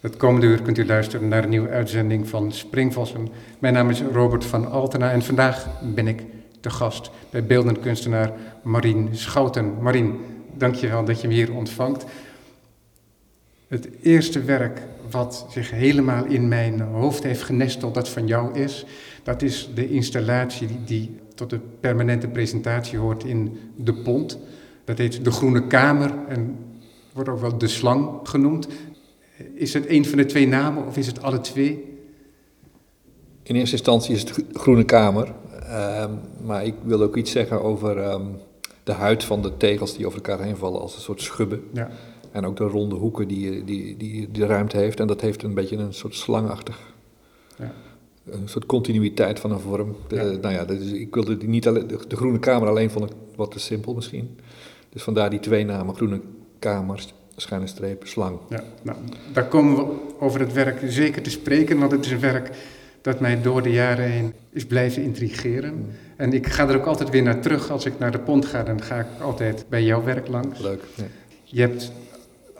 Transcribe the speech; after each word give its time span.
Het 0.00 0.16
komende 0.16 0.46
uur 0.46 0.62
kunt 0.62 0.78
u 0.78 0.86
luisteren 0.86 1.28
naar 1.28 1.42
een 1.42 1.50
nieuwe 1.50 1.68
uitzending 1.68 2.28
van 2.28 2.52
Springvossen. 2.52 3.28
Mijn 3.58 3.74
naam 3.74 3.90
is 3.90 4.02
Robert 4.12 4.44
van 4.44 4.70
Altena 4.70 5.10
en 5.10 5.22
vandaag 5.22 5.66
ben 5.94 6.06
ik 6.06 6.22
te 6.60 6.70
gast 6.70 7.10
bij 7.30 7.46
beeldend 7.46 7.80
kunstenaar 7.80 8.32
Marien 8.62 9.08
Schouten. 9.12 9.82
Marien, 9.82 10.18
dankjewel 10.56 11.04
dat 11.04 11.20
je 11.20 11.28
me 11.28 11.34
hier 11.34 11.54
ontvangt. 11.54 12.04
Het 13.68 13.88
eerste 14.02 14.42
werk 14.42 14.82
wat 15.10 15.46
zich 15.50 15.70
helemaal 15.70 16.24
in 16.24 16.48
mijn 16.48 16.80
hoofd 16.80 17.22
heeft 17.22 17.42
genesteld, 17.42 17.94
dat 17.94 18.08
van 18.08 18.26
jou 18.26 18.58
is, 18.58 18.86
dat 19.22 19.42
is 19.42 19.70
de 19.74 19.88
installatie 19.88 20.68
die 20.84 21.16
tot 21.34 21.50
de 21.50 21.60
permanente 21.80 22.28
presentatie 22.28 22.98
hoort 22.98 23.24
in 23.24 23.58
De 23.76 23.94
Pont. 23.94 24.38
Dat 24.84 24.98
heet 24.98 25.24
De 25.24 25.30
Groene 25.30 25.66
Kamer 25.66 26.14
en 26.28 26.56
wordt 27.12 27.28
ook 27.28 27.40
wel 27.40 27.58
De 27.58 27.68
Slang 27.68 28.10
genoemd. 28.22 28.68
Is 29.54 29.74
het 29.74 29.88
een 29.88 30.04
van 30.04 30.18
de 30.18 30.26
twee 30.26 30.48
namen 30.48 30.86
of 30.86 30.96
is 30.96 31.06
het 31.06 31.22
alle 31.22 31.40
twee? 31.40 31.98
In 33.42 33.56
eerste 33.56 33.76
instantie 33.76 34.14
is 34.14 34.20
het 34.20 34.44
Groene 34.52 34.84
Kamer. 34.84 35.32
Ehm, 35.62 36.10
maar 36.44 36.64
ik 36.64 36.74
wil 36.82 37.02
ook 37.02 37.16
iets 37.16 37.30
zeggen 37.30 37.62
over 37.62 37.98
ehm, 37.98 38.22
de 38.84 38.92
huid 38.92 39.24
van 39.24 39.42
de 39.42 39.56
tegels 39.56 39.96
die 39.96 40.06
over 40.06 40.22
elkaar 40.22 40.44
heen 40.44 40.56
vallen 40.56 40.80
als 40.80 40.94
een 40.94 41.00
soort 41.00 41.22
schubben. 41.22 41.62
Ja. 41.72 41.90
En 42.32 42.46
ook 42.46 42.56
de 42.56 42.64
ronde 42.64 42.94
hoeken 42.94 43.28
die, 43.28 43.64
die, 43.64 43.96
die, 43.96 44.30
de 44.30 44.46
ruimte 44.46 44.76
heeft. 44.76 45.00
En 45.00 45.06
dat 45.06 45.20
heeft 45.20 45.42
een 45.42 45.54
beetje 45.54 45.76
een 45.76 45.94
soort 45.94 46.14
slangachtig. 46.14 46.78
Ja. 47.58 47.72
Een 48.30 48.48
soort 48.48 48.66
continuïteit 48.66 49.40
van 49.40 49.50
een 49.50 49.60
vorm. 49.60 49.96
De, 50.08 50.38
Nou 50.40 50.54
ja, 50.54 50.68
is, 50.68 50.92
ik 50.92 51.14
wilde 51.14 51.36
die 51.36 51.48
niet 51.48 51.68
alleen, 51.68 51.86
de, 51.86 52.16
Groene 52.16 52.38
Kamer 52.38 52.68
alleen 52.68 52.90
vond 52.90 53.10
ik 53.10 53.16
wat 53.36 53.50
te 53.50 53.58
simpel 53.58 53.94
misschien. 53.94 54.38
Dus 54.88 55.02
vandaar 55.02 55.30
die 55.30 55.40
twee 55.40 55.64
namen, 55.64 55.94
Groene 55.94 56.20
Kamers 56.58 57.14
schuine 57.40 57.66
streep, 57.66 58.06
slang. 58.06 58.38
Ja, 58.48 58.62
nou, 58.82 58.98
daar 59.32 59.46
komen 59.46 59.76
we 59.76 59.94
over 60.18 60.40
het 60.40 60.52
werk 60.52 60.80
zeker 60.86 61.22
te 61.22 61.30
spreken, 61.30 61.78
want 61.78 61.92
het 61.92 62.04
is 62.04 62.10
een 62.10 62.20
werk 62.20 62.50
dat 63.00 63.20
mij 63.20 63.42
door 63.42 63.62
de 63.62 63.72
jaren 63.72 64.10
heen 64.10 64.32
is 64.52 64.66
blijven 64.66 65.02
intrigeren. 65.02 65.74
Mm. 65.74 65.86
En 66.16 66.32
ik 66.32 66.46
ga 66.46 66.68
er 66.68 66.76
ook 66.76 66.86
altijd 66.86 67.10
weer 67.10 67.22
naar 67.22 67.40
terug. 67.40 67.70
Als 67.70 67.84
ik 67.84 67.98
naar 67.98 68.10
de 68.10 68.18
pont 68.18 68.46
ga, 68.46 68.62
dan 68.62 68.82
ga 68.82 68.98
ik 68.98 69.06
altijd 69.20 69.64
bij 69.68 69.82
jouw 69.82 70.04
werk 70.04 70.28
langs. 70.28 70.60
Leuk. 70.60 70.82
Ja. 70.94 71.04
Je 71.44 71.60
hebt 71.60 71.92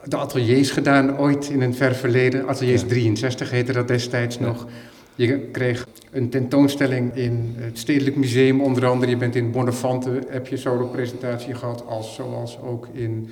de 0.03 0.17
ateliers 0.17 0.71
gedaan 0.71 1.17
ooit 1.17 1.49
in 1.49 1.61
een 1.61 1.75
ver 1.75 1.95
verleden. 1.95 2.47
Ateliers 2.47 2.83
63 2.87 3.49
heette 3.49 3.71
dat 3.71 3.87
destijds 3.87 4.39
nog. 4.39 4.67
Je 5.15 5.49
kreeg 5.51 5.87
een 6.11 6.29
tentoonstelling 6.29 7.15
in 7.15 7.55
het 7.57 7.79
Stedelijk 7.79 8.15
Museum, 8.15 8.61
onder 8.61 8.85
andere. 8.85 9.11
Je 9.11 9.17
bent 9.17 9.35
in 9.35 9.51
Bonnefante, 9.51 10.21
heb 10.27 10.47
je 10.47 10.57
solo-presentatie 10.57 11.53
gehad, 11.53 11.85
als, 11.85 12.15
zoals 12.15 12.59
ook 12.61 12.87
in 12.93 13.29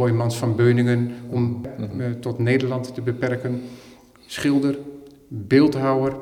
Boymans 0.00 0.36
van 0.36 0.56
Beuningen, 0.56 1.14
om 1.28 1.60
uh, 1.96 2.10
tot 2.10 2.38
Nederland 2.38 2.94
te 2.94 3.00
beperken. 3.00 3.62
Schilder, 4.26 4.78
beeldhouwer, 5.28 6.16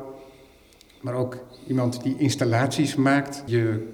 maar 1.00 1.14
ook 1.14 1.36
iemand 1.66 2.02
die 2.02 2.16
installaties 2.18 2.94
maakt. 2.94 3.42
Je 3.46 3.86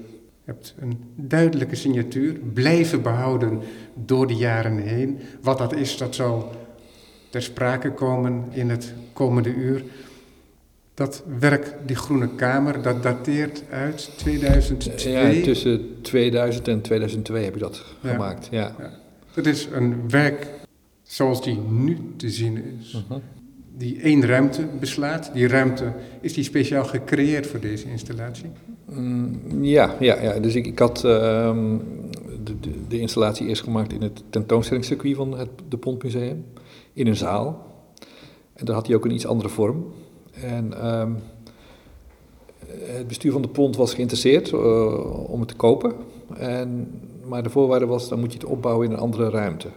hebt 0.45 0.75
een 0.81 0.99
duidelijke 1.15 1.75
signatuur, 1.75 2.35
blijven 2.53 3.03
behouden 3.03 3.61
door 3.95 4.27
de 4.27 4.35
jaren 4.35 4.79
heen. 4.79 5.19
Wat 5.43 5.59
dat 5.59 5.75
is, 5.75 5.97
dat 5.97 6.15
zal 6.15 6.53
ter 7.31 7.43
sprake 7.43 7.93
komen 7.93 8.45
in 8.51 8.71
het 8.71 8.95
komende 9.13 9.55
uur. 9.55 9.85
Dat 10.95 11.23
werk, 11.39 11.75
die 11.87 11.97
Groene 11.97 12.29
Kamer, 12.35 12.83
dat 12.83 13.03
dateert 13.03 13.63
uit 13.71 14.11
2002. 14.17 15.13
Ja, 15.13 15.45
tussen 15.45 16.03
2000 16.03 16.69
en 16.69 16.81
2002 16.81 17.45
heb 17.45 17.55
je 17.55 17.61
dat 17.61 17.85
gemaakt. 18.01 18.49
Ja. 18.51 18.75
ja. 18.79 19.03
Het 19.35 19.47
is 19.47 19.69
een 19.73 20.11
werk 20.11 20.51
zoals 21.03 21.43
die 21.43 21.59
nu 21.59 21.99
te 22.17 22.31
zien 22.31 22.65
is. 22.81 22.95
Uh-huh. 22.95 23.23
Die 23.77 24.01
één 24.01 24.27
ruimte 24.27 24.67
beslaat. 24.81 25.31
Die 25.33 25.49
ruimte, 25.49 25.93
is 26.21 26.33
die 26.33 26.45
speciaal 26.45 26.85
gecreëerd 26.85 27.47
voor 27.47 27.61
deze 27.61 27.91
installatie? 27.91 28.51
Mm, 28.85 29.65
ja, 29.65 29.97
ja, 30.01 30.23
ja, 30.23 30.39
dus 30.39 30.55
ik, 30.55 30.67
ik 30.67 30.79
had 30.79 31.05
ehm, 31.05 31.79
de, 32.45 32.61
de, 32.61 32.71
de, 32.89 32.99
installatie 32.99 33.47
eerst 33.47 33.63
gemaakt 33.63 33.93
in 33.93 34.03
het 34.03 34.23
tentoonstellingscircuit 34.31 35.17
van 35.17 35.39
het 35.39 35.51
de 35.69 35.77
Pontmuseum. 35.77 36.45
In 36.93 37.07
een 37.07 37.17
zaal. 37.17 37.67
En 38.53 38.65
daar 38.65 38.75
had 38.75 38.87
hij 38.87 38.97
ook 38.97 39.05
een 39.05 39.15
iets 39.15 39.27
andere 39.27 39.49
vorm. 39.49 39.93
En 40.33 40.81
ehm, 40.81 41.13
het 42.81 43.09
bestuur 43.09 43.33
van 43.33 43.43
de 43.43 43.49
Pont 43.49 43.77
was 43.77 43.95
geïnteresseerd 43.95 44.51
uh, 44.51 45.31
om 45.31 45.41
het 45.41 45.49
te 45.49 45.57
kopen. 45.57 45.93
En 46.37 46.91
maar 47.27 47.43
de 47.43 47.51
voorwaarde 47.51 47.87
was, 47.87 48.09
dan 48.09 48.21
moet 48.21 48.33
je 48.33 48.39
het 48.39 48.49
opbouwen 48.49 48.87
in 48.87 48.93
een 48.93 48.99
andere 48.99 49.31
ruimte. 49.31 49.69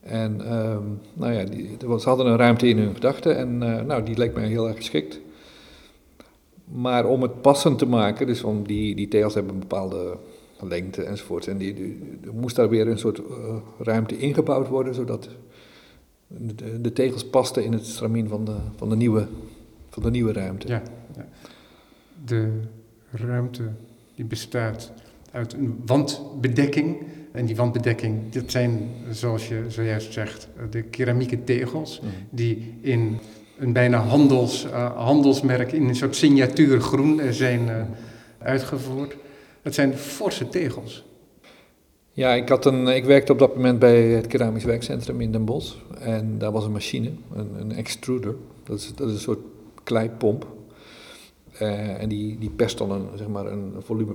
En 0.00 0.40
uh, 0.40 0.76
nou 1.12 1.32
ja, 1.32 1.44
die, 1.44 1.76
ze 1.98 2.08
hadden 2.08 2.26
een 2.26 2.36
ruimte 2.36 2.68
in 2.68 2.78
hun 2.78 2.94
gedachten 2.94 3.36
en 3.36 3.62
uh, 3.62 3.80
nou, 3.80 4.02
die 4.02 4.16
leek 4.16 4.34
mij 4.34 4.48
heel 4.48 4.68
erg 4.68 4.76
geschikt. 4.76 5.20
Maar 6.64 7.06
om 7.06 7.22
het 7.22 7.40
passend 7.40 7.78
te 7.78 7.86
maken, 7.86 8.26
dus 8.26 8.42
om 8.42 8.66
die, 8.66 8.94
die 8.94 9.08
tegels 9.08 9.34
hebben 9.34 9.52
een 9.52 9.60
bepaalde 9.60 10.16
lengte 10.60 11.02
enzovoort. 11.02 11.46
En 11.46 11.58
die, 11.58 11.74
die, 11.74 12.20
moest 12.32 12.56
daar 12.56 12.68
weer 12.68 12.88
een 12.88 12.98
soort 12.98 13.18
uh, 13.18 13.56
ruimte 13.78 14.18
ingebouwd 14.18 14.68
worden, 14.68 14.94
zodat 14.94 15.28
de, 16.26 16.80
de, 16.80 16.92
tegels 16.92 17.24
pasten 17.24 17.64
in 17.64 17.72
het 17.72 17.86
stramien 17.86 18.28
van 18.28 18.44
de, 18.44 18.56
van 18.76 18.88
de, 18.88 18.96
nieuwe, 18.96 19.26
van 19.88 20.02
de 20.02 20.10
nieuwe 20.10 20.32
ruimte. 20.32 20.68
Ja. 20.68 20.82
De 22.24 22.60
ruimte 23.10 23.62
die 24.14 24.24
bestaat 24.24 24.92
uit 25.34 25.52
een 25.52 25.82
wandbedekking. 25.86 26.96
En 27.32 27.46
die 27.46 27.56
wandbedekking, 27.56 28.32
dat 28.32 28.50
zijn, 28.50 28.90
zoals 29.10 29.48
je 29.48 29.64
zojuist 29.68 30.12
zegt, 30.12 30.48
de 30.70 30.82
keramieke 30.82 31.44
tegels, 31.44 32.00
mm. 32.02 32.08
die 32.30 32.74
in 32.80 33.18
een 33.58 33.72
bijna 33.72 33.98
handels, 33.98 34.64
uh, 34.64 34.96
handelsmerk, 34.96 35.72
in 35.72 35.88
een 35.88 35.96
soort 35.96 36.16
signatuurgroen 36.16 37.18
uh, 37.18 37.30
zijn 37.30 37.60
uh, 37.60 37.82
uitgevoerd. 38.38 39.16
Dat 39.62 39.74
zijn 39.74 39.94
forse 39.94 40.48
tegels. 40.48 41.04
Ja, 42.12 42.34
ik, 42.34 42.48
had 42.48 42.66
een, 42.66 42.86
ik 42.86 43.04
werkte 43.04 43.32
op 43.32 43.38
dat 43.38 43.54
moment 43.54 43.78
bij 43.78 44.02
het 44.02 44.26
Keramisch 44.26 44.64
Werkcentrum 44.64 45.20
in 45.20 45.32
Den 45.32 45.44
Bosch. 45.44 45.74
En 46.00 46.38
daar 46.38 46.52
was 46.52 46.64
een 46.64 46.72
machine, 46.72 47.10
een, 47.34 47.60
een 47.60 47.72
extruder. 47.72 48.34
Dat 48.64 48.78
is, 48.78 48.92
dat 48.94 49.08
is 49.08 49.14
een 49.14 49.20
soort 49.20 49.40
kleipomp. 49.82 50.46
en 51.98 52.08
die, 52.08 52.38
die 52.38 52.50
perst 52.50 52.78
dan 52.78 52.90
een, 52.90 53.06
zeg 53.14 53.28
maar 53.28 53.46
een 53.46 53.74
volume 53.78 54.14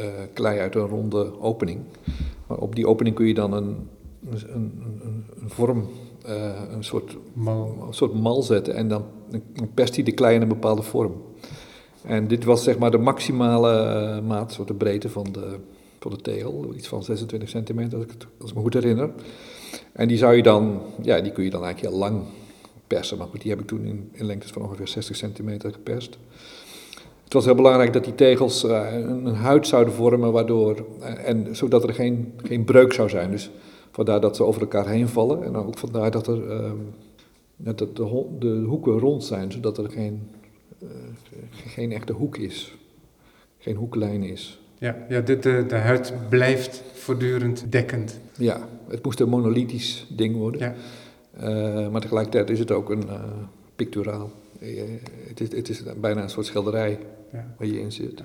uh, 0.00 0.06
klei 0.32 0.58
uit 0.58 0.74
een 0.74 0.86
ronde 0.86 1.40
opening. 1.40 1.80
Maar 2.46 2.58
op 2.58 2.74
die 2.74 2.86
opening 2.86 3.16
kun 3.16 3.26
je 3.26 3.34
dan 3.34 3.52
een, 3.52 3.88
een, 4.30 4.42
een, 4.54 5.24
een 5.40 5.50
vorm, 5.50 5.88
uh, 6.28 6.60
een, 6.70 6.84
soort 6.84 7.16
mal. 7.32 7.84
een 7.86 7.94
soort 7.94 8.14
mal 8.14 8.42
zetten 8.42 8.74
en 8.74 8.88
dan 8.88 9.04
pest 9.74 9.94
hij 9.94 10.04
de 10.04 10.12
klei 10.12 10.34
in 10.34 10.42
een 10.42 10.48
bepaalde 10.48 10.82
vorm. 10.82 11.22
En 12.02 12.28
dit 12.28 12.44
was 12.44 12.62
zeg 12.64 12.78
maar 12.78 12.90
de 12.90 12.98
maximale 12.98 14.16
uh, 14.16 14.28
maat, 14.28 14.52
soort 14.52 14.68
de 14.68 14.74
breedte 14.74 15.08
van 15.08 15.26
de, 15.32 15.56
van 15.98 16.10
de 16.10 16.16
tegel, 16.16 16.74
iets 16.74 16.88
van 16.88 17.02
26 17.02 17.48
centimeter 17.48 17.94
als 17.94 18.04
ik, 18.04 18.10
het, 18.10 18.26
als 18.40 18.50
ik 18.50 18.56
me 18.56 18.62
goed 18.62 18.74
herinner. 18.74 19.10
En 19.92 20.08
die 20.08 20.16
zou 20.16 20.34
je 20.34 20.42
dan, 20.42 20.80
ja, 21.02 21.20
die 21.20 21.32
kun 21.32 21.44
je 21.44 21.50
dan 21.50 21.64
eigenlijk 21.64 21.92
heel 21.92 22.00
lang 22.00 22.22
persen, 22.86 23.18
maar 23.18 23.26
goed, 23.26 23.40
die 23.42 23.50
heb 23.50 23.60
ik 23.60 23.66
toen 23.66 23.84
in, 23.84 24.08
in 24.12 24.26
lengtes 24.26 24.50
van 24.50 24.62
ongeveer 24.62 24.88
60 24.88 25.16
centimeter 25.16 25.72
geperst. 25.72 26.18
Het 27.28 27.36
was 27.36 27.46
heel 27.46 27.54
belangrijk 27.54 27.92
dat 27.92 28.04
die 28.04 28.14
tegels 28.14 28.64
uh, 28.64 28.92
een, 28.92 29.26
huid 29.26 29.66
zouden 29.66 29.94
vormen, 29.94 30.32
waardoor, 30.32 30.84
uh, 31.00 31.28
en, 31.28 31.56
zodat 31.56 31.82
er 31.82 31.94
geen, 31.94 32.32
geen 32.36 32.64
breuk 32.64 32.92
zou 32.92 33.08
zijn. 33.08 33.30
Dus 33.30 33.50
vandaar 33.90 34.20
dat 34.20 34.36
ze 34.36 34.44
over 34.44 34.60
elkaar 34.60 34.86
heen 34.88 35.08
vallen. 35.08 35.44
En 35.44 35.56
ook 35.56 35.78
vandaar 35.78 36.10
dat, 36.10 36.26
er, 36.26 36.50
uh, 36.50 36.70
dat 37.56 37.78
de, 37.78 38.26
de, 38.38 38.48
hoeken 38.48 38.98
rond 38.98 39.24
zijn, 39.24 39.52
zodat 39.52 39.78
er 39.78 39.90
geen, 39.90 40.30
eh, 40.78 40.88
geen 41.50 41.92
echte 41.92 42.12
hoek 42.12 42.36
is. 42.36 42.74
Geen 43.58 43.76
hoeklijn 43.76 44.22
is. 44.22 44.60
Ja, 44.78 44.96
ja 45.08 45.20
de, 45.20 45.38
de, 45.38 45.64
de 45.68 45.76
huid 45.76 46.12
blijft 46.28 46.82
voortdurend 46.92 47.72
dekkend. 47.72 48.20
Ja, 48.36 48.68
het 48.88 49.04
moest 49.04 49.20
een 49.20 49.28
monolithisch 49.28 50.06
ding 50.16 50.36
worden. 50.36 50.74
Ja. 51.40 51.88
maar 51.90 52.00
tegelijkertijd 52.00 52.50
is 52.50 52.58
het 52.58 52.70
ook 52.70 52.90
een 52.90 53.04
picturaal. 53.76 54.30
Het 55.28 55.40
is, 55.40 55.52
het 55.56 55.68
is 55.68 55.82
bijna 56.00 56.22
een 56.22 56.30
soort 56.30 56.46
schilderij. 56.46 56.98
Waar 57.30 57.66
je 57.66 57.80
in 57.80 57.92
zit. 57.92 58.22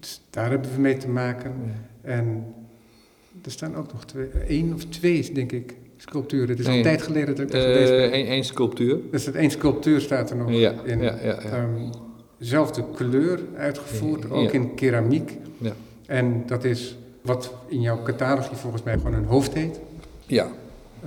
Dus 0.00 0.20
daar 0.30 0.50
hebben 0.50 0.70
we 0.74 0.80
mee 0.80 0.96
te 0.96 1.08
maken. 1.08 1.52
En 2.00 2.44
er 3.44 3.50
staan 3.50 3.76
ook 3.76 3.92
nog 3.92 4.04
twee, 4.04 4.28
één 4.48 4.74
of 4.74 4.84
twee, 4.84 5.32
denk 5.32 5.52
ik, 5.52 5.74
sculpturen. 5.96 6.48
Het 6.48 6.58
is 6.58 6.66
al 6.66 6.74
een 6.74 6.82
tijd 6.82 7.02
geleden 7.02 7.34
dat 7.34 7.38
ik 7.38 7.50
dat 7.50 7.62
uh, 7.62 8.02
Eén 8.02 8.26
één 8.26 8.44
sculptuur. 8.44 8.98
Dus 9.10 9.26
het 9.26 9.34
één 9.34 9.50
sculptuur 9.50 10.00
staat 10.00 10.30
er 10.30 10.36
nog 10.36 10.50
ja, 10.50 10.74
in. 10.84 11.02
Ja, 11.02 11.18
ja, 11.22 11.40
ja. 11.42 11.62
Um, 11.62 11.90
zelfde 12.38 12.84
kleur 12.94 13.40
uitgevoerd, 13.56 14.30
ook 14.30 14.50
in 14.50 14.74
keramiek. 14.74 15.38
Ja. 15.58 15.72
En 16.06 16.42
dat 16.46 16.64
is 16.64 16.96
wat 17.22 17.54
in 17.66 17.80
jouw 17.80 18.02
catalogus 18.02 18.58
volgens 18.58 18.82
mij 18.82 18.96
gewoon 18.96 19.14
een 19.14 19.24
hoofd 19.24 19.54
heet. 19.54 19.80
Ja. 20.26 20.48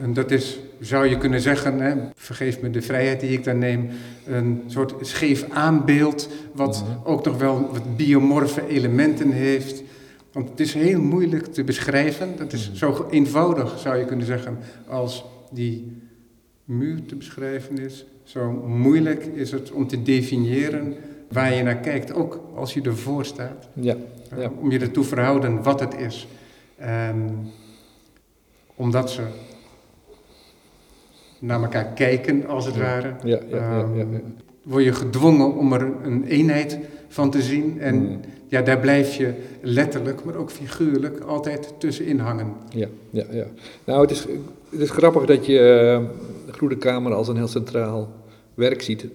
En 0.01 0.13
dat 0.13 0.31
is 0.31 0.59
zou 0.79 1.07
je 1.07 1.17
kunnen 1.17 1.41
zeggen, 1.41 1.79
hè, 1.79 1.95
vergeef 2.15 2.61
me 2.61 2.69
de 2.69 2.81
vrijheid 2.81 3.19
die 3.19 3.29
ik 3.29 3.43
daar 3.43 3.55
neem, 3.55 3.89
een 4.25 4.63
soort 4.67 4.93
scheef 5.01 5.49
aanbeeld, 5.49 6.29
wat 6.53 6.83
mhm. 6.83 7.07
ook 7.07 7.23
toch 7.23 7.37
wel 7.37 7.69
wat 7.71 7.97
biomorfe 7.97 8.67
elementen 8.67 9.31
heeft. 9.31 9.83
Want 10.31 10.49
het 10.49 10.59
is 10.59 10.73
heel 10.73 11.01
moeilijk 11.01 11.45
te 11.45 11.63
beschrijven. 11.63 12.29
Dat 12.37 12.53
is 12.53 12.67
mhm. 12.67 12.77
zo 12.77 13.07
eenvoudig, 13.09 13.79
zou 13.79 13.97
je 13.97 14.05
kunnen 14.05 14.25
zeggen, 14.25 14.57
als 14.87 15.25
die 15.51 16.01
muur 16.63 17.05
te 17.05 17.15
beschrijven 17.15 17.77
is, 17.77 18.05
zo 18.23 18.51
moeilijk 18.51 19.25
is 19.25 19.51
het 19.51 19.71
om 19.71 19.87
te 19.87 20.01
definiëren 20.03 20.95
waar 21.31 21.53
je 21.53 21.63
naar 21.63 21.77
kijkt, 21.77 22.13
ook 22.13 22.43
als 22.55 22.73
je 22.73 22.81
ervoor 22.81 23.25
staat. 23.25 23.67
Ja, 23.73 23.95
Uh, 24.33 24.41
ja. 24.41 24.51
Om 24.59 24.71
je 24.71 24.79
ertoe 24.79 25.03
verhouden 25.03 25.63
wat 25.63 25.79
het 25.79 25.95
is. 25.97 26.27
En 26.75 27.47
omdat 28.75 29.11
ze 29.11 29.21
naar 31.39 31.61
elkaar 31.61 31.85
kijken, 31.85 32.47
als 32.47 32.65
het 32.65 32.77
ware, 32.77 33.13
Ja, 33.23 33.39
ja, 33.49 33.87
ja, 33.95 34.05
word 34.63 34.83
je 34.83 34.93
gedwongen 34.93 35.55
om 35.55 35.73
er 35.73 35.87
een 36.03 36.23
eenheid 36.23 36.77
van 37.07 37.31
te 37.31 37.41
zien. 37.41 37.79
En 37.79 37.95
Mm. 37.95 38.19
ja, 38.47 38.61
daar 38.61 38.79
blijf 38.79 39.13
je 39.15 39.33
letterlijk, 39.61 40.23
maar 40.23 40.35
ook 40.35 40.51
figuurlijk, 40.51 41.19
altijd 41.19 41.73
tussenin 41.77 42.19
hangen. 42.19 42.53
Ja, 42.69 42.87
ja, 43.09 43.23
ja. 43.31 43.45
Nou, 43.83 44.01
het 44.01 44.11
is, 44.11 44.25
het 44.69 44.79
is 44.79 44.89
grappig 44.89 45.25
dat 45.25 45.45
je 45.45 45.59
eh, 45.59 46.07
de 46.45 46.53
Groene 46.53 46.77
Kamer 46.77 47.13
als 47.13 47.27
een 47.27 47.35
heel 47.37 47.47
centraal 47.47 48.09
werk 48.53 48.81
ziet. 48.81 49.05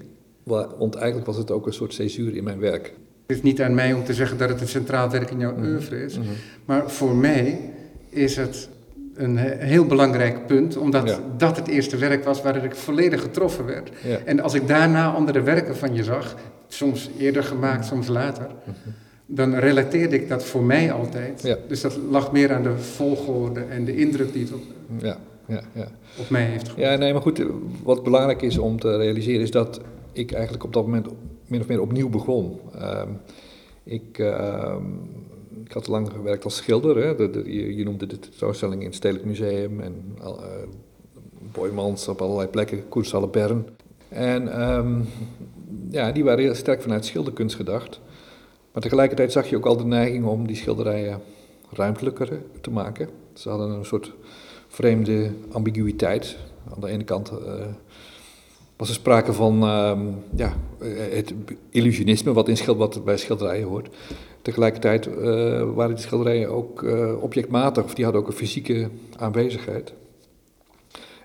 wa- 0.43 0.69
Want 0.79 0.95
eigenlijk 0.95 1.27
was 1.27 1.37
het 1.37 1.51
ook 1.51 1.67
een 1.67 1.73
soort 1.73 1.93
césuur 1.95 2.37
in 2.37 2.45
mijn 2.45 2.59
werk. 2.59 2.93
Het 3.27 3.37
is 3.37 3.43
niet 3.43 3.63
aan 3.63 3.75
mij 3.75 3.93
om 3.93 4.05
te 4.05 4.15
zeggen 4.15 4.39
dat 4.39 4.49
het 4.49 4.61
een 4.61 4.69
centraal 4.69 5.11
werk 5.11 5.31
in 5.31 5.39
jouw 5.39 5.53
Mhm. 5.57 5.65
oeuvre 5.67 6.05
is. 6.05 6.19
Mhm. 6.19 6.27
Maar 6.65 6.91
voor 6.91 7.15
mij 7.17 7.59
is 8.09 8.37
het 8.37 8.69
een 9.15 9.37
he- 9.39 9.65
heel 9.67 9.85
belangrijk 9.87 10.47
punt, 10.47 10.77
omdat 10.77 11.09
Ja. 11.09 11.19
dat 11.37 11.57
het 11.57 11.69
eerste 11.69 11.97
werk 11.97 12.25
was 12.25 12.43
waar 12.43 12.65
ik 12.65 12.75
volledig 12.75 13.21
getroffen 13.21 13.65
werd. 13.65 13.91
Ja. 14.05 14.19
En 14.25 14.41
als 14.41 14.55
ik 14.55 14.69
daarna 14.69 15.13
andere 15.13 15.43
werken 15.43 15.77
van 15.77 15.95
je 15.95 16.05
zag, 16.05 16.37
soms 16.69 17.11
eerder 17.19 17.45
gemaakt, 17.45 17.87
soms 17.87 18.09
later, 18.09 18.47
Mhm. 18.65 18.75
dan 19.27 19.55
relateerde 19.55 20.17
ik 20.17 20.29
dat 20.29 20.45
voor 20.45 20.63
mij 20.63 20.93
altijd. 20.93 21.43
Ja. 21.43 21.57
Dus 21.69 21.81
dat 21.81 21.99
lag 22.11 22.33
meer 22.33 22.53
aan 22.55 22.63
de 22.63 22.79
volgorde 22.79 23.61
en 23.71 23.85
de 23.85 23.97
indruk 23.97 24.33
die 24.33 24.43
het 24.45 24.53
op, 24.53 24.63
Ja, 24.99 25.17
ja, 25.47 25.61
ja. 25.73 25.87
op 26.19 26.29
mij 26.31 26.43
heeft 26.45 26.69
gemaakt. 26.69 26.89
Ja, 26.91 26.97
nee, 26.97 27.13
maar 27.13 27.23
goed, 27.23 27.43
wat 27.83 28.03
belangrijk 28.03 28.43
is 28.43 28.59
om 28.59 28.79
te 28.81 28.97
realiseren 28.97 29.41
is 29.41 29.51
dat 29.51 29.81
ik 30.13 30.33
eigenlijk 30.33 30.65
op 30.65 30.73
dat 30.73 30.85
moment 30.85 31.07
min 31.47 31.61
of 31.61 31.67
meer 31.69 31.81
opnieuw 31.81 32.09
begon. 32.09 32.59
Ehm, 32.79 33.09
ik, 33.85 34.19
ehm, 34.19 34.83
ik 35.65 35.73
had 35.73 35.87
lang 35.87 36.11
gewerkt 36.11 36.45
als 36.45 36.57
schilder, 36.57 36.97
hè. 36.97 37.31
De, 37.31 37.53
je, 37.77 37.85
noemde 37.85 38.07
de 38.07 38.19
tentoonstelling 38.19 38.81
in 38.81 38.87
het 38.87 38.97
Stedelijk 38.97 39.27
Museum 39.27 39.81
en 39.81 40.17
uh, 40.21 40.29
Boymans 41.53 42.09
op 42.09 42.23
allerlei 42.23 42.49
plekken, 42.49 42.89
Koersalle 42.89 43.29
Bern. 43.29 43.67
En 44.09 44.53
ehm, 44.53 45.01
ja, 45.91 46.13
die 46.13 46.25
waren 46.25 46.45
heel 46.45 46.55
sterk 46.55 46.83
vanuit 46.83 47.05
schilderkunst 47.05 47.57
gedacht. 47.57 48.01
Maar 48.73 48.83
tegelijkertijd 48.83 49.33
zag 49.33 49.49
je 49.49 49.57
ook 49.57 49.67
al 49.67 49.77
de 49.77 49.85
neiging 49.85 50.25
om 50.27 50.47
die 50.47 50.57
schilderijen 50.57 51.21
ruimtelijker 51.71 52.41
te 52.61 52.71
maken. 52.71 53.09
Ze 53.33 53.49
hadden 53.49 53.71
een 53.71 53.85
soort 53.85 54.13
vreemde 54.69 55.31
ambiguïteit. 55.53 56.37
Aan 56.75 56.81
de 56.81 56.89
ene 56.89 57.05
kant 57.05 57.29
eh, 57.29 57.55
was 58.77 58.89
er 58.89 58.95
sprake 58.95 59.33
van 59.33 59.63
ehm, 59.63 60.01
ja, 60.37 60.55
eh, 60.81 60.89
het 61.11 61.35
illusionisme, 61.71 62.33
wat, 62.33 62.49
in 62.49 62.57
schil, 62.57 62.77
wat 62.77 63.05
bij 63.05 63.17
schilderijen 63.17 63.69
hoort. 63.69 63.89
Tegelijkertijd 64.45 65.07
eh, 65.07 65.15
waren 65.75 65.95
die 65.95 66.05
schilderijen 66.05 66.49
ook 66.49 66.83
eh, 66.83 67.23
objectmatig, 67.23 67.85
of 67.85 67.95
die 67.95 68.05
hadden 68.05 68.23
ook 68.23 68.29
een 68.29 68.37
fysieke 68.37 68.89
aanwezigheid. 69.17 69.93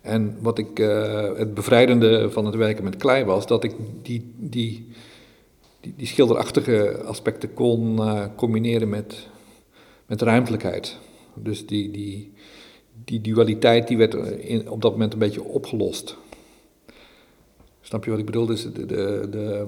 En 0.01 0.37
wat 0.41 0.57
ik, 0.57 0.79
eh, 0.79 1.37
het 1.37 1.53
bevrijdende 1.53 2.31
van 2.31 2.45
het 2.45 2.55
werken 2.55 2.83
met 2.83 2.95
klei 2.95 3.23
was, 3.23 3.47
dat 3.47 3.63
ik 3.63 3.73
die, 4.01 4.33
die, 4.37 4.87
die, 5.81 5.93
die 5.95 6.07
schilderachtige 6.07 7.01
aspecten 7.05 7.53
kon 7.53 7.99
combineren 8.35 8.89
met, 8.89 9.27
met 10.05 10.21
ruimtelijkheid. 10.21 10.97
Dus 11.33 11.65
die, 11.65 11.91
die, 11.91 12.33
die 13.05 13.21
dualiteit 13.21 13.87
die 13.87 13.97
werd 13.97 14.15
op 14.67 14.81
dat 14.81 14.91
moment 14.91 15.13
een 15.13 15.19
beetje 15.19 15.43
opgelost. 15.43 16.17
Snap 17.81 18.03
je 18.03 18.09
wat 18.09 18.19
ik 18.19 18.25
bedoel? 18.25 18.45
Dus 18.45 18.63
de, 18.63 18.85
de, 18.85 19.27
de, 19.31 19.65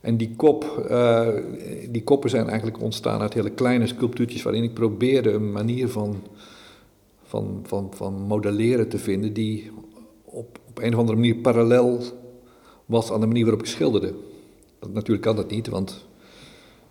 en 0.00 0.16
die 0.16 0.34
kop, 0.36 0.86
eh, 0.88 1.28
die 1.88 2.04
koppen 2.04 2.30
zijn 2.30 2.48
eigenlijk 2.48 2.80
ontstaan 2.80 3.20
uit 3.20 3.34
hele 3.34 3.50
kleine 3.50 3.86
sculptuurtjes 3.86 4.42
waarin 4.42 4.62
ik 4.62 4.74
probeerde 4.74 5.30
een 5.30 5.52
manier 5.52 5.88
van, 5.88 6.22
van, 7.22 7.60
van, 7.66 7.90
van 7.94 8.14
modelleren 8.14 8.88
te 8.88 8.98
vinden 8.98 9.32
die 9.32 9.70
op, 10.24 10.58
op 10.68 10.78
een 10.78 10.92
of 10.92 10.98
andere 10.98 11.16
manier 11.18 11.36
parallel 11.36 12.00
was 12.86 13.12
aan 13.12 13.20
de 13.20 13.26
manier 13.26 13.44
waarop 13.44 13.62
ik 13.62 13.68
schilderde. 13.68 14.14
Dat, 14.78 14.92
natuurlijk 14.92 15.26
kan 15.26 15.36
dat 15.36 15.50
niet, 15.50 15.68
want 15.68 16.06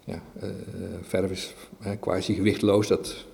ja, 0.05 0.23
eh, 0.39 0.49
verf 1.01 1.31
is 1.31 1.53
eh, 1.79 1.91
quasi 1.99 2.33
gewichtloos, 2.33 2.87
dat 2.87 3.25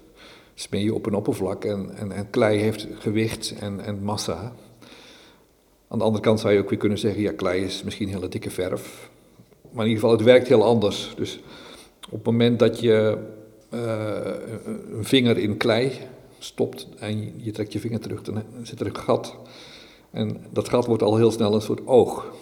smeer 0.53 0.83
je 0.83 0.93
op 0.93 1.05
een 1.05 1.13
oppervlak 1.13 1.65
en, 1.65 1.95
en, 1.95 2.11
en 2.11 2.29
klei 2.29 2.59
heeft 2.59 2.87
gewicht 2.99 3.53
en, 3.59 3.79
en 3.79 4.03
massa. 4.03 4.53
Aan 5.87 5.97
de 5.97 6.03
andere 6.03 6.23
kant 6.23 6.39
zou 6.39 6.53
je 6.53 6.59
ook 6.59 6.69
weer 6.69 6.79
kunnen 6.79 6.97
zeggen, 6.97 7.21
ja, 7.21 7.31
klei 7.31 7.63
is 7.63 7.83
misschien 7.83 8.09
hele 8.09 8.27
dikke 8.27 8.49
verf. 8.49 9.09
Maar 9.75 9.85
in 9.85 9.91
ieder 9.91 10.03
geval, 10.03 10.17
het 10.17 10.25
werkt 10.25 10.47
heel 10.47 10.63
anders. 10.63 11.13
Dus 11.15 11.39
op 12.05 12.11
het 12.11 12.25
moment 12.25 12.59
dat 12.59 12.79
je 12.79 13.17
uh, 13.73 13.79
een 14.91 15.05
vinger 15.05 15.37
in 15.37 15.57
klei 15.57 15.91
stopt 16.39 16.87
en 16.99 17.33
je, 17.43 17.51
trekt 17.51 17.73
je 17.73 17.79
vinger 17.79 17.99
terug, 17.99 18.21
dan 18.21 18.43
zit 18.63 18.79
er 18.79 18.85
een 18.85 18.97
gat. 18.97 19.35
En 20.11 20.37
dat 20.51 20.69
gat 20.69 20.85
wordt 20.85 21.03
al 21.03 21.17
heel 21.17 21.31
snel 21.31 21.53
een 21.53 21.61
soort 21.61 21.87
oog. 21.87 22.33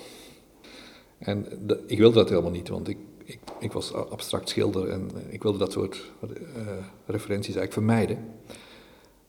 En 1.18 1.46
ik 1.88 1.98
wilde 1.98 2.16
dat 2.16 2.30
helemaal 2.30 2.52
niet, 2.52 2.70
want 2.70 2.88
ik, 2.88 2.98
ik, 3.24 3.40
ik 3.60 3.72
was 3.72 3.94
abstract 3.94 4.50
schilder 4.50 4.90
en 4.90 5.10
ik 5.30 5.44
wilde 5.44 5.58
dat 5.58 5.72
soort 5.72 6.12
uh, 6.24 6.30
referenties 7.06 7.56
eigenlijk 7.56 7.74
vermijden. 7.74 8.18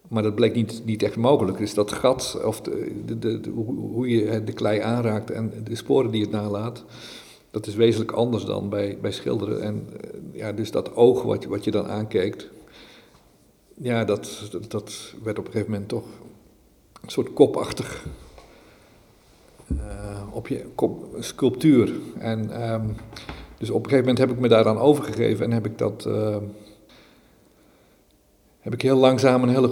Maar 0.08 0.22
dat 0.22 0.34
bleek 0.34 0.54
niet, 0.54 0.82
niet 0.84 1.02
echt 1.02 1.16
mogelijk. 1.16 1.58
Dus 1.58 1.74
dat 1.74 1.92
gat, 1.92 2.40
of 2.44 2.60
de, 2.60 3.18
de, 3.18 3.40
hoe 3.92 4.08
je 4.08 4.44
de 4.44 4.52
klei 4.52 4.80
aanraakt 4.80 5.30
en 5.30 5.52
de 5.64 5.74
sporen 5.74 6.10
die 6.10 6.22
het 6.22 6.30
nalaat, 6.30 6.84
dat 7.54 7.66
is 7.66 7.74
wezenlijk 7.74 8.12
anders 8.12 8.44
dan 8.44 8.68
bij, 8.68 8.98
bij 9.00 9.12
schilderen. 9.12 9.62
En 9.62 9.88
ja, 10.32 10.52
dus 10.52 10.70
dat 10.70 10.94
oog 10.94 11.22
wat, 11.22 11.44
wat 11.44 11.64
je 11.64 11.70
dan 11.70 11.86
aankijkt, 11.86 12.50
ja, 13.74 14.04
dat, 14.04 14.50
dat, 14.68 15.14
werd 15.22 15.38
op 15.38 15.46
een 15.46 15.52
gegeven 15.52 15.72
moment 15.72 15.88
toch 15.88 16.04
een 17.02 17.10
soort 17.10 17.32
kopachtig 17.32 18.06
uh, 19.72 20.22
op 20.30 20.48
je 20.48 20.64
kop, 20.74 21.16
sculptuur. 21.18 21.92
En 22.18 22.70
um, 22.72 22.96
dus 23.58 23.70
op 23.70 23.84
een 23.84 23.90
gegeven 23.90 23.98
moment 23.98 24.18
heb 24.18 24.30
ik 24.30 24.38
me 24.38 24.48
daaraan 24.48 24.78
overgegeven 24.78 25.44
en 25.44 25.52
heb 25.52 25.66
ik 25.66 25.78
dat, 25.78 26.04
uh, 26.08 26.36
heb 28.60 28.72
ik 28.72 28.82
heel 28.82 28.96
langzaam 28.96 29.42
een 29.42 29.48
hele 29.48 29.70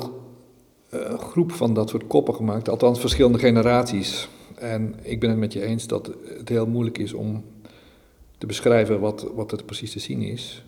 groep 1.18 1.52
van 1.52 1.74
dat 1.74 1.88
soort 1.88 2.06
koppen 2.06 2.34
gemaakt, 2.34 2.68
althans 2.68 3.00
verschillende 3.00 3.38
generaties. 3.38 4.28
En 4.54 4.94
ik 5.02 5.20
ben 5.20 5.30
het 5.30 5.38
met 5.38 5.52
je 5.52 5.62
eens 5.62 5.86
dat 5.86 6.10
het 6.38 6.48
heel 6.48 6.66
moeilijk 6.66 6.98
is 6.98 7.12
om 7.12 7.44
te 8.42 8.48
beschrijven 8.48 9.00
wat, 9.00 9.30
wat 9.34 9.52
er 9.52 9.64
precies 9.64 9.92
te 9.92 9.98
zien 9.98 10.22
is. 10.22 10.64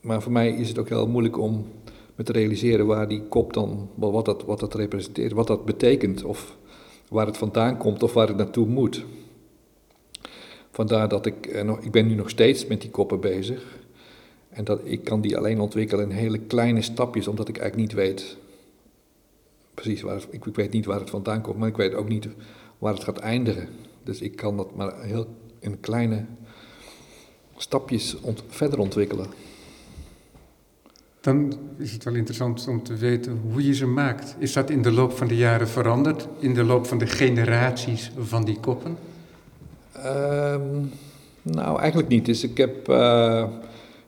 Maar 0.00 0.22
voor 0.22 0.32
mij 0.32 0.50
is 0.50 0.68
het 0.68 0.78
ook 0.78 0.88
heel 0.88 1.06
moeilijk 1.06 1.38
om 1.38 1.66
me 2.14 2.24
te 2.24 2.32
realiseren 2.32 2.86
waar 2.86 3.08
die 3.08 3.22
kop 3.22 3.52
dan, 3.52 3.90
wat 3.94 4.24
dat, 4.24 4.44
wat 4.44 4.60
dat 4.60 4.74
representeert, 4.74 5.32
wat 5.32 5.46
dat 5.46 5.64
betekent, 5.64 6.24
of 6.24 6.56
waar 7.08 7.26
het 7.26 7.36
vandaan 7.36 7.76
komt 7.76 8.02
of 8.02 8.12
waar 8.12 8.28
het 8.28 8.36
naartoe 8.36 8.66
moet. 8.66 9.04
Vandaar 10.70 11.08
dat 11.08 11.26
ik, 11.26 11.46
ik 11.80 11.90
ben 11.90 12.06
nu 12.06 12.14
nog 12.14 12.30
steeds 12.30 12.66
met 12.66 12.80
die 12.80 12.90
koppen 12.90 13.20
bezig. 13.20 13.78
En 14.48 14.64
dat 14.64 14.80
ik 14.84 15.04
kan 15.04 15.20
die 15.20 15.36
alleen 15.36 15.60
ontwikkelen 15.60 16.10
in 16.10 16.16
hele 16.16 16.38
kleine 16.38 16.82
stapjes, 16.82 17.28
omdat 17.28 17.48
ik 17.48 17.58
eigenlijk 17.58 17.88
niet 17.88 17.98
weet 17.98 18.36
precies 19.74 20.02
waar 20.02 20.16
ik, 20.30 20.44
ik 20.44 20.54
weet 20.54 20.72
niet 20.72 20.86
waar 20.86 21.00
het 21.00 21.10
vandaan 21.10 21.40
komt, 21.42 21.58
maar 21.58 21.68
ik 21.68 21.76
weet 21.76 21.94
ook 21.94 22.08
niet 22.08 22.28
waar 22.78 22.94
het 22.94 23.04
gaat 23.04 23.18
eindigen. 23.18 23.68
Dus 24.02 24.20
ik 24.20 24.36
kan 24.36 24.56
dat 24.56 24.76
maar 24.76 25.02
heel 25.02 25.26
in 25.58 25.80
kleine 25.80 26.24
stapjes 27.58 28.20
ont, 28.20 28.42
verder 28.48 28.78
ontwikkelen. 28.78 29.26
Dan 31.20 31.54
is 31.78 31.92
het 31.92 32.04
wel 32.04 32.14
interessant 32.14 32.68
om 32.68 32.82
te 32.82 32.96
weten 32.96 33.40
hoe 33.52 33.66
je 33.66 33.74
ze 33.74 33.86
maakt. 33.86 34.36
Is 34.38 34.52
dat 34.52 34.70
in 34.70 34.82
de 34.82 34.92
loop 34.92 35.12
van 35.12 35.28
de 35.28 35.36
jaren 35.36 35.68
veranderd? 35.68 36.28
In 36.38 36.54
de 36.54 36.64
loop 36.64 36.86
van 36.86 36.98
de 36.98 37.06
generaties 37.06 38.12
van 38.18 38.44
die 38.44 38.60
koppen? 38.60 38.96
Um, 40.04 40.90
nou, 41.42 41.78
eigenlijk 41.78 42.08
niet. 42.08 42.26
Dus 42.26 42.42
ik 42.42 42.56
heb. 42.56 42.88
Uh, 42.88 43.44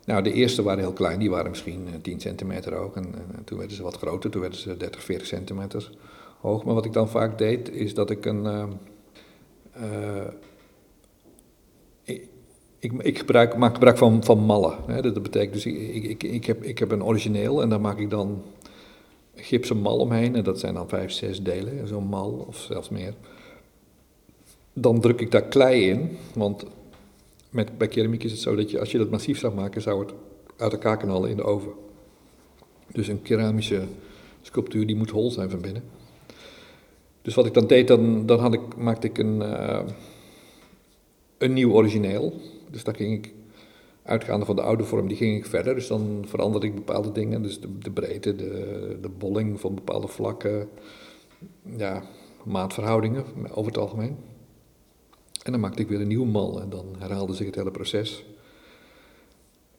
nou, 0.04 0.22
de 0.22 0.32
eerste 0.32 0.62
waren 0.62 0.80
heel 0.80 0.92
klein, 0.92 1.18
die 1.18 1.30
waren 1.30 1.50
misschien 1.50 1.88
10 2.02 2.20
centimeter 2.20 2.74
hoog. 2.74 2.94
En, 2.94 3.04
en, 3.04 3.44
toen 3.44 3.58
werden 3.58 3.76
ze 3.76 3.82
wat 3.82 3.96
groter, 3.96 4.30
toen 4.30 4.40
werden 4.40 4.58
ze 4.60 4.76
30, 4.76 5.02
40 5.02 5.26
centimeter 5.26 5.90
hoog. 6.40 6.64
Maar 6.64 6.74
wat 6.74 6.84
ik 6.84 6.92
dan 6.92 7.08
vaak 7.08 7.38
deed, 7.38 7.70
is 7.70 7.94
dat 7.94 8.10
ik 8.10 8.24
een. 8.24 8.44
Uh, 8.44 8.64
uh, 9.76 10.22
ik, 10.26 10.49
ik, 12.80 12.92
ik 12.92 13.18
gebruik, 13.18 13.56
maak 13.56 13.72
gebruik 13.72 13.98
van, 13.98 14.24
van 14.24 14.38
mallen. 14.38 14.76
Hè. 14.86 15.02
Dat 15.02 15.22
betekent 15.22 15.52
dus, 15.52 15.66
ik, 15.66 16.04
ik, 16.04 16.22
ik, 16.22 16.44
heb, 16.44 16.62
ik 16.64 16.78
heb 16.78 16.90
een 16.90 17.04
origineel 17.04 17.62
en 17.62 17.68
daar 17.68 17.80
maak 17.80 17.98
ik 17.98 18.10
dan 18.10 18.42
gipsen 19.34 19.76
mal 19.76 19.98
omheen. 19.98 20.36
En 20.36 20.44
dat 20.44 20.60
zijn 20.60 20.74
dan 20.74 20.88
vijf, 20.88 21.12
zes 21.12 21.42
delen, 21.42 21.88
zo'n 21.88 22.06
mal 22.06 22.44
of 22.48 22.56
zelfs 22.56 22.88
meer. 22.88 23.14
Dan 24.72 25.00
druk 25.00 25.20
ik 25.20 25.30
daar 25.30 25.42
klei 25.42 25.88
in, 25.88 26.16
want 26.34 26.64
met, 27.50 27.78
bij 27.78 27.88
keramiek 27.88 28.24
is 28.24 28.30
het 28.30 28.40
zo 28.40 28.54
dat 28.54 28.70
je, 28.70 28.80
als 28.80 28.90
je 28.92 28.98
dat 28.98 29.10
massief 29.10 29.38
zou 29.38 29.54
maken, 29.54 29.82
zou 29.82 30.00
het 30.00 30.12
uit 30.56 30.72
elkaar 30.72 30.96
knallen 30.96 31.30
in 31.30 31.36
de 31.36 31.42
oven. 31.42 31.72
Dus 32.92 33.08
een 33.08 33.22
keramische 33.22 33.82
sculptuur 34.42 34.86
die 34.86 34.96
moet 34.96 35.10
hol 35.10 35.30
zijn 35.30 35.50
van 35.50 35.60
binnen. 35.60 35.82
Dus 37.22 37.34
wat 37.34 37.46
ik 37.46 37.54
dan 37.54 37.66
deed, 37.66 37.88
dan, 37.88 38.26
dan 38.26 38.38
had 38.38 38.54
ik, 38.54 38.76
maakte 38.76 39.06
ik 39.06 39.18
een, 39.18 39.36
uh, 39.36 39.80
een 41.38 41.52
nieuw 41.52 41.72
origineel. 41.72 42.40
Dus 42.70 42.84
daar 42.84 42.94
ging 42.94 43.12
ik, 43.12 43.34
uitgaande 44.02 44.44
van 44.44 44.56
de 44.56 44.62
oude 44.62 44.84
vorm, 44.84 45.08
die 45.08 45.16
ging 45.16 45.36
ik 45.36 45.46
verder. 45.46 45.74
Dus 45.74 45.86
dan 45.86 46.24
veranderde 46.26 46.66
ik 46.66 46.74
bepaalde 46.74 47.12
dingen. 47.12 47.42
Dus 47.42 47.60
de, 47.60 47.78
de 47.78 47.90
breedte, 47.90 48.36
de, 48.36 48.98
de 49.02 49.08
bolling 49.08 49.60
van 49.60 49.74
bepaalde 49.74 50.08
vlakken. 50.08 50.68
Ja, 51.76 52.02
maatverhoudingen 52.44 53.24
over 53.50 53.72
het 53.72 53.80
algemeen. 53.80 54.16
En 55.42 55.52
dan 55.52 55.60
maakte 55.60 55.82
ik 55.82 55.88
weer 55.88 56.00
een 56.00 56.08
nieuw 56.08 56.24
mal 56.24 56.60
en 56.60 56.70
dan 56.70 56.86
herhaalde 56.98 57.34
zich 57.34 57.46
het 57.46 57.54
hele 57.54 57.70
proces. 57.70 58.24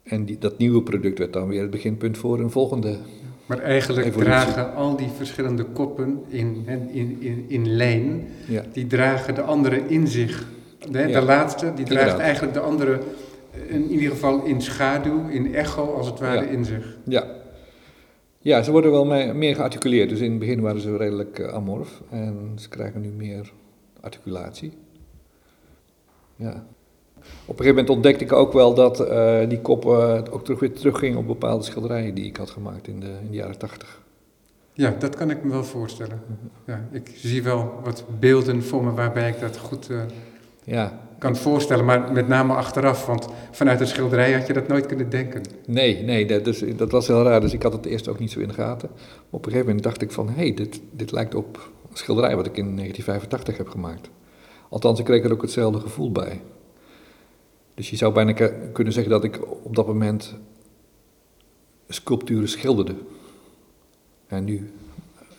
En 0.03 0.25
die, 0.25 0.38
dat 0.38 0.57
nieuwe 0.57 0.83
product 0.83 1.19
werd 1.19 1.33
dan 1.33 1.48
weer 1.48 1.62
het 1.62 1.71
beginpunt 1.71 2.17
voor 2.17 2.39
een 2.39 2.51
volgende. 2.51 2.98
Maar 3.45 3.60
eigenlijk 3.60 4.13
dragen 4.13 4.75
al 4.75 4.95
die 4.95 5.10
verschillende 5.10 5.63
koppen 5.63 6.24
in, 6.27 6.63
in, 6.91 7.21
in, 7.21 7.45
in 7.48 7.75
lijn, 7.75 8.27
ja. 8.48 8.63
die 8.74 8.88
dragen 8.88 9.36
de 9.36 9.41
andere 9.41 9.88
in 9.88 10.07
zich. 10.07 10.48
De, 10.89 11.05
de 11.05 11.21
laatste, 11.21 11.73
die 11.73 11.85
draagt 11.85 12.17
eigenlijk 12.17 12.53
de 12.53 12.59
andere, 12.59 13.00
in 13.67 13.89
ieder 13.89 14.09
geval 14.09 14.43
in 14.43 14.61
schaduw, 14.61 15.27
in 15.27 15.55
echo 15.55 15.93
als 15.93 16.07
het 16.07 16.19
ware, 16.19 16.50
in 16.50 16.65
zich. 16.65 16.97
Ja. 17.03 17.27
ja, 18.39 18.63
ze 18.63 18.71
worden 18.71 18.91
wel 18.91 19.05
meer 19.33 19.55
gearticuleerd. 19.55 20.09
Dus 20.09 20.19
in 20.19 20.29
het 20.29 20.39
begin 20.39 20.61
waren 20.61 20.81
ze 20.81 20.97
redelijk 20.97 21.39
uh, 21.39 21.47
amorf 21.47 22.01
en 22.09 22.51
ze 22.55 22.69
krijgen 22.69 23.01
nu 23.01 23.09
meer 23.09 23.51
articulatie. 24.01 24.73
Ja. 26.35 26.65
Op 27.21 27.59
een 27.59 27.65
gegeven 27.65 27.67
moment 27.67 27.89
ontdekte 27.89 28.23
ik 28.23 28.31
ook 28.31 28.53
wel 28.53 28.73
dat 28.73 29.01
uh, 29.01 29.50
die 29.50 29.59
kop 29.59 29.85
uh, 29.85 30.21
ook 30.31 30.43
terug 30.43 30.59
weer 30.59 30.73
terugging 30.73 31.15
op 31.15 31.27
bepaalde 31.27 31.63
schilderijen 31.63 32.15
die 32.15 32.25
ik 32.25 32.38
had 32.38 32.50
gemaakt 32.50 32.88
in 32.88 33.00
de, 33.00 33.13
in 33.23 33.31
de 33.31 33.38
jaren 33.38 33.57
tachtig. 33.57 34.01
Ja, 34.73 34.95
dat 35.00 35.15
kan 35.15 35.29
ik 35.29 35.43
me 35.43 35.51
wel 35.51 35.63
voorstellen. 35.63 36.21
Ja, 36.65 36.88
ik 36.91 37.11
zie 37.15 37.43
wel 37.43 37.79
wat 37.83 38.03
beelden 38.19 38.63
voor 38.63 38.83
me 38.83 38.91
waarbij 38.91 39.29
ik 39.29 39.39
dat 39.39 39.57
goed 39.57 39.89
ja. 40.63 40.99
kan 41.17 41.35
voorstellen, 41.35 41.85
maar 41.85 42.11
met 42.11 42.27
name 42.27 42.53
achteraf, 42.53 43.05
want 43.05 43.27
vanuit 43.51 43.79
een 43.79 43.87
schilderij 43.87 44.33
had 44.33 44.47
je 44.47 44.53
dat 44.53 44.67
nooit 44.67 44.85
kunnen 44.85 45.09
denken. 45.09 45.41
Nee, 45.65 46.03
nee, 46.03 46.25
dat, 46.25 46.45
dus, 46.45 46.63
dat 46.75 46.91
was 46.91 47.07
heel 47.07 47.23
raar, 47.23 47.41
dus 47.41 47.53
ik 47.53 47.63
had 47.63 47.73
het 47.73 47.85
eerst 47.85 48.07
ook 48.07 48.19
niet 48.19 48.31
zo 48.31 48.39
in 48.39 48.47
de 48.47 48.53
gaten. 48.53 48.89
Maar 48.93 49.05
op 49.29 49.45
een 49.45 49.51
gegeven 49.51 49.65
moment 49.65 49.83
dacht 49.83 50.01
ik 50.01 50.11
van, 50.11 50.27
hé, 50.29 50.33
hey, 50.33 50.53
dit, 50.53 50.81
dit 50.91 51.11
lijkt 51.11 51.35
op 51.35 51.69
een 51.89 51.97
schilderij 51.97 52.35
wat 52.35 52.45
ik 52.45 52.57
in 52.57 52.75
1985 52.75 53.57
heb 53.57 53.67
gemaakt. 53.67 54.09
Althans, 54.69 54.99
ik 54.99 55.05
kreeg 55.05 55.23
er 55.23 55.31
ook 55.31 55.41
hetzelfde 55.41 55.79
gevoel 55.79 56.11
bij. 56.11 56.41
Dus 57.73 57.89
je 57.89 57.95
zou 57.95 58.13
bijna 58.13 58.31
kunnen 58.73 58.93
zeggen 58.93 59.11
dat 59.11 59.23
ik 59.23 59.39
op 59.63 59.75
dat 59.75 59.87
moment 59.87 60.35
sculpturen 61.87 62.49
schilderde. 62.49 62.95
En 64.27 64.43
nu 64.43 64.71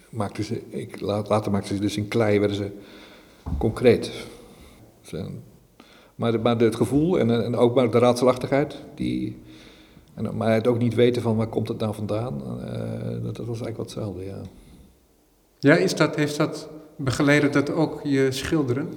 maakten 0.08 0.44
ze, 0.44 0.62
ik, 0.68 1.00
later 1.00 1.50
maakten 1.50 1.74
ze 1.76 1.80
dus 1.80 1.96
in 1.96 2.08
klei, 2.08 2.38
werden 2.38 2.56
ze 2.56 2.70
concreet. 3.58 4.12
Maar, 6.14 6.40
maar 6.40 6.58
het 6.58 6.76
gevoel 6.76 7.18
en, 7.18 7.44
en 7.44 7.56
ook 7.56 7.74
maar 7.74 7.90
de 7.90 7.98
raadselachtigheid, 7.98 8.78
die, 8.94 9.38
en, 10.14 10.36
maar 10.36 10.52
het 10.52 10.66
ook 10.66 10.78
niet 10.78 10.94
weten 10.94 11.22
van 11.22 11.36
waar 11.36 11.46
komt 11.46 11.68
het 11.68 11.78
nou 11.78 11.94
vandaan, 11.94 12.42
uh, 12.42 13.24
dat, 13.24 13.36
dat, 13.36 13.46
was 13.46 13.60
eigenlijk 13.60 13.76
wat 13.76 13.86
hetzelfde, 13.86 14.24
ja. 14.24 14.40
Ja, 15.58 15.76
is 15.76 15.94
dat, 15.94 16.16
heeft 16.16 16.36
dat 16.36 16.68
begeleid 16.96 17.52
dat 17.52 17.70
ook 17.70 18.00
je 18.04 18.26
schilderen? 18.30 18.88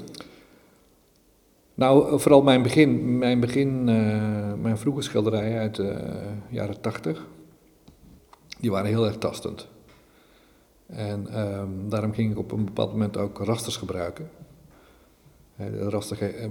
Nou, 1.73 2.19
vooral 2.19 2.41
mijn 2.41 2.61
begin, 2.61 3.17
mijn, 3.17 3.39
begin, 3.39 3.87
uh, 3.87 4.53
mijn 4.61 4.77
vroege 4.77 5.01
schilderijen 5.01 5.59
uit 5.59 5.75
de 5.75 5.97
jaren 6.49 6.81
tachtig, 6.81 7.25
die 8.59 8.71
waren 8.71 8.89
heel 8.89 9.05
erg 9.05 9.17
tastend. 9.17 9.67
En 10.85 11.39
um, 11.39 11.89
daarom 11.89 12.13
ging 12.13 12.31
ik 12.31 12.37
op 12.37 12.51
een 12.51 12.65
bepaald 12.65 12.91
moment 12.91 13.17
ook 13.17 13.37
rasters 13.37 13.77
gebruiken. 13.77 14.29
De 15.57 15.89
raster 15.89 16.39
uh, 16.39 16.45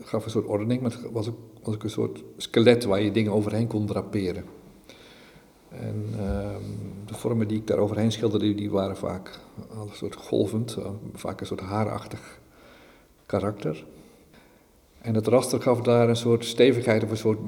gaf 0.00 0.24
een 0.24 0.30
soort 0.30 0.46
ordening, 0.46 0.80
maar 0.80 0.90
het 0.90 1.12
was 1.12 1.28
ook, 1.28 1.38
was 1.62 1.74
ook 1.74 1.82
een 1.82 1.90
soort 1.90 2.24
skelet 2.36 2.84
waar 2.84 3.00
je 3.00 3.10
dingen 3.10 3.32
overheen 3.32 3.66
kon 3.66 3.86
draperen. 3.86 4.44
En 5.68 6.04
um, 6.20 6.62
de 7.06 7.14
vormen 7.14 7.48
die 7.48 7.58
ik 7.58 7.66
daar 7.66 7.78
overheen 7.78 8.12
schilderde, 8.12 8.54
die 8.54 8.70
waren 8.70 8.96
vaak 8.96 9.40
een 9.70 9.88
soort 9.92 10.16
golvend, 10.16 10.78
vaak 11.14 11.40
een 11.40 11.46
soort 11.46 11.60
haarachtig 11.60 12.40
karakter. 13.26 13.84
En 15.00 15.14
het 15.14 15.26
raster 15.26 15.62
gaf 15.62 15.80
daar 15.80 16.08
een 16.08 16.16
soort 16.16 16.44
stevigheid 16.44 17.04
of 17.04 17.10
een 17.10 17.16
soort 17.16 17.38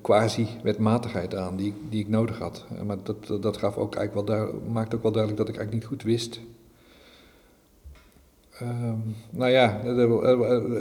quasi-wetmatigheid 0.00 1.34
aan 1.34 1.56
die, 1.56 1.74
die 1.88 2.00
ik 2.00 2.08
nodig 2.08 2.38
had. 2.38 2.66
Maar 2.86 2.96
dat, 3.02 3.42
dat 3.42 3.56
gaf 3.56 3.76
ook 3.76 3.94
eigenlijk 3.94 4.28
wel 4.28 4.60
maakte 4.72 4.96
ook 4.96 5.02
wel 5.02 5.12
duidelijk 5.12 5.40
dat 5.40 5.48
ik 5.48 5.56
eigenlijk 5.56 5.72
niet 5.72 6.00
goed 6.00 6.02
wist. 6.02 6.40
Um, 8.62 9.14
nou 9.30 9.50
ja, 9.50 9.80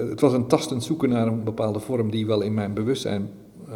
het 0.10 0.22
was 0.22 0.34
een 0.34 0.48
tastend 0.48 0.84
zoeken 0.84 1.10
naar 1.10 1.28
een 1.28 1.44
bepaalde 1.44 1.80
vorm 1.80 2.12
die 2.12 2.26
wel 2.26 2.42
in 2.42 2.54
mijn 2.54 2.74
bewustzijn 2.74 3.30
uh, 3.70 3.74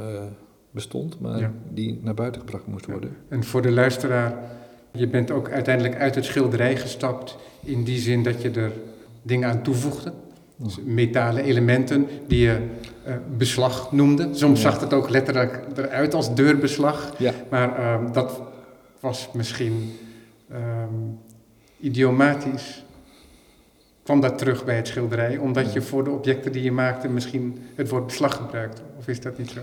bestond, 0.72 1.20
maar 1.20 1.52
die 1.70 2.00
naar 2.04 2.14
buiten 2.14 2.42
gebracht 2.42 2.68
moest 2.68 2.86
worden. 2.86 3.16
En 3.28 3.44
voor 3.44 3.62
de 3.62 3.72
luisteraar, 3.72 4.34
je 4.92 5.08
bent 5.08 5.32
ook 5.32 5.50
uiteindelijk 5.50 5.96
uit 5.96 6.16
het 6.16 6.26
schilderij 6.26 6.78
gestapt 6.78 7.38
in 7.64 7.84
die 7.84 8.00
zin 8.00 8.24
dat 8.24 8.42
je 8.42 8.52
er 8.52 8.72
dingen 9.22 9.50
aan 9.50 9.64
toevoegde? 9.64 10.14
Dus 10.56 10.80
metalen 10.86 11.44
elementen 11.44 12.08
die 12.28 12.40
je 12.40 12.58
uh, 13.08 13.14
beslag 13.38 13.92
noemde. 13.92 14.30
Soms 14.32 14.62
zag 14.62 14.80
het 14.80 14.94
ook 14.94 15.10
letterlijk 15.10 15.60
eruit 15.76 16.14
als 16.14 16.36
deurbeslag. 16.36 17.14
Ja. 17.18 17.34
Maar 17.50 17.80
uh, 17.80 18.14
dat 18.14 18.42
was 19.00 19.30
misschien 19.34 19.92
um, 20.52 21.18
idiomatisch. 21.80 22.84
Kwam 24.04 24.22
dat 24.22 24.38
terug 24.38 24.66
bij 24.66 24.76
het 24.76 24.88
schilderij, 24.88 25.38
omdat 25.38 25.74
je 25.74 25.82
voor 25.82 26.04
de 26.04 26.10
objecten 26.10 26.52
die 26.52 26.64
je 26.64 26.72
maakte 26.72 27.08
misschien 27.08 27.58
het 27.76 27.90
woord 27.90 28.06
beslag 28.06 28.36
gebruikte? 28.36 28.82
Of 28.98 29.08
is 29.08 29.22
dat 29.22 29.38
niet 29.38 29.50
zo? 29.50 29.60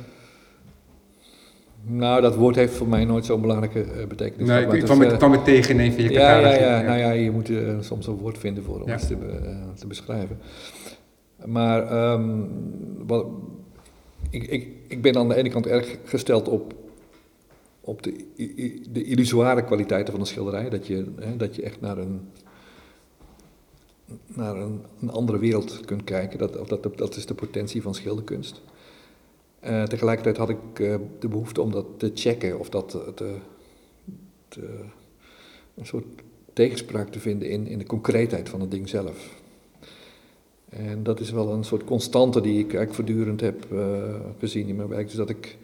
Nou, 1.83 2.21
dat 2.21 2.35
woord 2.35 2.55
heeft 2.55 2.75
voor 2.75 2.89
mij 2.89 3.05
nooit 3.05 3.25
zo'n 3.25 3.41
belangrijke 3.41 3.85
uh, 3.85 4.07
betekenis. 4.07 4.49
Nee, 4.49 4.67
ik, 4.67 4.73
ik 4.73 4.85
kwam, 4.85 5.01
het, 5.01 5.17
kwam 5.17 5.33
het 5.33 5.45
tegen 5.45 5.75
in 5.75 5.81
een 5.81 5.93
van 5.93 6.03
je 6.03 6.11
ja, 6.11 6.39
ja, 6.39 6.55
ja, 6.55 6.83
nou 6.83 6.99
ja, 6.99 7.11
je 7.11 7.31
moet 7.31 7.49
uh, 7.49 7.77
soms 7.81 8.07
een 8.07 8.17
woord 8.17 8.39
vinden 8.39 8.65
voor 8.65 8.83
om 8.83 8.93
iets 8.93 9.07
te, 9.07 9.15
uh, 9.15 9.73
te 9.75 9.87
beschrijven. 9.87 10.39
Maar 11.45 12.13
um, 12.13 12.49
wat, 13.07 13.27
ik, 14.31 14.47
ik, 14.47 14.69
ik 14.89 15.03
ben 15.03 15.17
aan 15.17 15.29
de 15.29 15.35
ene 15.35 15.49
kant 15.49 15.67
erg 15.67 15.97
gesteld 16.05 16.49
op, 16.49 16.75
op 17.81 18.03
de, 18.03 18.25
de 18.91 19.05
illusoire 19.05 19.65
kwaliteiten 19.65 20.13
van 20.13 20.21
een 20.21 20.27
schilderij. 20.27 20.69
Dat 20.69 20.87
je, 20.87 21.13
hè, 21.21 21.37
dat 21.37 21.57
je 21.57 21.63
echt 21.63 21.81
naar 21.81 21.99
een, 21.99 22.21
naar 24.27 24.57
een, 24.57 24.81
andere 25.11 25.39
wereld 25.39 25.81
kunt 25.85 26.05
kijken. 26.05 26.39
Dat, 26.39 26.69
dat, 26.69 26.99
dat 26.99 27.17
is 27.17 27.27
de 27.27 27.35
potentie 27.35 27.83
van 27.83 27.95
schilderkunst. 27.95 28.61
Uh, 29.65 29.83
tegelijkertijd 29.83 30.37
had 30.37 30.49
ik 30.49 30.79
uh, 30.79 30.97
de 31.19 31.29
behoefte 31.29 31.61
om 31.61 31.71
dat 31.71 31.87
te 31.97 32.11
checken 32.15 32.59
of 32.59 32.69
dat 32.69 32.99
te, 33.15 33.35
een 35.75 35.87
soort 35.87 36.05
tegenspraak 36.53 37.09
te 37.09 37.21
vinden 37.21 37.51
in, 37.51 37.67
in 37.67 37.79
de 37.79 37.87
concreetheid 37.87 38.49
van 38.49 38.61
het 38.61 38.71
ding 38.71 38.89
zelf. 38.89 39.37
En 40.69 41.03
dat 41.03 41.21
is 41.21 41.31
wel 41.31 41.53
een 41.53 41.65
soort 41.65 41.85
constante 41.85 42.41
die 42.41 42.59
ik 42.59 42.75
eigenlijk 42.75 42.95
voortdurend 42.95 43.41
heb 43.41 43.67
gezien 44.39 44.69
in 44.69 44.77
mijn 44.77 44.89
werk. 44.89 45.07
Dus 45.07 45.17
dat 45.17 45.31
ik 45.31 45.57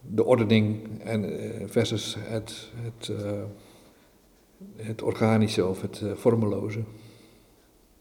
de 0.00 0.24
ordening 0.24 0.80
en, 0.98 1.30
versus 1.66 2.16
het, 2.18 2.68
het, 2.74 3.12
het 4.76 5.02
organische 5.02 5.66
of 5.66 5.82
het 5.82 6.02
vormeloze. 6.14 6.80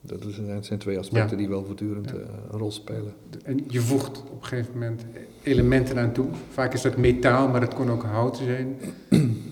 Dat 0.02 0.66
zijn 0.66 0.80
twee 0.80 0.98
aspecten 0.98 1.38
die 1.38 1.50
wel 1.50 1.66
voortdurend 1.66 2.10
ja. 2.10 2.16
een 2.52 2.60
rol 2.60 2.72
spelen. 2.72 3.14
En 3.44 3.64
je 3.68 3.80
voegt 3.82 4.22
op 4.22 4.42
een 4.42 4.48
gegeven 4.48 4.74
moment 4.74 5.06
elementen 5.44 5.98
aan 5.98 6.12
toe. 6.12 6.28
Vaak 6.50 6.74
is 6.74 6.82
dat 6.82 6.98
metaal, 6.98 7.48
maar 7.48 7.62
het 7.62 7.74
kon 7.74 7.92
ook 7.92 8.04
hout 8.04 8.38
zijn. 8.38 8.76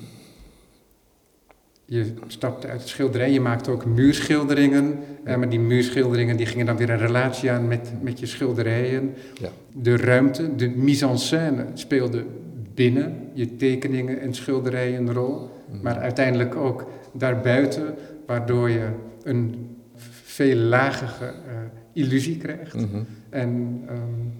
Je 1.91 2.13
stapte 2.27 2.67
uit 2.67 2.79
het 2.79 2.89
schilderij, 2.89 3.31
je 3.31 3.41
maakte 3.41 3.71
ook 3.71 3.85
muurschilderingen. 3.85 4.99
Ja. 5.25 5.37
maar 5.37 5.49
die 5.49 5.59
muurschilderingen 5.59 6.37
die 6.37 6.45
gingen 6.45 6.65
dan 6.65 6.77
weer 6.77 6.89
een 6.89 6.97
relatie 6.97 7.51
aan 7.51 7.67
met, 7.67 7.91
met 8.01 8.19
je 8.19 8.25
schilderijen. 8.25 9.13
Ja. 9.33 9.49
De 9.71 9.97
ruimte, 9.97 10.55
de 10.55 10.69
mise 10.69 11.07
en 11.07 11.19
scène 11.19 11.65
speelde 11.73 12.25
binnen 12.73 13.29
je 13.33 13.55
tekeningen 13.55 14.19
en 14.19 14.33
schilderijen 14.33 15.07
een 15.07 15.13
rol. 15.13 15.49
Mhm. 15.71 15.81
Maar 15.81 15.97
uiteindelijk 15.97 16.55
ook 16.55 16.89
daarbuiten, 17.11 17.95
waardoor 18.25 18.69
je 18.69 18.87
een 19.23 19.69
veel 20.39 20.55
lagere 20.55 21.25
uh, 21.25 22.03
illusie 22.03 22.37
krijgt. 22.37 22.75
Mhm. 22.75 23.03
En 23.29 23.49
um, 23.89 24.33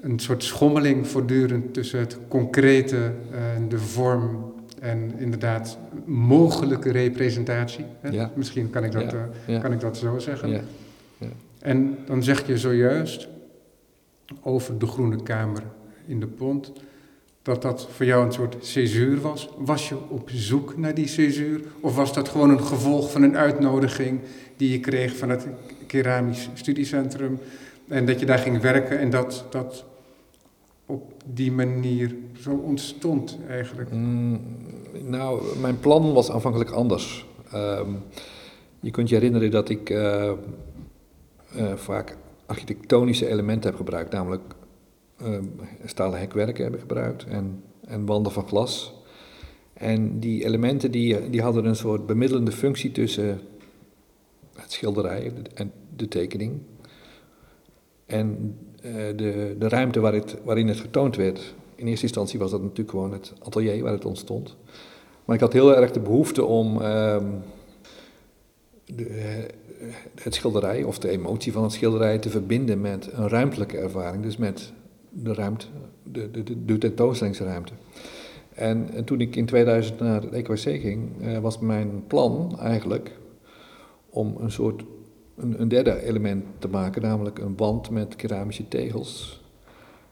een 0.00 0.18
soort 0.18 0.44
schommeling 0.44 1.06
voortdurend 1.06 1.74
tussen 1.74 1.98
het 1.98 2.18
concrete 2.28 3.12
en 3.54 3.68
de 3.68 3.78
vorm 3.78 4.52
en 4.80 5.12
inderdaad 5.18 5.78
mogelijke 6.04 6.90
representatie. 6.90 7.84
Hè? 8.00 8.26
Misschien 8.34 8.70
kan 8.70 8.84
ik 8.84 8.92
dat, 8.92 9.14
uh, 9.46 9.60
Kan 9.60 9.72
ik 9.72 9.80
dat 9.80 9.96
zo 9.96 10.18
zeggen. 10.18 10.64
En 11.58 11.98
dan 12.06 12.22
zeg 12.22 12.46
je 12.46 12.58
zojuist 12.58 13.28
over 14.42 14.78
de 14.78 14.86
Groene 14.86 15.22
Kamer 15.22 15.62
in 16.06 16.20
de 16.20 16.26
Pont 16.26 16.72
dat 17.42 17.62
dat 17.62 17.88
voor 17.90 18.06
jou 18.06 18.26
een 18.26 18.32
soort 18.32 18.56
césuur 18.60 19.20
was. 19.20 19.48
Was 19.58 19.88
je 19.88 20.08
op 20.08 20.30
zoek 20.30 20.76
naar 20.76 20.94
die 20.94 21.06
césuur? 21.06 21.60
Of 21.80 21.96
was 21.96 22.12
dat 22.12 22.28
gewoon 22.28 22.50
een 22.50 22.64
gevolg 22.64 23.10
van 23.10 23.22
een 23.22 23.36
uitnodiging 23.36 24.20
die 24.58 24.70
je 24.70 24.80
kreeg 24.80 25.16
van 25.16 25.28
het 25.28 25.46
keramisch 25.86 26.48
studiecentrum? 26.54 27.38
En 27.88 28.06
dat 28.06 28.20
je 28.20 28.26
daar 28.26 28.38
ging 28.38 28.60
werken 28.60 28.98
en 28.98 29.10
dat 29.10 29.44
dat 29.50 29.84
op 30.86 31.12
die 31.26 31.52
manier 31.52 32.14
zo 32.40 32.50
ontstond 32.50 33.38
eigenlijk? 33.48 33.92
Mm, 33.92 34.40
nou, 35.02 35.58
mijn 35.60 35.80
plan 35.80 36.12
was 36.12 36.30
aanvankelijk 36.30 36.70
anders. 36.70 37.26
Ehm, 37.52 37.90
je 38.80 38.90
kunt 38.90 39.08
je 39.08 39.14
herinneren 39.14 39.50
dat 39.50 39.68
ik 39.68 39.90
uh, 39.90 40.32
uh, 41.56 41.72
vaak 41.74 42.16
architectonische 42.46 43.28
elementen 43.28 43.70
heb 43.70 43.78
gebruikt, 43.78 44.12
namelijk 44.12 44.42
uh, 45.22 45.38
stalen 45.84 46.18
hekwerken 46.18 46.64
heb 46.64 46.74
ik 46.74 46.80
gebruikt 46.80 47.24
en, 47.24 47.62
en 47.86 48.06
wanden 48.06 48.32
van 48.32 48.48
glas. 48.48 48.94
En 49.72 50.20
die 50.20 50.44
elementen 50.44 50.90
die, 50.90 51.30
die 51.30 51.42
hadden 51.42 51.64
een 51.64 51.76
soort 51.76 52.06
bemiddelende 52.06 52.52
functie 52.52 52.92
tussen 52.92 53.40
het 54.60 54.72
schilderij 54.72 55.32
en 55.54 55.72
de 55.96 56.08
tekening 56.08 56.60
en 58.06 58.56
uh, 58.84 58.94
de, 59.16 59.56
de 59.58 59.68
ruimte 59.68 60.00
waar 60.00 60.12
het, 60.12 60.36
waarin 60.44 60.68
het 60.68 60.80
getoond 60.80 61.16
werd. 61.16 61.54
In 61.74 61.86
eerste 61.86 62.04
instantie 62.04 62.38
was 62.38 62.50
dat 62.50 62.62
natuurlijk 62.62 62.90
gewoon 62.90 63.12
het 63.12 63.32
atelier 63.42 63.82
waar 63.82 63.92
het 63.92 64.04
ontstond. 64.04 64.56
Maar 65.24 65.36
ik 65.36 65.42
had 65.42 65.52
heel 65.52 65.76
erg 65.76 65.90
de 65.90 66.00
behoefte 66.00 66.44
om 66.44 66.74
uh, 66.74 67.16
de, 68.84 69.46
het 70.22 70.34
schilderij 70.34 70.82
of 70.82 70.98
de 70.98 71.08
emotie 71.08 71.52
van 71.52 71.62
het 71.62 71.72
schilderij 71.72 72.18
te 72.18 72.30
verbinden 72.30 72.80
met 72.80 73.08
een 73.12 73.28
ruimtelijke 73.28 73.78
ervaring, 73.78 74.22
dus 74.22 74.36
met 74.36 74.72
de 75.10 75.34
ruimte, 75.34 75.66
de, 76.02 76.30
de, 76.30 76.64
de 76.64 76.78
tentoonstellingsruimte. 76.78 77.72
En, 78.54 78.90
en, 78.94 79.04
toen 79.04 79.20
ik 79.20 79.36
in 79.36 79.46
2000 79.46 80.00
naar 80.00 80.22
het 80.22 80.32
EKWC 80.32 80.80
ging, 80.80 81.10
uh, 81.20 81.38
was 81.38 81.58
mijn 81.58 82.04
plan 82.06 82.58
eigenlijk 82.60 83.18
om 84.18 84.36
een 84.38 84.50
soort 84.50 84.82
een, 85.36 85.60
een, 85.60 85.68
derde 85.68 86.02
element 86.02 86.44
te 86.58 86.68
maken, 86.68 87.02
namelijk 87.02 87.38
een 87.38 87.56
wand 87.56 87.90
met 87.90 88.16
keramische 88.16 88.68
tegels. 88.68 89.42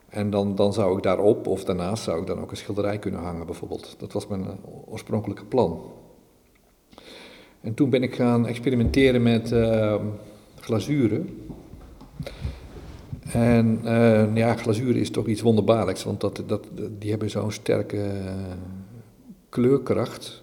En 0.08 0.30
dan, 0.30 0.54
dan 0.54 0.72
zou 0.72 0.96
ik 0.96 1.02
daarop 1.02 1.46
of 1.46 1.64
daarnaast 1.64 2.02
zou 2.02 2.20
ik 2.20 2.26
dan 2.26 2.40
ook 2.40 2.50
een 2.50 2.56
schilderij 2.56 2.98
kunnen 2.98 3.20
hangen 3.20 3.46
bijvoorbeeld. 3.46 3.94
Dat 3.98 4.12
was 4.12 4.26
mijn 4.26 4.46
oorspronkelijke 4.86 5.44
plan. 5.44 5.80
En 7.60 7.74
toen 7.74 7.90
ben 7.90 8.02
ik 8.02 8.14
gaan 8.14 8.46
experimenteren 8.46 9.22
met 9.22 9.52
uh, 9.52 9.94
glazuren. 10.60 11.48
En 13.32 13.80
uh, 13.84 14.36
ja, 14.36 14.54
glazuren 14.54 15.00
is 15.00 15.10
toch 15.10 15.26
iets 15.26 15.40
wonderbaarlijks, 15.40 16.04
want 16.04 16.20
dat, 16.20 16.42
dat, 16.46 16.68
die 16.98 17.10
hebben 17.10 17.30
zo'n 17.30 17.52
sterke 17.52 18.10
kleurkracht. 19.48 20.42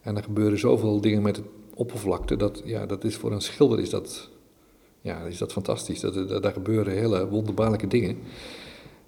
En 0.00 0.16
er 0.16 0.22
gebeuren 0.22 0.58
zoveel 0.58 1.00
dingen 1.00 1.22
met 1.22 1.36
het 1.36 1.55
oppervlakte, 1.76 2.36
dat, 2.36 2.62
ja, 2.64 2.86
dat 2.86 3.04
is 3.04 3.16
voor 3.16 3.32
een 3.32 3.40
schilder 3.40 3.80
is 3.80 3.90
dat, 3.90 4.28
ja, 5.00 5.18
is 5.18 5.38
dat 5.38 5.52
fantastisch. 5.52 6.00
Dat, 6.00 6.14
dat, 6.14 6.42
daar 6.42 6.52
gebeuren 6.52 6.92
hele 6.92 7.28
wonderbaarlijke 7.28 7.86
dingen. 7.86 8.18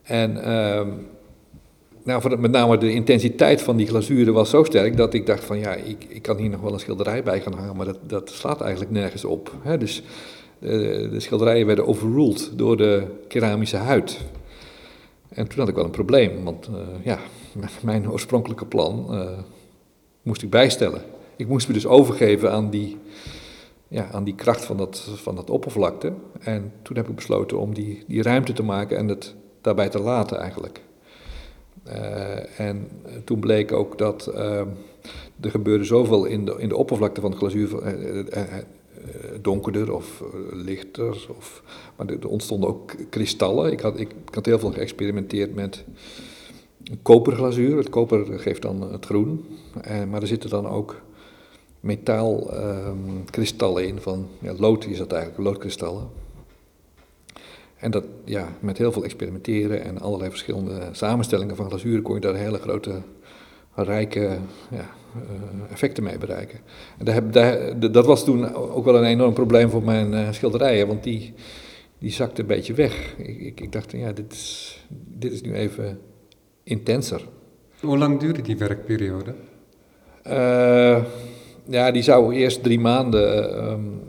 En 0.03 0.37
uh, 0.37 0.87
nou, 2.03 2.39
met 2.39 2.51
name 2.51 2.79
de 2.79 2.93
intensiteit 2.93 3.63
van 3.63 3.77
die 3.77 3.87
glazuren 3.87 4.35
was 4.35 4.51
zo 4.51 4.65
sterk 4.65 4.97
dat 4.97 5.15
ik 5.15 5.27
dacht 5.27 5.45
van 5.45 5.59
ja, 5.59 5.75
ik, 5.75 6.05
ik 6.09 6.23
kan 6.23 6.37
hier 6.37 6.51
nog 6.51 6.61
wel 6.61 6.73
een 6.73 6.81
schilderij 6.81 7.23
bij 7.23 7.41
gaan 7.41 7.53
hangen, 7.53 7.77
maar 7.77 7.87
dat, 7.87 7.99
dat 8.07 8.31
slaat 8.31 8.61
eigenlijk 8.61 8.91
nergens 8.91 9.25
op. 9.25 9.53
Hè? 9.61 9.79
Dus 9.79 10.03
de, 10.59 11.09
de, 11.13 11.21
schilderijen 11.21 11.67
werden 11.67 11.87
overruled 11.87 12.51
door 12.55 12.77
de 12.77 13.07
keramische 13.29 13.77
huid. 13.77 14.19
En 15.29 15.49
toen 15.49 15.59
had 15.59 15.69
ik 15.69 15.75
wel 15.75 15.85
een 15.85 15.91
probleem, 15.91 16.45
want 16.45 16.69
uh, 16.69 16.77
ja, 17.05 17.19
mijn 17.83 18.11
oorspronkelijke 18.11 18.67
plan 18.67 19.07
uh, 19.11 19.29
moest 20.23 20.43
ik 20.43 20.51
bijstellen. 20.51 21.03
Ik 21.39 21.49
moest 21.49 21.69
me 21.69 21.75
dus 21.75 21.87
overgeven 21.87 22.53
aan 22.53 22.71
die, 22.71 22.97
ja, 23.89 24.11
aan 24.11 24.25
die 24.25 24.35
kracht 24.35 24.65
van 24.65 24.77
dat, 24.77 24.99
van 25.15 25.35
dat 25.35 25.51
oppervlakte. 25.51 26.13
En 26.41 26.73
toen 26.83 26.97
heb 26.97 27.09
ik 27.09 27.15
besloten 27.15 27.59
om 27.59 27.75
die, 27.75 28.05
die 28.07 28.23
ruimte 28.23 28.53
te 28.53 28.63
maken 28.63 28.97
en 28.97 29.09
het 29.09 29.35
daarbij 29.61 29.89
te 29.89 30.01
laten 30.01 30.39
eigenlijk. 30.39 30.81
Uh, 31.87 32.61
en 32.61 32.89
toen 33.25 33.41
bleek 33.41 33.73
ook 33.73 33.99
dat 33.99 34.31
uh, 34.35 34.61
er 35.41 35.51
gebeurde 35.51 35.85
zoveel 35.85 36.25
in 36.25 36.45
de, 36.45 36.55
in 36.59 36.69
de 36.69 36.77
oppervlakte 36.77 37.21
van 37.21 37.31
het 37.31 37.39
glazuur, 37.39 37.83
uh, 37.83 38.43
donkerder 39.41 39.93
of 39.95 40.23
lichter. 40.53 41.27
Of, 41.37 41.63
maar 41.97 42.07
er 42.07 42.29
ontstonden 42.29 42.69
ook 42.69 42.95
kristallen. 43.11 43.73
Ik 43.73 43.81
had, 43.81 44.01
ik, 44.01 44.11
ik 44.29 44.35
had 44.35 44.47
heel 44.47 44.59
veel 44.59 44.73
geëxperimenteerd 44.73 45.55
met 45.55 45.85
koperglazuur. 47.03 47.77
Het 47.77 47.91
koper 47.91 48.39
geeft 48.39 48.63
dan 48.63 48.93
het 48.93 49.07
groen. 49.07 49.45
maar 50.09 50.21
er 50.21 50.27
zitten 50.27 50.51
dan 50.51 50.69
ook 50.69 51.07
metaalkristallen 51.89 53.83
ehm, 53.83 53.95
in, 53.95 54.01
van 54.01 54.29
ja, 54.39 54.55
lood 54.57 54.87
is 54.87 54.99
dat 54.99 55.13
eigenlijk, 55.13 55.43
loodkristallen. 55.43 56.09
En 57.77 57.91
dat, 57.91 58.05
ja, 58.25 58.49
met 58.61 58.79
heel 58.79 58.93
veel 58.93 59.05
experimenteren 59.05 59.85
en 59.85 60.01
allerlei 60.01 60.31
verschillende 60.31 60.89
samenstellingen 60.93 61.57
van 61.57 61.69
glazuur 61.69 62.03
kon 62.03 62.15
je 62.15 62.21
daar 62.21 62.35
hele 62.35 62.59
grote, 62.59 63.03
rijke 63.75 64.39
ja, 64.71 64.91
uh, 65.17 65.23
effecten 65.71 66.03
mee 66.03 66.19
bereiken. 66.19 66.61
En 66.99 67.05
daar 67.05 67.31
daar, 67.31 67.81
dat 67.93 68.07
was 68.07 68.25
toen 68.25 68.55
ook 68.55 68.85
wel 68.85 68.97
een 68.97 69.05
enorm 69.05 69.35
probleem 69.35 69.71
voor 69.71 69.83
mijn 69.83 70.13
uh, 70.13 70.33
schilderijen, 70.33 70.87
want 70.87 71.03
die, 71.03 71.35
die 71.99 72.11
zakte 72.11 72.41
een 72.41 72.47
beetje 72.47 72.75
weg. 72.75 73.15
Ik, 73.17 73.41
ik, 73.41 73.61
ik, 73.61 73.73
dacht, 73.73 73.93
ja, 73.93 74.13
dit 74.13 74.33
is, 74.33 74.87
dit 75.19 75.33
is 75.33 75.41
nu 75.41 75.55
even 75.55 76.01
intenser. 76.63 77.23
Hoe 77.81 77.99
lang 77.99 78.21
duurde 78.21 78.43
die 78.43 78.57
werkperiode? 78.57 79.35
Uh, 80.27 81.05
ja, 81.69 81.91
die 81.91 82.03
zou 82.03 82.35
eerst 82.35 82.63
drie 82.63 82.81
maanden 82.81 83.57
um, 83.71 84.01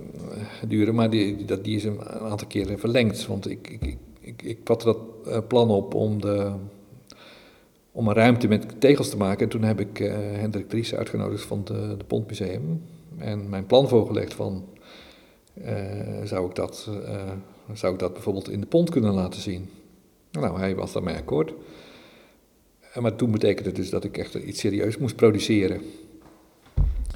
duren, 0.68 0.96
maar 0.96 1.10
die, 1.10 1.46
die 1.62 1.76
is 1.76 1.84
een 1.84 2.02
aantal 2.04 2.48
keren 2.48 2.80
verlengd. 2.80 3.28
Want 3.28 3.50
ik, 3.50 3.78
ik, 3.80 3.98
ik, 4.20 4.42
ik 4.42 4.66
dat 4.66 4.98
uh, 5.28 5.38
plan 5.48 5.70
op 5.70 5.94
om, 5.94 6.22
de, 6.22 6.52
om 7.92 8.08
een 8.08 8.14
ruimte 8.14 8.48
met 8.48 8.82
tegels 8.82 9.10
te 9.10 9.18
maken. 9.18 9.44
En 9.44 9.50
toen 9.50 9.64
heb 9.64 9.80
ik 9.80 10.00
uh, 10.00 10.14
Hendrik 10.14 10.70
Dries 10.70 10.96
uitgenodigd 10.96 11.44
van 11.44 11.62
de, 11.64 11.96
de 11.98 12.04
Pontmuseum. 12.04 12.82
En 13.18 13.50
mijn 13.50 13.66
plan 13.66 13.88
voorgelegd 13.88 14.34
van, 14.34 14.64
zou, 16.24 16.50
ik 16.50 16.56
dat, 16.56 16.90
zou 17.74 17.94
ik 17.94 18.00
dat 18.00 18.14
bijvoorbeeld 18.14 18.50
in 18.50 18.60
de 18.60 18.68
pont 18.68 18.90
kunnen 18.90 19.14
laten 19.14 19.42
zien? 19.42 19.70
Nou, 20.32 20.60
hij 20.60 20.76
was 20.76 20.94
daarmee 20.94 21.16
akkoord. 21.16 21.54
Maar 23.00 23.16
toen 23.16 23.32
betekende 23.32 23.70
het 23.70 23.78
dus 23.78 23.90
dat 23.90 24.04
ik 24.04 24.18
echt 24.18 24.36
iets 24.36 24.60
serieus 24.60 24.98
moest 24.98 25.16
produceren. 25.16 25.82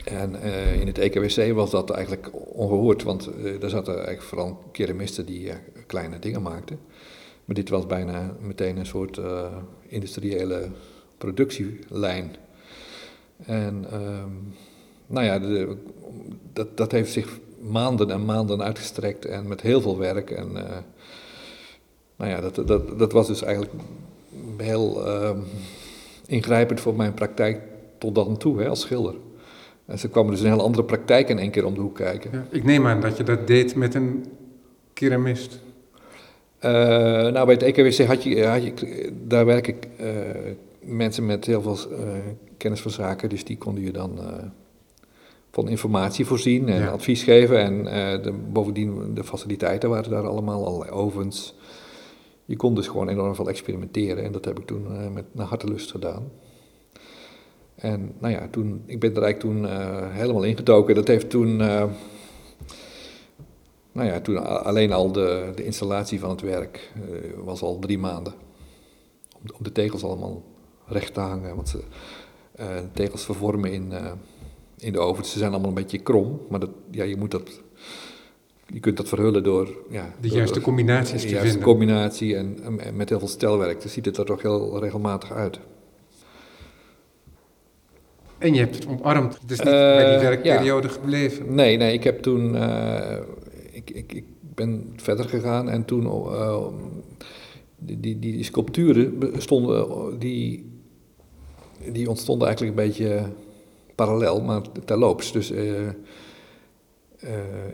En 0.04 0.36
uh, 0.36 0.80
in 0.80 0.88
het 0.88 0.98
EKWC 0.98 1.54
was 1.54 1.72
dat 1.72 1.90
eigenlijk 1.90 2.30
ongehoord, 2.56 3.04
want 3.04 3.30
uh, 3.38 3.60
daar 3.60 3.70
zaten 3.70 3.94
eigenlijk 3.94 4.24
vooral 4.24 4.64
keramisten 4.72 5.26
die 5.26 5.46
uh, 5.46 5.54
kleine 5.88 6.20
dingen 6.20 6.42
maakten. 6.42 6.80
Maar 7.46 7.56
dit 7.56 7.70
was 7.70 7.88
bijna 7.88 8.36
meteen 8.42 8.78
een 8.78 8.86
soort 8.86 9.20
industriële 9.88 10.70
productielijn. 11.18 12.36
En 13.46 13.86
ehm, 13.92 14.30
nou 15.08 15.26
ja, 15.26 15.40
de, 15.40 15.78
dat, 16.54 16.78
dat 16.78 16.92
heeft 16.92 17.12
zich 17.12 17.40
maanden 17.60 18.10
en 18.12 18.26
maanden 18.26 18.64
uitgestrekt 18.64 19.26
en 19.26 19.48
met 19.48 19.62
heel 19.62 19.82
veel 19.82 19.98
werk. 19.98 20.32
En 20.32 20.52
nou 22.16 22.32
ja, 22.32 22.42
dat, 22.42 22.68
dat, 22.68 23.00
dat 23.00 23.12
was 23.12 23.28
dus 23.28 23.42
eigenlijk 23.42 23.74
heel 24.58 25.06
ehm, 25.06 25.40
ingrijpend 26.26 26.80
voor 26.80 26.96
mijn 26.96 27.14
praktijk 27.14 27.62
tot 27.98 28.16
dan 28.16 28.38
toe 28.38 28.62
hè, 28.62 28.68
als 28.68 28.82
schilder. 28.82 29.16
En 29.86 30.00
ze 30.00 30.10
kwamen 30.10 30.32
dus 30.32 30.42
een 30.42 30.50
hele 30.50 30.62
andere 30.62 30.84
praktijk 30.84 31.30
in 31.30 31.40
één 31.40 31.52
keer 31.52 31.66
om 31.66 31.74
de 31.74 31.80
hoek 31.80 31.96
kijken. 31.96 32.30
Ja, 32.34 32.46
ik 32.50 32.64
neem 32.64 32.88
aan 32.88 33.02
dat 33.02 33.18
je 33.18 33.24
dat 33.24 33.48
deed 33.48 33.76
met 33.76 33.96
een 33.96 34.26
keramist. 34.94 35.62
Uh, 36.66 36.72
nou, 37.32 37.46
bij 37.46 37.54
het 37.54 37.64
EKWC 37.64 38.06
had 38.06 38.24
je, 38.24 38.46
had 38.46 38.64
je 38.64 39.12
daar 39.28 39.46
werken 39.46 39.76
uh, 40.00 40.08
mensen 40.80 41.26
met 41.26 41.46
heel 41.46 41.62
veel 41.62 41.78
uh, 41.92 41.98
kennis 42.58 42.82
van 42.82 42.92
zaken, 42.92 43.30
dus 43.30 43.44
die 43.44 43.58
konden 43.58 43.84
je 43.84 43.92
dan 43.92 44.20
van 45.52 45.68
informatie 45.68 46.26
voorzien 46.26 46.70
en 46.70 46.82
ja. 46.82 46.90
advies 46.90 47.24
geven. 47.24 47.60
En 47.60 47.84
de, 48.22 48.32
bovendien, 48.52 49.14
de 49.14 49.24
faciliteiten 49.24 49.90
waren 49.90 50.12
daar 50.12 50.28
allemaal, 50.28 50.66
allerlei 50.66 50.92
ovens. 50.92 51.56
Je 52.46 52.56
kon 52.56 52.76
dus 52.76 52.88
gewoon 52.88 53.10
enorm 53.10 53.36
veel 53.36 53.50
experimenteren 53.50 54.24
en 54.24 54.32
dat 54.32 54.46
heb 54.46 54.60
ik 54.60 54.66
toen 54.66 55.14
met 55.14 55.26
naar 55.32 55.48
hartelust 55.48 55.92
gedaan. 55.92 56.32
En 57.76 58.14
nou 58.20 58.34
ja, 58.34 58.48
toen, 58.52 58.84
ik 58.86 59.00
ben 59.00 59.16
er 59.16 59.24
eigenlijk 59.24 59.40
toen 59.40 59.72
uh, 59.72 60.16
helemaal 60.16 60.44
ingetoken. 60.44 60.96
Dat 60.96 61.08
heeft 61.08 61.30
toen, 61.30 61.60
uh, 61.60 61.84
nou 63.92 64.08
ja, 64.08 64.22
toen 64.22 64.64
alleen 64.64 64.92
al 64.92 65.12
de, 65.12 65.52
de 65.56 65.66
installatie 65.66 66.20
van 66.20 66.30
het 66.30 66.42
werk 66.42 66.92
uh, 67.10 67.18
was 67.44 67.62
al 67.62 67.80
drie 67.80 67.98
maanden. 67.98 68.34
Om, 69.42 69.56
om, 69.58 69.64
de 69.64 69.72
tegels 69.72 70.04
allemaal 70.04 70.44
recht 70.86 71.14
te 71.14 71.20
hangen, 71.20 71.56
want 71.56 71.70
ze, 71.70 71.80
de 72.56 72.92
tegels 72.94 73.26
vervormen 73.26 73.72
in, 73.72 73.94
in 74.78 74.94
de 74.94 75.00
oven. 75.00 75.26
Ze 75.26 75.38
zijn 75.38 75.52
allemaal 75.52 75.70
een 75.70 75.76
beetje 75.76 75.98
krom, 75.98 76.40
maar 76.50 76.60
dat, 76.60 76.70
ja, 76.92 77.04
je 77.04 77.18
moet 77.18 77.32
dat... 77.32 77.62
Je 78.68 78.80
kunt 78.80 78.98
dat 78.98 79.08
verhullen 79.08 79.44
door... 79.44 79.78
Ja, 79.90 80.14
de 80.22 80.28
juiste 80.28 80.62
combinaties 80.62 81.22
te 81.22 81.28
de 81.28 81.34
juiste 81.34 81.60
combinatie 81.60 82.36
en, 82.36 82.80
en, 82.80 82.96
met 82.96 83.10
heel 83.10 83.20
veel 83.20 83.28
stelwerk. 83.28 83.82
Dan 83.82 83.90
ziet 83.90 84.06
het 84.06 84.18
er 84.18 84.26
toch 84.26 84.42
heel 84.42 84.80
regelmatig 84.80 85.32
uit. 85.32 85.60
En 88.44 88.54
je 88.54 88.60
hebt 88.60 88.76
het 88.76 88.88
omarmd. 88.88 89.38
Het 89.42 89.52
is 89.52 89.58
niet 89.58 89.68
bij 89.70 90.06
die 90.06 90.16
Eh, 90.16 90.22
werkperiode 90.22 90.90
gebleven. 90.90 91.56
Nee, 91.56 91.78
nee, 91.78 91.94
ik 91.94 92.04
heb 92.04 92.22
toen. 92.22 92.56
eh, 92.56 93.18
ik, 93.72 93.90
ik, 93.90 94.14
ik 94.14 94.24
ben 94.56 94.94
verder 94.96 95.30
gegaan 95.30 95.70
en 95.70 95.86
toen. 95.86 96.06
eh, 96.06 96.66
die, 97.78 98.00
die, 98.00 98.20
die 98.20 98.44
sculpturen 98.44 99.20
bestonden, 99.20 99.88
die, 100.20 100.72
die 101.92 102.10
ontstonden 102.10 102.48
eigenlijk 102.48 102.78
een 102.78 102.86
beetje 102.88 103.22
parallel, 103.96 104.42
maar 104.42 104.62
terloops. 104.86 105.32
Dus 105.32 105.52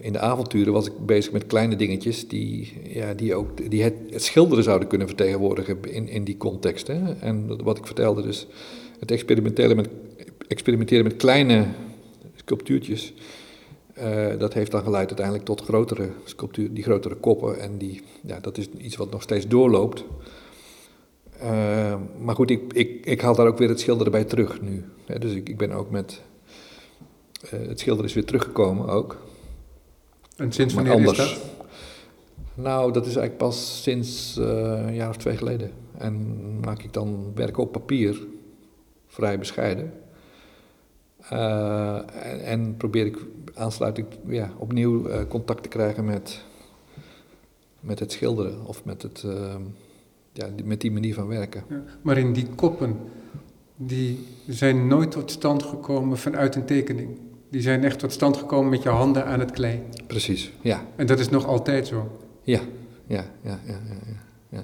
in 0.02 0.14
de 0.14 0.20
avonturen 0.20 0.74
was 0.74 0.88
ik 0.88 1.06
bezig 1.06 1.32
met 1.32 1.48
kleine 1.48 1.76
dingetjes 1.76 2.28
die, 2.28 2.74
ja, 2.84 3.14
die 3.14 3.36
ook 3.36 3.70
die 3.72 3.84
het, 3.84 3.94
het 4.10 4.24
schilderen 4.24 4.64
zouden 4.64 4.88
kunnen 4.88 5.08
vertegenwoordigen 5.08 5.78
in, 5.82 6.08
in 6.08 6.24
die 6.24 6.38
context. 6.38 6.88
Hè? 6.88 7.14
En 7.20 7.64
wat 7.64 7.78
ik 7.78 7.86
vertelde, 7.86 8.22
dus 8.22 8.48
het 9.00 9.12
experimenteren 9.12 9.76
met, 9.76 9.90
experimenteren 10.50 11.04
met 11.04 11.16
kleine 11.16 11.66
sculptuurtjes. 12.36 13.14
eh, 13.94 14.38
dat 14.38 14.54
heeft 14.54 14.72
dan 14.72 14.84
geleid 14.84 15.08
uiteindelijk 15.08 15.46
tot 15.46 15.62
grotere 15.62 16.10
sculptuur, 16.24 16.74
die 16.74 16.84
grotere 16.84 17.16
koppen. 17.16 17.60
En 17.60 17.78
die, 17.78 18.04
ja, 18.26 18.40
dat 18.40 18.58
is 18.58 18.70
iets 18.70 18.96
wat 18.96 19.12
nog 19.12 19.22
steeds 19.22 19.48
doorloopt. 19.48 20.04
Eh, 21.40 21.96
maar 22.20 22.36
goed, 22.36 22.50
ik, 22.50 22.74
ik, 22.74 23.06
ik 23.06 23.22
haal 23.22 23.36
daar 23.36 23.48
ook 23.48 23.58
weer 23.58 23.70
het 23.70 23.80
schilderen 23.80 24.12
bij 24.12 24.24
terug 24.24 24.62
nu. 24.62 24.86
Dus 25.20 25.34
ik, 25.34 25.50
ik 25.50 25.58
ben 25.58 25.72
ook 25.72 25.90
met. 25.90 26.22
eh, 27.42 27.68
het 27.68 27.80
schilderen 27.80 28.10
is 28.10 28.16
weer 28.16 28.26
teruggekomen 28.26 28.88
ook. 28.88 29.18
En 30.36 30.52
sinds 30.52 30.74
wanneer 30.74 31.00
is 31.00 31.18
dat? 31.18 31.40
Nou, 32.54 32.92
dat 32.92 33.06
is 33.06 33.16
eigenlijk 33.16 33.38
pas 33.38 33.82
sinds 33.84 34.36
een 34.36 34.94
jaar 34.96 35.10
of 35.10 35.18
twee 35.18 35.38
geleden. 35.38 35.72
En 35.98 36.36
maak 36.60 36.84
ik 36.84 36.94
dan 36.94 37.32
werken 37.36 37.64
op 37.64 37.72
papier, 37.72 38.28
vrij 39.08 39.40
bescheiden. 39.40 39.94
Eh, 41.30 41.96
en, 42.32 42.44
en 42.46 42.78
probeer 42.78 43.06
ik 43.06 43.18
aansluiting, 43.54 44.08
ja, 44.28 44.52
opnieuw 44.58 45.08
eh, 45.08 45.20
contact 45.28 45.64
te 45.64 45.70
krijgen 45.70 46.06
met, 46.06 46.42
met 47.80 48.00
het 48.00 48.12
schilderen 48.12 48.66
of 48.66 48.86
met, 48.86 49.02
het, 49.02 49.24
eh, 49.26 49.56
ja, 50.34 50.48
die- 50.56 50.66
met 50.66 50.82
die 50.82 50.92
manier 50.92 51.14
van 51.14 51.28
werken. 51.28 51.64
Ja, 51.70 51.84
Maar 52.02 52.18
in 52.18 52.34
die 52.34 52.48
koppen, 52.56 52.96
die 53.76 54.28
zijn 54.48 54.88
nooit 54.88 55.12
tot 55.12 55.32
stand 55.32 55.64
gekomen 55.64 56.18
vanuit 56.18 56.56
een 56.56 56.66
tekening. 56.66 57.18
Die 57.50 57.62
zijn 57.62 57.84
echt 57.84 58.00
tot 58.00 58.12
stand 58.12 58.38
gekomen 58.38 58.70
met 58.70 58.84
je 58.84 58.90
handen 58.90 59.26
aan 59.26 59.40
het 59.40 59.52
klei. 59.52 59.82
Precies, 60.08 60.52
ja. 60.62 60.86
En 60.96 61.06
dat 61.06 61.20
is 61.20 61.30
nog 61.30 61.46
altijd 61.46 61.88
zo. 61.88 62.20
Ja, 62.44 62.60
ja, 63.08 63.26
ja, 63.42 63.60
ja, 63.66 63.80
ja. 63.88 63.98
ja. 64.50 64.64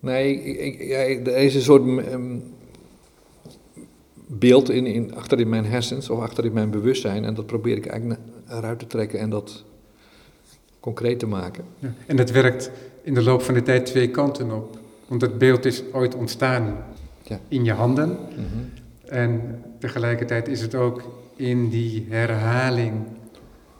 Nee, 0.00 0.42
ik, 0.42 0.58
ik, 0.60 0.88
ja, 0.88 0.96
er 1.32 1.36
is 1.36 1.54
een 1.54 1.60
soort 1.60 1.82
beeld 4.30 4.70
in, 4.70 4.86
in, 4.86 5.14
achter 5.14 5.40
in 5.40 5.48
mijn 5.48 5.64
hersens 5.64 6.10
of 6.10 6.20
achter 6.20 6.44
in 6.44 6.52
mijn 6.52 6.70
bewustzijn. 6.70 7.24
En 7.24 7.34
dat 7.34 7.46
probeer 7.46 7.76
ik 7.76 7.86
eigenlijk 7.86 8.20
eruit 8.48 8.78
te 8.78 8.86
trekken 8.86 9.18
en 9.18 9.30
dat 9.30 9.64
concreet 10.80 11.18
te 11.18 11.26
maken. 11.26 11.64
Ja. 11.78 11.92
En 12.06 12.16
dat 12.16 12.30
werkt 12.30 12.70
in 13.02 13.14
de 13.14 13.22
loop 13.22 13.42
van 13.42 13.54
de 13.54 13.62
tijd 13.62 13.86
twee 13.86 14.10
kanten 14.10 14.50
op. 14.50 14.78
Want 15.06 15.20
dat 15.20 15.38
beeld 15.38 15.64
is 15.64 15.82
ooit 15.92 16.14
ontstaan 16.14 16.84
Ja. 17.22 17.40
in 17.48 17.64
je 17.64 17.72
handen. 17.72 18.08
Mhm. 18.10 18.44
En 19.04 19.62
tegelijkertijd 19.78 20.48
is 20.48 20.60
het 20.60 20.74
ook 20.74 21.02
in 21.36 21.68
die 21.68 22.06
herhaling, 22.08 22.92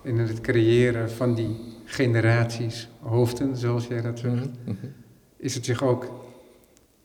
in 0.02 0.18
het 0.18 0.40
creëren 0.40 1.11
van 1.11 1.34
die 1.34 1.56
generaties 1.84 2.88
hoofden, 3.00 3.56
zoals 3.56 3.87
jij 3.87 4.00
dat 4.02 4.18
zegt, 4.18 4.34
Mhm. 4.34 4.48
Mhm. 4.64 4.87
is 5.37 5.54
het 5.54 5.64
zich 5.64 5.82
ook 5.82 6.12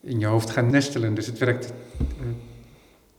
in 0.02 0.20
je 0.20 0.26
hoofd 0.26 0.50
gaan 0.50 0.72
nestelen. 0.72 1.14
Dus 1.14 1.26
het 1.26 1.38
werkt 1.38 1.66
eh, 2.00 2.26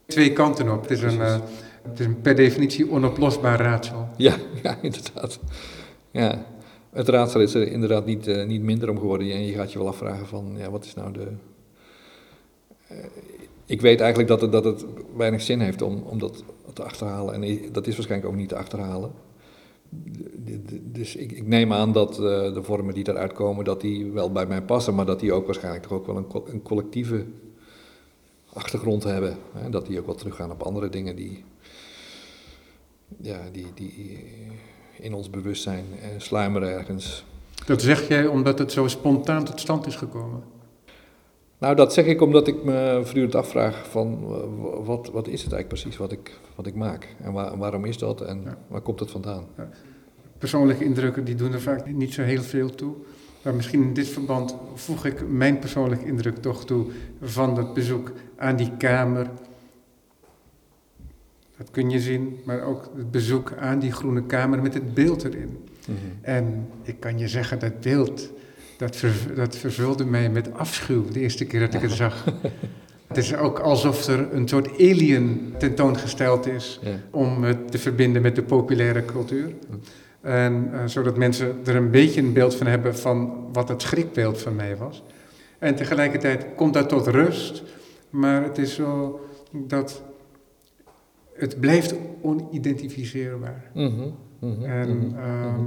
twee 0.07 0.33
kanten 0.33 0.73
op. 0.73 0.81
Het 0.83 0.91
is, 0.91 1.03
een, 1.03 1.21
eh, 1.21 1.37
het 1.83 2.01
is 2.01 2.07
een 2.07 2.21
per 2.21 2.35
definitie 2.35 2.91
onoplosbaar 2.91 3.61
raadsel. 3.61 4.09
Ja, 4.17 4.37
ja, 4.63 4.79
inderdaad. 4.83 5.39
Ja. 6.11 6.45
Het 6.91 7.09
raadsel 7.09 7.41
is 7.41 7.55
er 7.55 7.69
inderdaad 7.69 8.07
niet, 8.07 8.27
eh, 8.27 8.47
niet 8.47 8.63
minder 8.63 8.91
om 8.91 8.99
geworden. 8.99 9.31
En 9.31 9.47
je 9.47 9.53
gaat 9.53 9.73
je 9.73 9.79
wel 9.79 9.89
afvragen 9.89 10.27
van, 10.27 10.55
ja, 10.57 10.71
wat 10.71 10.85
is 10.85 10.95
nou 10.95 11.13
de... 11.13 11.27
Eh, 12.89 12.97
ik 13.67 13.81
weet 13.81 14.01
eigenlijk 14.01 14.29
dat 14.29 14.41
het, 14.41 14.53
dat 14.53 14.65
het 14.65 14.85
weinig 15.17 15.43
zin 15.43 15.61
heeft 15.61 15.83
om, 15.83 16.03
om 16.07 16.19
dat 16.19 16.45
te 16.73 16.83
achterhalen. 16.83 17.35
En 17.35 17.73
dat 17.73 17.87
is 17.87 17.95
waarschijnlijk 17.97 18.33
ook 18.33 18.39
niet 18.39 18.49
te 18.49 18.57
achterhalen. 18.57 19.11
Dus 20.83 21.17
ik, 21.17 21.33
ik 21.33 21.47
neem 21.47 21.73
aan 21.73 21.93
dat 21.93 22.15
de 22.15 22.61
vormen 22.63 22.95
die 22.95 23.09
eruit 23.09 23.33
komen, 23.33 23.65
dat 23.65 23.81
die 23.81 24.13
wel 24.13 24.33
bij 24.33 24.47
mij 24.47 24.63
passen. 24.63 24.95
Maar 24.95 25.07
dat 25.07 25.21
die 25.21 25.33
ook 25.33 25.47
waarschijnlijk 25.47 25.83
toch 25.83 25.93
ook 25.93 26.07
wel 26.07 26.17
een, 26.17 26.27
co- 26.27 26.45
een 26.47 26.63
collectieve 26.63 27.25
achtergrond 28.55 29.05
hebben. 29.05 29.37
Hè? 29.53 29.71
Dat 29.71 29.87
die 29.87 29.99
ook 29.99 30.07
wel 30.07 30.15
teruggaan 30.15 30.51
op 30.51 30.63
andere 30.63 30.89
dingen 30.89 31.17
die... 31.17 31.45
Ja, 33.21 33.39
die, 33.53 33.67
die 33.75 34.25
in 34.99 35.15
ons 35.15 35.31
bewustzijn 35.31 35.85
eh, 36.01 36.09
sluimeren 36.19 36.69
ergens. 36.69 37.25
Dat 37.67 37.83
zeg 37.83 38.09
jij 38.09 38.27
omdat 38.27 38.59
het 38.59 38.73
zo 38.73 38.89
spontaan 38.89 39.45
tot 39.45 39.61
stand 39.61 39.87
is 39.87 39.97
gekomen. 39.97 40.43
Nou, 41.59 41.77
dat 41.77 41.93
zeg 41.93 42.05
ik 42.07 42.21
omdat 42.21 42.49
ik 42.49 42.65
me 42.65 43.01
voortdurend 43.03 43.35
afvraag 43.35 43.89
van 43.91 44.19
eh, 44.23 44.85
wat, 44.87 45.11
wat 45.13 45.29
is 45.29 45.43
het 45.43 45.53
eigenlijk 45.53 45.69
precies 45.69 45.97
wat 45.97 46.13
ik, 46.13 46.39
wat 46.55 46.67
ik 46.67 46.75
maak? 46.75 47.15
En 47.23 47.33
waar- 47.33 47.59
waarom 47.59 47.85
is 47.85 47.99
dat 47.99 48.21
en 48.21 48.43
Ja. 48.45 48.59
waar 48.69 48.81
komt 48.81 49.01
het 49.01 49.11
vandaan? 49.11 49.45
Persoonlijke 50.39 50.85
indrukken 50.85 51.25
die 51.25 51.35
doen 51.35 51.53
er 51.53 51.61
vaak 51.61 51.87
niet 51.93 52.13
zo 52.15 52.23
heel 52.23 52.43
veel 52.43 52.71
toe. 52.71 52.95
Maar 53.43 53.55
misschien 53.55 53.83
in 53.83 53.95
dit 53.95 54.09
verband 54.09 54.57
voeg 54.75 55.05
ik 55.05 55.29
mijn 55.29 55.59
persoonlijke 55.59 56.07
indruk 56.07 56.37
toch 56.37 56.65
toe 56.65 56.87
van 57.23 57.57
het 57.57 57.75
bezoek 57.75 58.13
aan 58.37 58.57
die 58.57 58.73
kamer. 58.79 59.31
Dat 61.57 61.71
kun 61.71 61.91
je 61.91 62.01
zien, 62.01 62.41
maar 62.45 62.63
ook 62.63 62.91
het 62.97 63.11
bezoek 63.11 63.53
aan 63.59 63.79
die 63.79 63.93
groene 63.93 64.23
kamer 64.23 64.63
met 64.63 64.75
het 64.75 64.95
beeld 64.95 65.25
erin. 65.25 65.69
En 66.21 66.67
ik 66.83 67.01
kan 67.01 67.19
je 67.19 67.29
zeggen, 67.29 67.59
dat 67.59 67.81
beeld, 67.81 68.31
dat, 68.77 68.97
ver- 68.97 69.35
dat 69.35 69.57
vervulde 69.57 70.05
mij 70.05 70.29
met 70.31 70.53
afschuw 70.55 71.05
de 71.09 71.21
eerste 71.21 71.45
keer 71.45 71.61
dat 71.61 71.75
ik 71.75 71.81
het 71.81 71.91
zag. 72.05 72.25
Het 73.07 73.17
is 73.17 73.35
ook 73.37 73.59
alsof 73.59 74.07
er 74.07 74.33
een 74.33 74.49
soort 74.49 74.69
alien 74.73 75.55
tentoongesteld 75.59 76.47
is 76.47 76.81
Ja. 76.83 76.91
om 77.11 77.43
het 77.43 77.71
te 77.71 77.79
verbinden 77.79 78.23
met 78.23 78.35
de 78.37 78.43
populaire 78.43 79.05
cultuur. 79.05 79.53
En 80.21 80.69
eh, 80.73 80.81
zodat 80.87 81.17
mensen 81.17 81.57
er 81.65 81.77
een 81.77 81.91
beetje 81.91 82.21
een 82.21 82.33
beeld 82.33 82.55
van 82.55 82.67
hebben 82.67 82.97
van 82.97 83.49
wat 83.53 83.69
het 83.69 83.83
schrikbeeld 83.83 84.43
van 84.43 84.55
mij 84.55 84.77
was. 84.77 85.03
En 85.59 85.75
tegelijkertijd 85.75 86.47
komt 86.57 86.75
dat 86.75 86.89
tot 86.89 87.07
rust, 87.07 87.63
maar 88.15 88.43
het 88.43 88.59
is 88.59 88.75
zo 88.75 89.21
dat 89.53 90.03
het 91.35 91.61
blijft 91.61 91.95
onidentificeerbaar. 92.21 93.71
Mhm, 93.75 94.09
mhm, 94.39 94.65
En 94.65 94.97
mhm, 94.99 95.19
ehm, 95.19 95.63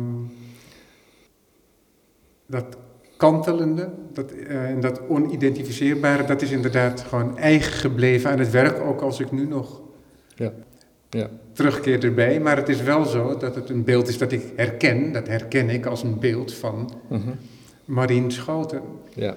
dat 2.46 2.78
kantelende 3.18 3.90
dat, 4.14 4.32
eh, 4.32 4.70
en 4.70 4.80
dat 4.80 5.02
onidentificeerbare, 5.08 6.24
dat 6.24 6.42
is 6.42 6.52
inderdaad 6.52 7.02
gewoon 7.02 7.38
eigen 7.38 7.72
gebleven 7.72 8.30
aan 8.32 8.40
het 8.40 8.52
werk, 8.52 8.80
ook 8.80 9.02
als 9.02 9.20
ik 9.20 9.32
nu 9.32 9.48
nog 9.48 9.82
Ja, 10.36 10.54
ja. 11.10 11.30
terugkeer 11.54 12.04
erbij. 12.04 12.40
Maar 12.40 12.58
het 12.58 12.70
is 12.70 12.82
wel 12.82 13.06
zo 13.06 13.38
dat 13.38 13.56
het 13.56 13.70
een 13.70 13.84
beeld 13.84 14.08
is 14.08 14.18
dat 14.18 14.32
ik 14.32 14.44
herken, 14.56 15.12
dat 15.12 15.28
herken 15.28 15.70
ik 15.70 15.86
als 15.86 16.04
een 16.04 16.20
beeld 16.20 16.54
van 16.54 16.92
Marien 17.86 18.32
Schouten. 18.32 18.82
ja. 19.14 19.36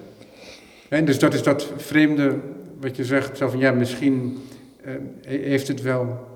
En 0.89 1.05
dus 1.05 1.19
dat 1.19 1.33
is 1.33 1.43
dat 1.43 1.71
vreemde 1.77 2.39
wat 2.81 2.95
je 2.95 3.05
zegt, 3.05 3.37
zo 3.37 3.49
van 3.49 3.59
ja, 3.59 3.71
misschien 3.71 4.37
eh, 4.83 4.93
heeft 5.25 5.67
het 5.67 5.81
wel, 5.81 6.27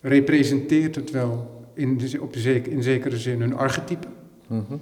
representeert 0.00 0.94
het 0.94 1.10
wel 1.10 1.62
in, 1.74 1.98
de, 1.98 2.20
op 2.20 2.32
de 2.32 2.38
zeker, 2.38 2.72
in 2.72 2.82
zekere 2.82 3.18
zin 3.18 3.40
een 3.40 3.56
archetype. 3.56 4.06
mhm. 4.46 4.74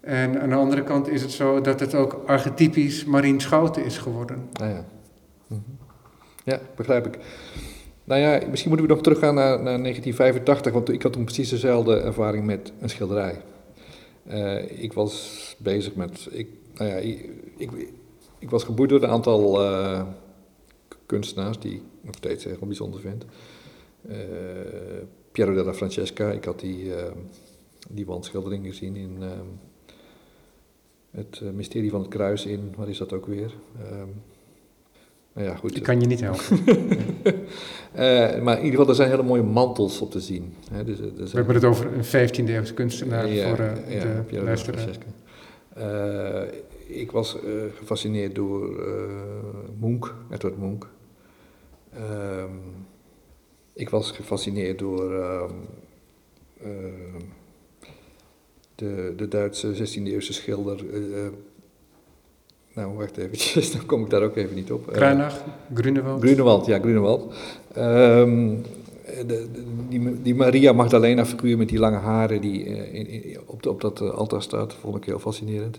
En 0.00 0.40
aan 0.40 0.48
de 0.48 0.54
andere 0.54 0.82
kant 0.82 1.08
is 1.08 1.22
het 1.22 1.30
zo 1.30 1.60
dat 1.60 1.80
het 1.80 1.94
ook 1.94 2.22
archetypisch 2.26 3.04
Marien 3.04 3.40
Schouten 3.40 3.84
is 3.84 3.98
geworden. 3.98 4.48
Ah, 4.52 4.68
ja. 4.68 4.84
Mhm. 5.46 5.60
ja, 6.44 6.60
begrijp 6.76 7.06
ik. 7.06 7.18
Nou 8.04 8.20
ja, 8.20 8.40
misschien 8.50 8.68
moeten 8.68 8.88
we 8.88 8.94
nog 8.94 9.02
teruggaan 9.02 9.34
naar, 9.34 9.62
naar 9.62 9.78
1985, 9.78 10.72
want 10.72 10.88
ik 10.88 11.02
had 11.02 11.12
toen 11.12 11.24
precies 11.24 11.48
dezelfde 11.48 12.00
ervaring 12.00 12.44
met 12.44 12.72
een 12.80 12.88
schilderij. 12.88 13.40
Eh, 14.26 14.82
ik 14.82 14.92
was 14.92 15.56
bezig 15.58 15.94
met, 15.94 16.28
ik, 16.30 16.48
nou 16.74 16.90
ja, 16.90 16.96
ik, 16.96 17.28
ik, 17.56 17.70
ik 18.38 18.50
was 18.50 18.64
geboeid 18.64 18.90
door 18.90 19.02
een 19.02 19.10
aantal 19.10 19.64
eh, 19.64 20.02
kunstenaars 21.14 21.58
die 21.58 21.72
ik 21.72 21.82
nog 22.00 22.14
steeds 22.14 22.44
heel 22.44 22.56
bijzonder 22.60 23.00
vind. 23.00 23.24
Eh, 24.08 24.16
Piero 25.32 25.54
della 25.54 25.74
Francesca, 25.74 26.30
ik 26.30 26.44
had 26.44 26.60
die, 26.60 26.94
eh, 26.94 27.12
die 27.90 28.06
wandschildering 28.06 28.66
gezien 28.66 28.96
in 28.96 29.16
eh, 29.20 29.28
het 31.10 31.40
Mysterie 31.54 31.90
van 31.90 32.00
het 32.00 32.08
Kruis 32.08 32.46
in, 32.46 32.72
waar 32.76 32.88
is 32.88 32.98
dat 32.98 33.12
ook 33.12 33.26
weer? 33.26 33.54
Ehm, 33.82 34.08
nou 35.32 35.48
ja, 35.48 35.54
goed. 35.56 35.76
Ik 35.76 35.82
kan 35.82 36.00
je 36.00 36.06
niet 36.06 36.20
helpen. 36.20 36.58
Maar 38.44 38.58
in 38.58 38.64
ieder 38.64 38.70
geval, 38.70 38.88
er 38.88 38.94
zijn 38.94 39.10
hele 39.10 39.22
mooie 39.22 39.42
mantels 39.42 40.00
op 40.00 40.10
te 40.10 40.20
zien. 40.20 40.54
Hè, 40.70 40.84
dus, 40.84 40.98
We 40.98 41.36
hebben 41.36 41.54
het 41.54 41.64
over 41.64 41.86
een 41.86 42.04
15e 42.04 42.52
eeuwse 42.52 42.74
kunstenaar 42.74 43.28
Ja, 43.28 43.48
voor 43.48 43.64
ja, 43.64 43.74
de 43.74 44.22
Piero 44.26 44.44
della. 44.44 44.56
Francesca. 44.56 45.06
Ik 46.86 47.10
was 47.10 47.36
gefascineerd 47.74 48.34
door 48.34 48.86
Munch, 49.80 50.14
Edward 50.30 50.58
Munch. 50.58 50.86
Ehm, 51.96 52.50
ik 53.72 53.88
was 53.90 54.10
gefascineerd 54.10 54.78
door 54.78 55.14
ehm, 55.14 55.50
ehm, 56.62 57.20
de, 58.74 59.12
de 59.16 59.28
Duitse 59.28 59.74
16e-eeuwse 59.74 60.32
schilder. 60.32 60.78
eh, 60.92 61.26
eh, 61.26 61.32
nou, 62.74 62.94
wacht 62.96 63.16
eventjes, 63.16 63.70
dan 63.76 63.86
kom 63.86 64.04
ik 64.04 64.10
daar 64.10 64.22
ook 64.22 64.36
even 64.36 64.54
niet 64.54 64.72
op. 64.72 64.88
Eh, 64.88 64.94
Kruinach, 64.94 65.44
Grunewald. 65.74 66.22
Grunewald, 66.22 66.66
ja, 66.66 66.78
Grunewald. 66.78 67.34
Ehm, 67.74 68.54
de, 69.04 69.26
de- 69.26 69.64
die, 69.88 70.22
die 70.22 70.34
Maria 70.34 70.72
Magdalena 70.72 71.26
figuur 71.26 71.56
met 71.56 71.68
die 71.68 71.78
lange 71.78 71.96
haren 71.96 72.40
die 72.40 72.64
in, 72.64 73.06
in- 73.06 73.38
op, 73.46 73.62
de- 73.62 73.70
op 73.70 73.80
dat 73.80 74.00
altaar 74.00 74.42
staat, 74.42 74.74
vond 74.74 74.96
ik 74.96 75.04
heel 75.04 75.18
fascinerend. 75.18 75.78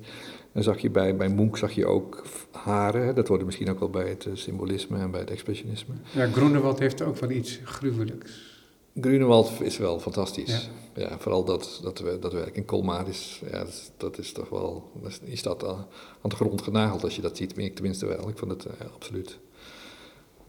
Dan 0.56 0.64
zag 0.64 0.80
je 0.80 0.90
bij, 0.90 1.16
bij 1.16 1.30
Munch 1.30 1.58
zag 1.58 1.72
je 1.72 1.86
ook 1.86 2.24
haren, 2.52 3.16
dat 3.16 3.28
hoorde 3.28 3.46
misschien 3.46 3.70
ook 3.70 3.80
wel 3.80 3.90
bij 3.90 4.10
het 4.10 4.26
eh, 4.26 4.32
symbolisme 4.36 4.98
en 4.98 5.12
bij 5.12 5.20
het 5.20 5.30
expressionisme. 5.30 5.94
Ja, 6.12 6.28
Grunewald 6.28 6.80
heeft 6.80 7.02
ook 7.02 7.18
wel 7.18 7.30
iets 7.30 7.60
gruwelijks. 7.64 8.54
Grunewald 9.02 9.52
is 9.62 9.78
wel 9.78 10.00
fantastisch. 10.00 10.70
Ja, 10.96 11.20
vooral 11.20 11.44
dat, 11.44 11.80
dat, 11.84 12.00
we- 12.00 12.18
dat 12.20 12.34
werk 12.34 12.56
in 12.56 12.66
Colmar 12.66 13.08
is, 13.08 13.42
ja, 13.52 13.58
dat, 13.58 13.68
is- 13.68 13.92
dat 13.98 14.18
is 14.18 14.32
toch 14.32 14.50
wel, 14.50 14.92
dat 15.02 15.20
is- 15.24 15.40
staat 15.40 15.64
aan, 15.66 15.88
de 16.30 16.36
grond 16.36 16.62
genageld 16.62 17.04
als 17.04 17.16
je 17.16 17.22
dat 17.22 17.38
ziet, 17.38 17.58
ik 17.58 17.74
tenminste 17.76 18.06
wel. 18.06 18.30
Ik 18.30 18.38
vond 18.38 18.52
het 18.52 18.66
eh, 18.66 18.88
absoluut 18.94 19.38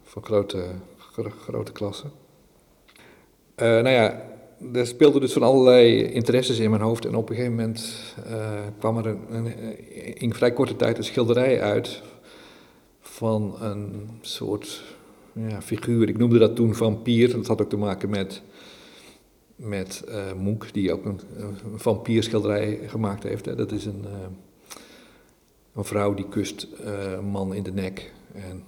van 0.03 0.25
grote, 0.25 0.65
gro- 1.13 1.31
grote 1.41 1.73
klasse. 1.73 2.05
Eh, 3.55 3.67
nou 3.67 3.89
ja, 3.89 4.23
er 4.73 4.87
speelden 4.87 5.21
dus 5.21 5.33
van 5.33 5.43
allerlei 5.43 6.03
interesses 6.05 6.59
in 6.59 6.71
mijn 6.71 6.83
hoofd 6.83 7.05
en 7.05 7.15
op 7.15 7.29
een 7.29 7.35
gegeven 7.37 7.57
moment 7.57 8.15
eh, 8.27 8.61
kwam 8.79 8.97
er 8.99 9.07
een, 9.07 9.21
een- 9.31 10.15
in 10.21 10.35
vrij 10.35 10.53
korte 10.53 10.77
tijd 10.77 10.99
een 10.99 11.05
schilderij 11.05 11.61
uit 11.61 12.03
van 13.01 13.57
een 13.61 14.09
soort 14.21 14.83
ja, 15.33 15.63
figuur. 15.63 16.09
Ik 16.09 16.19
noemde 16.19 16.39
dat 16.39 16.57
toen 16.57 16.75
vampier. 16.75 17.33
Dat 17.33 17.47
had 17.47 17.63
ook 17.63 17.69
te 17.69 17.77
maken 17.77 18.11
met, 18.11 18.43
met 19.57 20.05
eh 20.09 20.33
Munch, 20.43 20.71
die 20.71 20.93
ook 20.93 21.05
een, 21.05 21.21
vampierschilderij 21.75 22.79
gemaakt 22.87 23.23
heeft. 23.23 23.45
Hè. 23.45 23.55
Dat 23.55 23.73
is 23.73 23.85
een, 23.85 24.05
eh, 24.05 24.13
een 25.75 25.85
vrouw 25.85 26.15
die 26.15 26.29
kust 26.29 26.69
eh, 26.85 27.13
een 27.13 27.25
man 27.25 27.55
in 27.55 27.63
de 27.63 27.73
nek. 27.73 28.13
En 28.33 28.65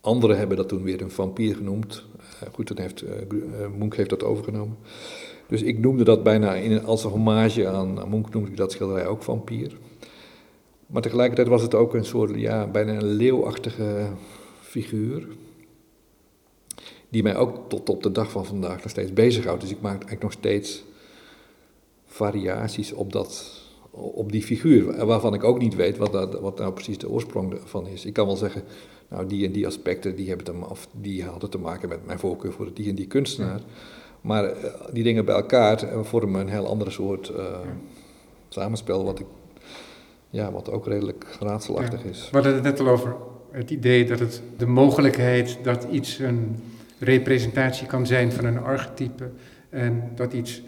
anderen 0.00 0.38
hebben 0.38 0.56
dat 0.56 0.68
toen 0.68 0.82
weer 0.82 1.02
een 1.02 1.10
vampier 1.10 1.56
genoemd. 1.56 2.04
Eh, 2.42 2.52
goed, 2.52 2.68
dan 2.68 2.78
heeft 2.78 3.02
eh, 3.02 3.20
eh, 3.20 3.70
Munch 3.78 3.96
heeft 3.96 4.10
dat 4.10 4.22
overgenomen. 4.22 4.76
Dus 5.46 5.62
ik 5.62 5.78
noemde 5.78 6.04
dat 6.04 6.22
bijna 6.22 6.54
in, 6.54 6.84
als 6.84 7.04
een 7.04 7.10
hommage 7.10 7.68
aan, 7.68 8.00
aan 8.00 8.10
Munch, 8.10 8.30
noemde 8.30 8.50
ik 8.50 8.56
dat 8.56 8.72
schilderij 8.72 9.06
ook 9.06 9.22
vampier. 9.22 9.76
Maar 10.86 11.02
tegelijkertijd 11.02 11.48
was 11.48 11.62
het 11.62 11.74
ook 11.74 11.94
een 11.94 12.04
soort, 12.04 12.34
ja, 12.34 12.66
bijna 12.66 12.92
een 12.92 13.04
leeuwachtige 13.04 14.06
figuur 14.60 15.26
die 17.08 17.22
mij 17.22 17.36
ook 17.36 17.68
tot 17.68 17.88
op 17.88 18.02
de 18.02 18.12
dag 18.12 18.30
van 18.30 18.46
vandaag 18.46 18.82
nog 18.82 18.90
steeds 18.90 19.12
bezighoudt. 19.12 19.60
Dus 19.60 19.70
ik 19.70 19.80
maak 19.80 19.92
eigenlijk 19.92 20.22
nog 20.22 20.32
steeds 20.32 20.84
variaties 22.06 22.92
op, 22.92 23.12
dat, 23.12 23.60
op 23.90 24.32
die 24.32 24.42
figuur, 24.42 25.06
waarvan 25.06 25.34
ik 25.34 25.44
ook 25.44 25.58
niet 25.58 25.74
weet 25.74 25.96
wat, 25.96 26.12
dat, 26.12 26.40
wat 26.40 26.58
nou 26.58 26.72
precies 26.72 26.98
de 26.98 27.10
oorsprong 27.10 27.58
van 27.64 27.86
is. 27.86 28.04
Ik 28.04 28.12
kan 28.12 28.26
wel 28.26 28.36
zeggen, 28.36 28.62
nou 29.12 29.26
die 29.26 29.46
en 29.46 29.52
die 29.52 29.66
aspecten, 29.66 30.16
die, 30.16 30.28
hebben 30.28 30.44
te, 30.44 30.52
of 30.68 30.88
die 30.92 31.24
hadden 31.24 31.50
te 31.50 31.58
maken 31.58 31.88
met 31.88 32.06
mijn 32.06 32.18
voorkeur 32.18 32.52
voor 32.52 32.70
die 32.74 32.88
en 32.88 32.94
die 32.94 33.06
kunstenaar. 33.06 33.60
Maar 34.20 34.44
eh, 34.44 34.70
die 34.92 35.02
dingen 35.02 35.24
bij 35.24 35.34
elkaar 35.34 35.82
eh, 35.82 36.02
vormen 36.02 36.40
een 36.40 36.48
heel 36.48 36.66
andere 36.66 36.90
soort 36.90 37.28
eh, 37.28 37.44
samenspel, 38.48 39.04
wat, 39.04 39.18
ik, 39.18 39.26
ja, 40.30 40.52
wat 40.52 40.70
ook 40.70 40.86
redelijk 40.86 41.26
raadselachtig 41.40 42.02
Ja. 42.02 42.08
is. 42.08 42.28
We 42.30 42.36
hadden 42.36 42.54
het 42.54 42.62
net 42.62 42.80
al 42.80 42.88
over 42.88 43.16
het 43.50 43.70
idee 43.70 44.04
dat 44.04 44.18
het 44.18 44.42
de 44.56 44.66
mogelijkheid 44.66 45.58
dat 45.62 45.86
iets 45.90 46.18
een 46.18 46.62
representatie 46.98 47.86
kan 47.86 48.06
zijn 48.06 48.32
van 48.32 48.44
een 48.44 48.58
archetype 48.58 49.30
en 49.70 50.12
dat 50.14 50.32
iets 50.32 50.62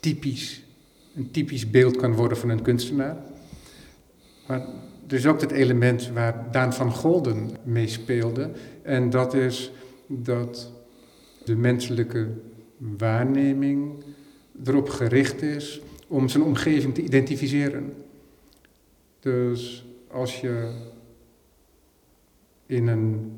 typisch, 0.00 0.62
een 1.16 1.30
typisch 1.30 1.70
beeld 1.70 1.96
kan 1.96 2.14
worden 2.14 2.38
van 2.38 2.48
een 2.48 2.62
kunstenaar. 2.62 3.16
Maar 4.46 4.66
is 5.12 5.26
ook 5.26 5.40
het 5.40 5.50
element 5.50 6.10
waar 6.12 6.46
Daan 6.50 6.72
van 6.72 6.92
Golden 6.92 7.50
mee 7.62 7.88
speelde 7.88 8.50
en 8.82 9.10
dat 9.10 9.34
is 9.34 9.72
dat 10.06 10.72
de 11.44 11.56
menselijke 11.56 12.28
waarneming 12.78 14.04
erop 14.64 14.88
gericht 14.88 15.42
is 15.42 15.80
om 16.08 16.28
zijn 16.28 16.42
omgeving 16.42 16.94
te 16.94 17.02
identificeren. 17.02 17.92
Dus 19.20 19.86
als 20.10 20.40
je 20.40 20.70
in 22.66 22.86
een 22.86 23.32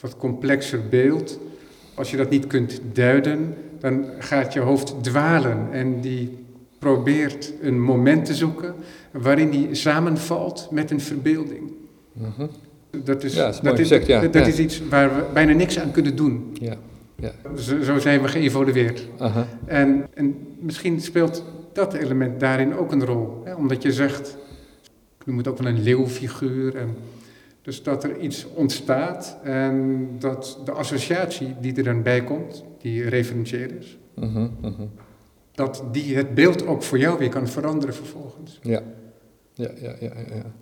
wat 0.00 0.16
complexer 0.16 0.88
beeld, 0.88 1.38
als 1.94 2.10
je 2.10 2.16
dat 2.16 2.30
niet 2.30 2.46
kunt 2.46 2.80
duiden, 2.92 3.54
dan 3.78 4.04
gaat 4.18 4.52
je 4.52 4.60
hoofd 4.60 5.04
dwalen 5.04 5.72
en 5.72 6.00
die 6.00 6.43
probeert 6.84 7.52
een 7.60 7.80
moment 7.82 8.24
te 8.24 8.34
zoeken 8.34 8.74
waarin 9.12 9.50
die 9.50 9.74
samenvalt 9.74 10.68
met 10.70 10.90
een 10.90 11.00
verbeelding. 11.00 11.72
Dat 13.04 13.24
is, 13.24 13.34
Ja, 13.34 13.44
dat 13.44 13.54
is 13.54 13.60
mooi 13.60 13.76
dat 13.76 13.78
gezegd, 13.78 14.06
ja. 14.06 14.20
dat, 14.20 14.32
dat 14.32 14.42
Ja. 14.42 14.48
is 14.48 14.58
iets 14.58 14.82
waar 14.88 15.16
we 15.16 15.24
bijna 15.32 15.52
niks 15.52 15.78
aan 15.78 15.90
kunnen 15.90 16.16
doen. 16.16 16.56
Ja, 16.60 16.76
ja. 17.16 17.32
Zo, 17.56 17.82
zo 17.82 17.98
zijn 17.98 18.22
we 18.22 18.28
geëvolueerd. 18.28 19.08
En, 19.66 20.06
en 20.14 20.36
misschien 20.58 21.00
speelt 21.00 21.44
dat 21.72 21.94
element 21.94 22.40
daarin 22.40 22.74
ook 22.76 22.92
een 22.92 23.04
rol. 23.04 23.40
Hè? 23.44 23.54
Omdat 23.54 23.82
je 23.82 23.92
zegt, 23.92 24.36
ik 25.20 25.26
noem 25.26 25.36
het 25.38 25.48
ook 25.48 25.58
wel 25.58 25.66
een 25.72 25.82
leeuwfiguur. 25.82 26.76
En 26.76 26.88
dus 27.62 27.82
dat 27.82 28.04
er 28.04 28.18
iets 28.18 28.46
ontstaat 28.54 29.36
en 29.42 30.06
dat 30.18 30.58
de 30.64 30.72
associatie 30.72 31.54
die 31.60 31.74
er 31.74 31.84
dan 31.84 32.02
bij 32.02 32.24
komt, 32.24 32.64
die 32.80 33.08
referentieel 33.08 33.68
is, 33.80 33.98
Mhm, 34.16 34.46
mhm. 34.60 34.82
Dat 35.54 35.84
die 35.92 36.16
het 36.16 36.34
beeld 36.34 36.66
ook 36.66 36.82
voor 36.82 36.98
jou 36.98 37.18
weer 37.18 37.28
kan 37.28 37.48
veranderen 37.48 37.94
vervolgens. 37.94 38.58
Ja, 38.62 38.82
ja, 39.52 39.70
ja, 39.80 39.94
ja. 40.00 40.12
ja, 40.28 40.52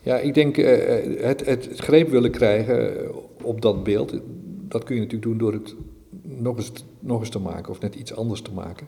ja. 0.00 0.18
Ik 0.18 0.34
denk 0.34 0.56
eh, 0.56 1.24
het, 1.24 1.46
het 1.46 1.68
greep 1.76 2.08
willen 2.08 2.30
krijgen 2.30 3.10
op 3.42 3.60
dat 3.60 3.84
beeld, 3.84 4.20
dat 4.68 4.84
kun 4.84 4.94
je 4.94 5.00
natuurlijk 5.00 5.30
doen 5.30 5.38
door 5.38 5.52
het 5.52 5.74
nog 6.22 6.56
eens, 6.56 6.72
nog 7.00 7.20
eens 7.20 7.30
te 7.30 7.38
maken 7.38 7.70
of 7.70 7.80
net 7.80 7.94
iets 7.94 8.14
anders 8.14 8.42
te 8.42 8.52
maken. 8.52 8.86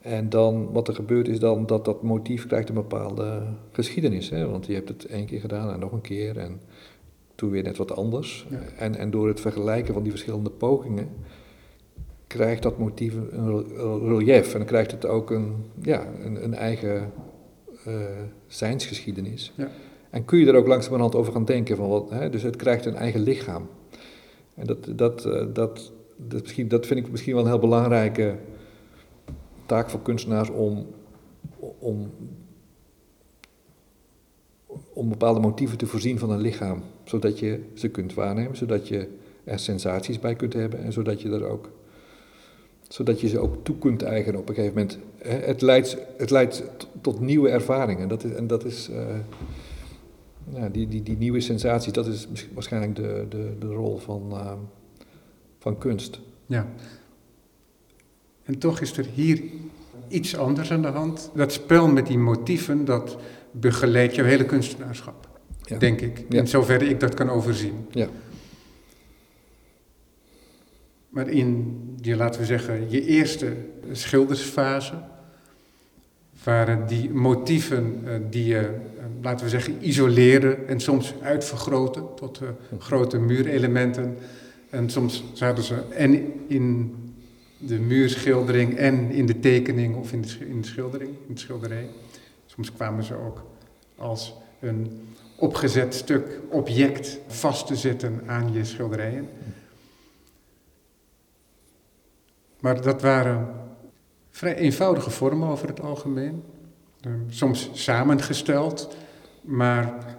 En 0.00 0.28
dan, 0.28 0.72
wat 0.72 0.88
er 0.88 0.94
gebeurt 0.94 1.28
is 1.28 1.38
dan 1.38 1.66
dat 1.66 1.84
dat 1.84 2.02
motief 2.02 2.46
krijgt 2.46 2.68
een 2.68 2.74
bepaalde 2.74 3.42
geschiedenis. 3.72 4.30
Hè? 4.30 4.48
Want 4.48 4.66
je 4.66 4.74
hebt 4.74 4.88
het 4.88 5.04
één 5.04 5.26
keer 5.26 5.40
gedaan 5.40 5.72
en 5.72 5.80
nog 5.80 5.92
een 5.92 6.00
keer 6.00 6.36
en 6.36 6.60
toen 7.34 7.50
weer 7.50 7.62
net 7.62 7.76
wat 7.76 7.96
anders. 7.96 8.46
Ja. 8.50 8.58
En, 8.78 8.96
en 8.96 9.10
door 9.10 9.28
het 9.28 9.40
vergelijken 9.40 9.94
van 9.94 10.02
die 10.02 10.12
verschillende 10.12 10.50
pogingen 10.50 11.08
krijgt 12.30 12.62
dat 12.62 12.78
motief 12.78 13.14
een 13.14 13.46
rel- 13.46 14.08
relief 14.08 14.52
en 14.52 14.58
dan 14.58 14.66
krijgt 14.66 14.90
het 14.90 15.06
ook 15.06 15.30
een, 15.30 15.54
ja, 15.82 16.06
een, 16.20 16.44
een 16.44 16.54
eigen 16.54 17.12
eh, 17.84 17.94
zijnsgeschiedenis. 18.46 19.52
Ja. 19.56 19.70
En 20.10 20.24
kun 20.24 20.38
je 20.38 20.46
er 20.46 20.54
ook 20.54 20.66
langzamerhand 20.66 21.14
over 21.14 21.32
gaan 21.32 21.44
denken. 21.44 21.76
Van 21.76 21.88
wat, 21.88 22.10
hè, 22.10 22.30
dus 22.30 22.42
het 22.42 22.56
krijgt 22.56 22.84
een 22.86 22.94
eigen 22.94 23.20
lichaam. 23.20 23.68
En 24.54 24.66
dat, 24.66 24.88
dat, 24.96 25.24
eh, 25.24 25.46
dat, 25.52 25.92
dat, 26.16 26.42
misschien, 26.42 26.68
dat 26.68 26.86
vind 26.86 27.00
ik 27.00 27.10
misschien 27.10 27.34
wel 27.34 27.42
een 27.42 27.48
heel 27.48 27.58
belangrijke 27.58 28.36
taak 29.66 29.90
voor 29.90 30.02
kunstenaars 30.02 30.50
om, 30.50 30.86
om, 31.78 32.10
om 34.92 35.08
bepaalde 35.08 35.40
motieven 35.40 35.78
te 35.78 35.86
voorzien 35.86 36.18
van 36.18 36.30
een 36.30 36.40
lichaam. 36.40 36.82
Zodat 37.04 37.38
je 37.38 37.60
ze 37.74 37.88
kunt 37.88 38.14
waarnemen, 38.14 38.56
zodat 38.56 38.88
je 38.88 39.08
er 39.44 39.58
sensaties 39.58 40.18
bij 40.18 40.34
kunt 40.34 40.52
hebben 40.52 40.82
en 40.82 40.92
zodat 40.92 41.22
je 41.22 41.30
er 41.30 41.44
ook 41.44 41.70
zodat 42.92 43.20
je 43.20 43.28
ze 43.28 43.38
ook 43.38 43.56
toe 43.64 43.78
kunt 43.78 44.02
eigenen 44.02 44.40
op 44.40 44.48
een 44.48 44.54
gegeven 44.54 44.76
moment. 44.76 44.98
Het 45.46 45.62
leidt, 45.62 45.96
het 46.16 46.30
leidt 46.30 46.64
tot 47.00 47.20
nieuwe 47.20 47.48
ervaringen. 47.48 48.08
Dat 48.08 48.24
is, 48.24 48.32
en 48.32 48.46
dat 48.46 48.64
is, 48.64 48.88
eh, 48.88 49.04
ja, 50.54 50.68
die, 50.68 50.88
die, 50.88 51.02
die 51.02 51.16
nieuwe 51.16 51.40
sensaties, 51.40 51.92
dat 51.92 52.06
is 52.06 52.28
waarschijnlijk 52.54 52.96
de, 52.96 53.26
de, 53.28 53.52
de 53.58 53.66
rol 53.66 53.98
van, 53.98 54.30
eh, 54.30 54.52
van 55.58 55.78
kunst. 55.78 56.20
Ja. 56.46 56.66
En 58.42 58.58
toch 58.58 58.80
is 58.80 58.96
er 58.96 59.06
hier 59.14 59.42
iets 60.08 60.36
anders 60.36 60.72
aan 60.72 60.82
de 60.82 60.88
hand. 60.88 61.30
Dat 61.34 61.52
spel 61.52 61.88
met 61.88 62.06
die 62.06 62.18
motieven, 62.18 62.84
dat 62.84 63.16
begeleidt 63.50 64.14
jouw 64.14 64.26
hele 64.26 64.44
kunstenaarschap, 64.44 65.28
Ja. 65.62 65.78
denk 65.78 66.00
ik. 66.00 66.24
Ja. 66.28 66.38
In 66.38 66.48
zoverre 66.48 66.88
ik 66.88 67.00
dat 67.00 67.14
kan 67.14 67.30
overzien. 67.30 67.86
Ja. 67.90 68.08
Maar 71.08 71.28
in, 71.28 71.78
je, 72.00 72.16
laten 72.16 72.40
we 72.40 72.46
zeggen, 72.46 72.90
je 72.90 73.04
eerste 73.04 73.52
schildersfase, 73.92 74.94
waren 76.44 76.86
die 76.86 77.10
motieven 77.10 78.00
eh, 78.04 78.14
die 78.30 78.44
je, 78.44 78.58
eh, 78.58 79.04
laten 79.22 79.44
we 79.44 79.50
zeggen, 79.50 79.88
isoleerde 79.88 80.54
en 80.54 80.80
soms 80.80 81.14
uitvergroten 81.22 82.14
tot 82.14 82.40
eh, 82.40 82.48
grote 82.78 83.18
muurelementen. 83.18 84.16
En 84.70 84.90
soms 84.90 85.24
zaten 85.32 85.62
ze 85.62 85.74
en 85.90 86.32
in 86.48 86.94
de 87.58 87.78
muurschildering 87.78 88.76
en 88.76 89.10
in 89.10 89.26
de 89.26 89.40
tekening 89.40 89.96
of 89.96 90.12
in 90.12 90.20
de, 90.20 90.28
in 90.48 90.60
de 90.60 90.66
schildering, 90.66 91.10
in 91.28 91.34
de 91.34 91.40
schilderij. 91.40 91.88
Soms 92.46 92.72
kwamen 92.72 93.04
ze 93.04 93.14
ook 93.14 93.44
als 93.96 94.34
een 94.60 95.00
opgezet 95.36 95.94
stuk 95.94 96.40
object 96.50 97.18
vast 97.26 97.66
te 97.66 97.76
zetten 97.76 98.20
aan 98.26 98.52
je 98.52 98.64
schilderijen. 98.64 99.28
Maar 102.60 102.82
dat 102.82 103.02
waren 103.02 103.48
vrij 104.30 104.54
eenvoudige 104.56 105.10
vormen 105.10 105.48
over 105.48 105.68
het 105.68 105.80
algemeen. 105.80 106.42
Ehm, 107.00 107.18
soms 107.28 107.70
samengesteld, 107.72 108.96
maar 109.42 110.16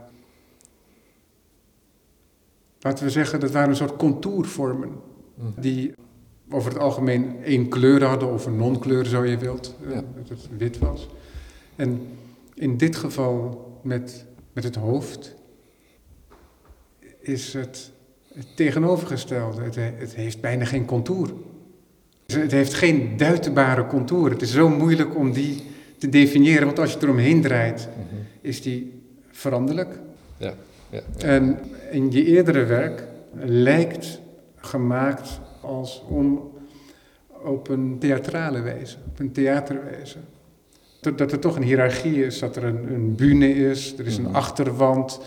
laten 2.80 3.04
we 3.06 3.10
zeggen, 3.12 3.40
dat 3.40 3.52
waren 3.52 3.70
een 3.70 3.76
soort 3.76 3.96
contourvormen. 3.96 4.92
Mhm. 5.36 5.62
Die 5.62 5.94
over 6.50 6.72
het 6.72 6.82
algemeen 6.82 7.44
één 7.44 7.68
kleur 7.70 8.04
hadden, 8.04 8.32
of 8.34 8.46
een 8.46 8.56
non-kleur 8.58 9.06
zo 9.06 9.24
je 9.26 9.38
wilt, 9.38 9.76
eh, 9.84 9.92
Ja. 9.92 10.04
dat 10.16 10.30
het 10.30 10.48
wit 10.58 10.78
was. 10.78 11.08
En 11.76 12.08
in 12.54 12.78
dit 12.78 12.96
geval 12.96 13.66
met, 13.84 14.26
met 14.54 14.64
het 14.64 14.76
hoofd 14.76 15.36
is 17.20 17.54
het 17.54 17.92
het 18.34 18.56
tegenovergestelde. 18.56 19.62
Het, 19.62 19.76
he- 19.76 19.94
het 19.98 20.16
heeft 20.16 20.42
bijna 20.42 20.66
geen 20.66 20.86
contour. 20.86 21.34
Dus 22.34 22.42
Het 22.42 22.52
heeft 22.52 22.74
geen 22.74 23.14
duidbare 23.18 23.86
contour. 23.88 24.30
Het 24.30 24.42
is 24.42 24.52
zo 24.52 24.70
moeilijk 24.70 25.16
om 25.16 25.32
die 25.32 25.62
te 25.98 26.10
definiëren, 26.10 26.66
want 26.66 26.80
als 26.80 26.94
je 26.94 26.98
eromheen 27.02 27.42
draait, 27.42 27.88
Mhm. 27.98 28.16
is 28.42 28.62
die 28.62 29.02
veranderlijk. 29.32 30.00
Ja, 30.38 30.54
ja, 30.90 31.00
ja. 31.18 31.28
En 31.28 31.58
in 31.92 32.12
je 32.12 32.26
eerdere 32.26 32.66
werk 32.66 33.04
lijkt 33.44 34.20
gemaakt 34.56 35.40
als 35.62 36.04
om 36.10 36.50
op 37.44 37.70
een 37.70 37.96
theatrale 38.00 38.62
wijze, 38.62 38.98
op 39.12 39.20
een 39.20 39.32
theaterwijze. 39.32 40.18
Dat 41.02 41.32
er 41.32 41.40
toch 41.40 41.56
een 41.56 41.64
hiërarchie 41.64 42.26
is, 42.26 42.40
dat 42.40 42.56
er 42.56 42.64
een, 42.64 42.94
een 42.94 43.16
bühne 43.16 43.54
is, 43.56 43.94
er 43.98 44.06
is 44.06 44.18
een 44.18 44.24
Mhm. 44.24 44.36
achterwand, 44.36 45.20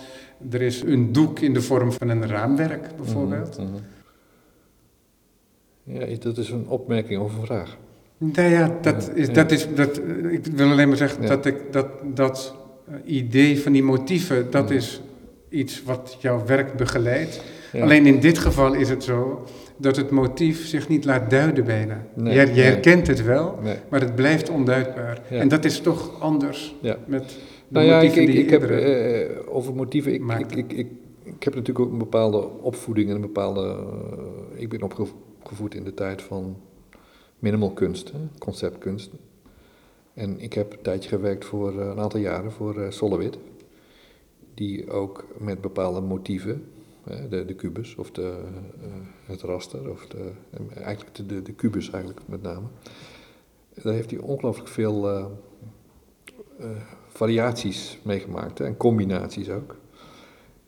er 0.51 0.63
is 0.63 0.83
een 0.83 1.13
doek 1.13 1.39
in 1.41 1.53
de 1.55 1.63
vorm 1.63 1.93
van 1.93 2.09
een 2.09 2.27
raamwerk 2.29 2.97
bijvoorbeeld. 2.97 3.59
Mhm. 3.59 3.69
Ja, 5.85 6.07
dat 6.21 6.37
is 6.39 6.51
een 6.51 6.69
opmerking 6.69 7.21
of 7.21 7.39
een 7.39 7.47
vraag. 7.47 7.77
Nou 8.19 8.49
ja, 8.51 8.79
dat 8.81 9.11
is, 9.15 9.31
dat 9.33 9.51
is, 9.51 9.69
dat, 9.75 10.01
ik 10.31 10.47
wil 10.47 10.71
alleen 10.71 10.89
maar 10.89 10.97
zeggen 10.97 11.27
dat 11.27 11.47
ik, 11.47 11.57
dat, 11.71 11.87
dat 12.15 12.55
eh, 12.89 12.95
idee 13.17 13.61
van 13.61 13.73
die 13.73 13.83
motieven, 13.83 14.51
dat 14.51 14.71
is 14.71 15.01
iets 15.49 15.83
wat 15.83 16.17
jouw 16.21 16.45
werk 16.47 16.77
begeleidt. 16.77 17.43
Alleen 17.81 18.07
in 18.07 18.21
dit 18.21 18.39
geval 18.39 18.75
is 18.75 18.89
het 18.89 19.05
zo 19.05 19.45
dat 19.77 19.97
het 19.97 20.11
motief 20.11 20.67
zich 20.67 20.89
niet 20.89 21.05
laat 21.05 21.31
duiden 21.31 21.65
bijna. 21.65 22.07
Nee, 22.15 22.35
nee. 22.47 22.61
herkent 22.65 23.07
het 23.07 23.25
wel, 23.25 23.59
Nee. 23.63 23.77
maar 23.91 24.01
het 24.01 24.15
blijft 24.15 24.51
onduidbaar. 24.51 25.21
Ja. 25.31 25.39
En 25.41 25.49
dat 25.49 25.65
is 25.65 25.81
toch 25.81 26.21
anders 26.21 26.75
Ja. 26.81 26.97
met 27.07 27.29
de 27.29 27.35
Nou 27.69 27.87
ja, 27.87 28.01
ik, 28.01 28.09
motieven 28.09 28.39
ik, 28.39 28.45
je 28.45 28.51
heb 28.51 28.63
eerder- 28.63 29.31
eh, 29.31 29.37
over 29.55 29.75
motieven. 29.75 30.15
Ik, 30.15 30.23
ik, 30.39 30.73
ik, 30.73 30.73
ik, 31.25 31.43
heb 31.45 31.55
natuurlijk 31.55 31.79
ook 31.87 31.93
een 31.93 31.99
bepaalde 31.99 32.49
opvoeding 32.61 33.09
en 33.09 33.15
een 33.15 33.21
bepaalde. 33.21 33.61
eh, 34.57 34.63
ik 34.63 34.69
ben 34.69 34.83
opgevoed 34.83 35.15
in 35.75 35.85
de 35.85 35.95
tijd 35.95 36.23
van 36.23 36.57
minimalkunst, 37.39 38.13
hè, 38.13 38.19
conceptkunst. 38.39 39.11
En 40.15 40.41
ik 40.41 40.53
heb 40.53 40.73
een 40.73 40.83
tijdje 40.83 41.09
gewerkt 41.09 41.45
voor 41.45 41.81
eh, 41.81 41.87
een 41.87 41.99
aantal 41.99 42.21
jaren 42.21 42.53
voor 42.53 42.83
eh 42.83 42.91
Solowit. 42.91 43.39
Die 44.55 44.91
ook 44.91 45.25
met 45.39 45.61
bepaalde 45.61 46.01
motieven, 46.01 46.69
de, 47.29 47.45
de 47.45 47.55
kubus 47.55 47.95
of 47.95 48.11
de, 48.11 48.43
eh, 48.83 48.89
het 49.25 49.43
raster, 49.43 49.91
of 49.91 50.07
de, 50.07 50.31
eigenlijk 50.75 51.29
de, 51.29 51.43
de, 51.43 51.53
kubus 51.53 51.91
eigenlijk 51.91 52.29
met 52.29 52.43
name. 52.43 52.67
Daar 53.83 53.95
heeft 53.95 54.11
hij 54.11 54.21
ongelooflijk 54.21 54.69
veel 54.69 55.31
variaties 57.09 57.99
meegemaakt 58.03 58.61
en 58.61 58.77
combinaties 58.77 59.51
ook. 59.51 59.77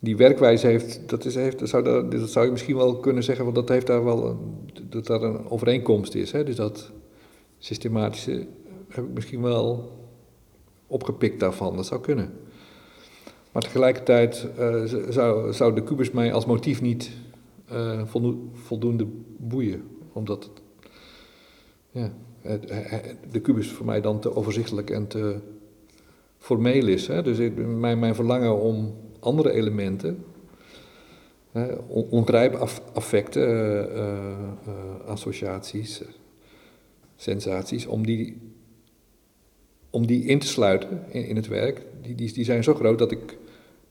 Die 0.06 0.16
werkwijze 0.16 0.66
heeft, 0.66 1.08
dat, 1.08 1.24
is, 1.24 1.34
heeft 1.34 1.58
dat, 1.58 1.68
zou, 1.68 2.08
dat 2.08 2.30
zou 2.30 2.44
je 2.44 2.50
misschien 2.50 2.76
wel 2.76 2.96
kunnen 2.96 3.22
zeggen, 3.22 3.44
want 3.44 3.56
dat 3.56 3.68
heeft 3.68 3.86
daar 3.86 4.04
wel 4.04 4.26
een, 4.26 4.38
dat 4.88 5.06
daar 5.06 5.22
een 5.22 5.50
overeenkomst 5.50 6.14
is. 6.14 6.32
Hè? 6.32 6.44
Dus 6.44 6.56
dat 6.56 6.90
systematische 7.58 8.46
heb 8.88 9.04
ik 9.04 9.10
misschien 9.14 9.42
wel 9.42 9.92
opgepikt 10.86 11.40
daarvan, 11.40 11.76
dat 11.76 11.86
zou 11.86 12.00
kunnen. 12.00 12.32
Maar 13.52 13.62
tegelijkertijd 13.62 14.46
eh, 14.58 14.82
zou, 15.08 15.52
zou 15.52 15.74
de 15.74 15.82
kubus 15.82 16.10
mij 16.10 16.32
als 16.32 16.46
motief 16.46 16.80
niet 16.80 17.10
eh, 17.68 18.02
voldo- 18.04 18.48
voldoende 18.52 19.06
boeien, 19.36 19.82
omdat 20.12 20.44
het, 20.44 20.62
ja, 21.90 22.12
de 23.30 23.40
kubus 23.40 23.70
voor 23.70 23.86
mij 23.86 24.00
dan 24.00 24.20
te 24.20 24.36
overzichtelijk 24.36 24.90
en 24.90 25.06
te 25.06 25.36
formeel 26.38 26.86
is. 26.86 27.06
Hè? 27.06 27.22
Dus 27.22 27.50
mijn, 27.56 27.98
mijn 27.98 28.14
verlangen 28.14 28.60
om 28.60 29.04
andere 29.26 29.52
elementen, 29.52 30.24
hè, 31.52 31.74
on- 31.74 32.06
ongrijp 32.10 32.54
aff- 32.54 32.82
affecten, 32.94 33.42
eh, 33.48 33.80
eh, 33.80 35.06
associaties, 35.06 36.02
sensaties, 37.16 37.86
om 37.86 38.06
die, 38.06 38.36
om 39.90 40.06
die 40.06 40.24
in 40.24 40.38
te 40.38 40.46
sluiten 40.46 41.02
in, 41.08 41.26
in 41.26 41.36
het 41.36 41.48
werk, 41.48 41.82
die, 42.02 42.14
die, 42.14 42.32
die 42.32 42.44
zijn 42.44 42.64
zo 42.64 42.74
groot 42.74 42.98
dat 42.98 43.10
ik 43.10 43.38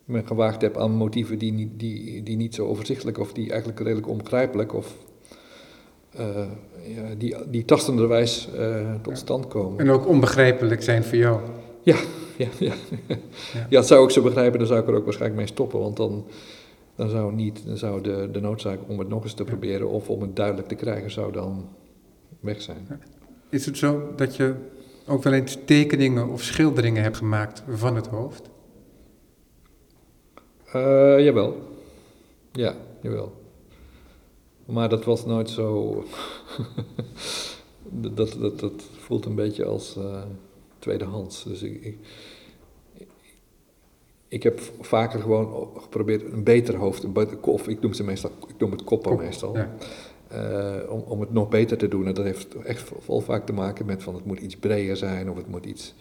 me 0.06 0.26
gewaagd 0.26 0.62
heb 0.62 0.78
aan 0.78 0.92
motieven 0.92 1.38
die 1.40 1.52
niet, 1.52 1.80
die, 1.80 2.24
die 2.24 2.36
niet 2.38 2.56
zo 2.56 2.68
overzichtelijk 2.68 3.18
of 3.18 3.34
die 3.34 3.50
eigenlijk 3.50 3.80
redelijk 3.80 4.08
onbegrijpelijk 4.08 4.74
of 4.74 4.98
eh, 6.12 6.48
ja, 6.96 7.16
die, 7.18 7.36
die 7.50 7.66
tastenderwijs 7.66 8.50
tot 9.02 9.18
stand 9.18 9.48
komen. 9.48 9.80
En 9.80 9.90
ook 9.90 10.08
onbegrijpelijk 10.08 10.84
zijn 10.84 11.04
voor 11.04 11.18
jou. 11.18 11.42
Ja, 11.84 11.98
ja, 12.38 12.48
ja. 12.60 12.74
ja, 13.54 13.66
dat 13.70 13.88
zou 13.88 14.04
ik 14.04 14.10
zo 14.10 14.22
begrijpen, 14.22 14.60
dan 14.60 14.68
zou 14.68 14.80
ik 14.80 14.88
er 14.88 14.96
ook 14.96 15.04
waarschijnlijk 15.04 15.42
mee 15.42 15.50
stoppen, 15.50 15.80
want 15.80 15.98
dan, 15.98 16.26
dan 16.96 17.10
zou, 17.10 17.34
niet, 17.34 17.66
dan 17.66 17.78
zou 17.78 18.02
de, 18.02 18.30
de 18.32 18.42
noodzaak 18.42 18.80
om 18.88 19.00
het 19.00 19.08
nog 19.08 19.24
eens 19.24 19.34
te 19.34 19.44
proberen 19.44 19.90
of 19.90 20.10
om 20.10 20.22
het 20.22 20.36
duidelijk 20.36 20.68
te 20.68 20.76
krijgen, 20.76 21.12
zou 21.12 21.32
dan 21.32 21.70
weg 22.40 22.62
zijn. 22.62 22.88
Is 23.50 23.66
het 23.66 23.78
zo 23.78 24.14
dat 24.16 24.36
je 24.36 24.56
ook 25.08 25.24
wel 25.24 25.34
eens 25.34 25.58
tekeningen 25.66 26.30
of 26.30 26.42
schilderingen 26.42 27.04
hebt 27.04 27.18
gemaakt 27.18 27.64
van 27.70 27.96
het 27.96 28.08
hoofd? 28.08 28.50
Eh, 30.66 31.24
jawel. 31.24 31.58
Ja, 32.52 32.76
jawel. 33.02 33.34
Maar 34.66 34.90
dat 34.90 35.06
was 35.06 35.26
nooit 35.26 35.50
zo. 35.50 36.04
dat, 38.16 38.36
dat, 38.40 38.60
dat 38.60 38.84
voelt 38.98 39.26
een 39.26 39.36
beetje 39.36 39.66
als 39.66 39.96
eh, 39.98 40.22
tweedehands. 40.86 41.44
Dus 41.44 41.62
ik, 41.64 41.84
ik, 41.84 41.98
ik 44.28 44.44
heb 44.44 44.60
vaker 44.80 45.22
gewoon 45.22 45.70
geprobeerd 45.78 46.32
een 46.32 46.44
beter 46.44 46.76
hoofd, 46.76 47.04
een 47.04 47.14
beter, 47.14 47.38
ik 47.68 47.82
noem 47.82 47.94
ze 47.94 48.04
meestal, 48.04 48.32
ik 48.48 48.58
noem 48.58 48.72
het 48.72 48.84
koppen 48.84 49.12
Kop, 49.12 49.20
meestal. 49.22 49.56
ja. 49.58 49.76
Eh, 50.28 50.92
om, 50.92 51.00
om 51.00 51.20
het 51.20 51.32
nog 51.34 51.50
beter 51.50 51.78
te 51.78 51.88
doen. 51.88 52.08
En 52.08 52.14
dat 52.14 52.26
heeft 52.26 52.56
echt 52.56 52.92
wel 53.08 53.22
vaak 53.22 53.46
te 53.46 53.54
maken 53.54 53.86
met 53.86 54.04
van 54.04 54.16
het 54.16 54.26
moet 54.26 54.40
iets 54.40 54.56
breder 54.58 54.98
zijn 54.98 55.30
of 55.30 55.38
het 55.38 55.48
moet 55.48 55.66
iets. 55.66 55.94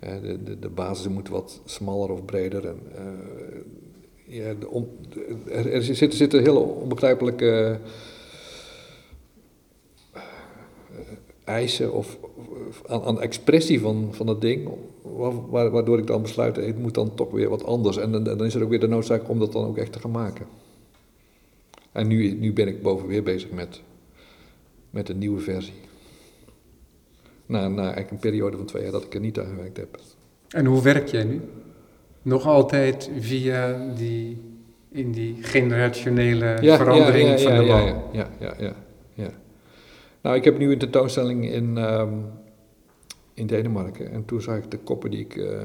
de, 0.00 0.42
de, 0.44 0.58
de 0.58 0.68
basis 0.68 1.08
moet 1.08 1.28
wat 1.28 1.60
smaller 1.64 2.10
of 2.10 2.24
breder. 2.24 2.66
En, 2.66 2.78
eh, 2.94 3.04
ja, 4.24 4.54
de 4.54 4.68
on- 4.70 4.98
er, 5.50 5.82
zitten, 5.82 6.18
zitten 6.18 6.40
hele 6.42 6.58
onbegrijpelijke 6.58 7.78
eh, 10.12 10.20
eisen 11.44 11.92
of 11.92 12.18
aan, 12.86 13.02
aan 13.02 13.14
de 13.14 13.20
expressie 13.20 13.80
van, 13.80 14.08
van 14.12 14.26
het 14.26 14.40
ding, 14.40 14.68
wa- 15.02 15.32
wa- 15.50 15.70
waardoor 15.70 15.98
ik 15.98 16.06
dan 16.06 16.22
besluit, 16.22 16.56
het 16.56 16.78
moet 16.78 16.94
dan 16.94 17.14
toch 17.14 17.30
weer 17.30 17.48
wat 17.48 17.64
anders. 17.64 17.96
En 17.96 18.12
dan, 18.12 18.24
dan 18.24 18.44
is 18.44 18.54
er 18.54 18.62
ook 18.62 18.68
weer 18.70 18.80
de 18.80 18.88
noodzaak 18.88 19.28
om 19.28 19.38
dat 19.38 19.52
dan 19.52 19.64
ook 19.66 19.76
echt 19.78 19.92
te 19.92 19.98
gaan 19.98 20.10
maken. 20.10 20.46
En 21.92 22.06
nu, 22.06 22.32
nu 22.34 22.52
ben 22.52 22.68
ik 22.68 22.82
boven 22.82 23.08
weer 23.08 23.22
bezig 23.22 23.50
met, 23.50 23.80
met 24.90 25.08
een 25.08 25.18
nieuwe 25.18 25.40
versie. 25.40 25.74
Na, 27.46 27.68
na 27.68 27.82
eigenlijk 27.82 28.10
een 28.10 28.18
periode 28.18 28.56
van 28.56 28.66
twee 28.66 28.82
jaar 28.82 28.92
dat 28.92 29.04
ik 29.04 29.14
er 29.14 29.20
niet 29.20 29.38
aan 29.38 29.46
gewerkt 29.46 29.76
heb. 29.76 29.98
En 30.48 30.64
hoe 30.66 30.82
werk 30.82 31.08
jij 31.08 31.24
nu? 31.24 31.40
Nog 32.22 32.46
altijd 32.46 33.10
via 33.18 33.92
die, 33.96 34.40
in 34.90 35.12
die 35.12 35.36
generationele 35.40 36.56
verandering 36.76 37.40
van 37.40 37.52
ja, 37.52 37.58
de 37.60 37.64
ja, 37.66 37.78
ja, 38.12 38.30
ja, 38.40 38.54
ja, 38.58 38.74
ja. 39.14 39.30
Nou, 40.22 40.36
ik 40.36 40.44
heb 40.44 40.58
nu 40.58 40.72
een 40.72 40.78
tentoonstelling 40.78 41.50
in, 41.50 41.78
ehm, 41.78 42.12
in 43.36 43.46
Denemarken. 43.46 44.10
En 44.10 44.24
toen 44.24 44.40
zag 44.40 44.56
ik 44.56 44.70
de 44.70 44.78
koppen 44.78 45.10
die 45.10 45.20
ik 45.20 45.36
eh, 45.36 45.60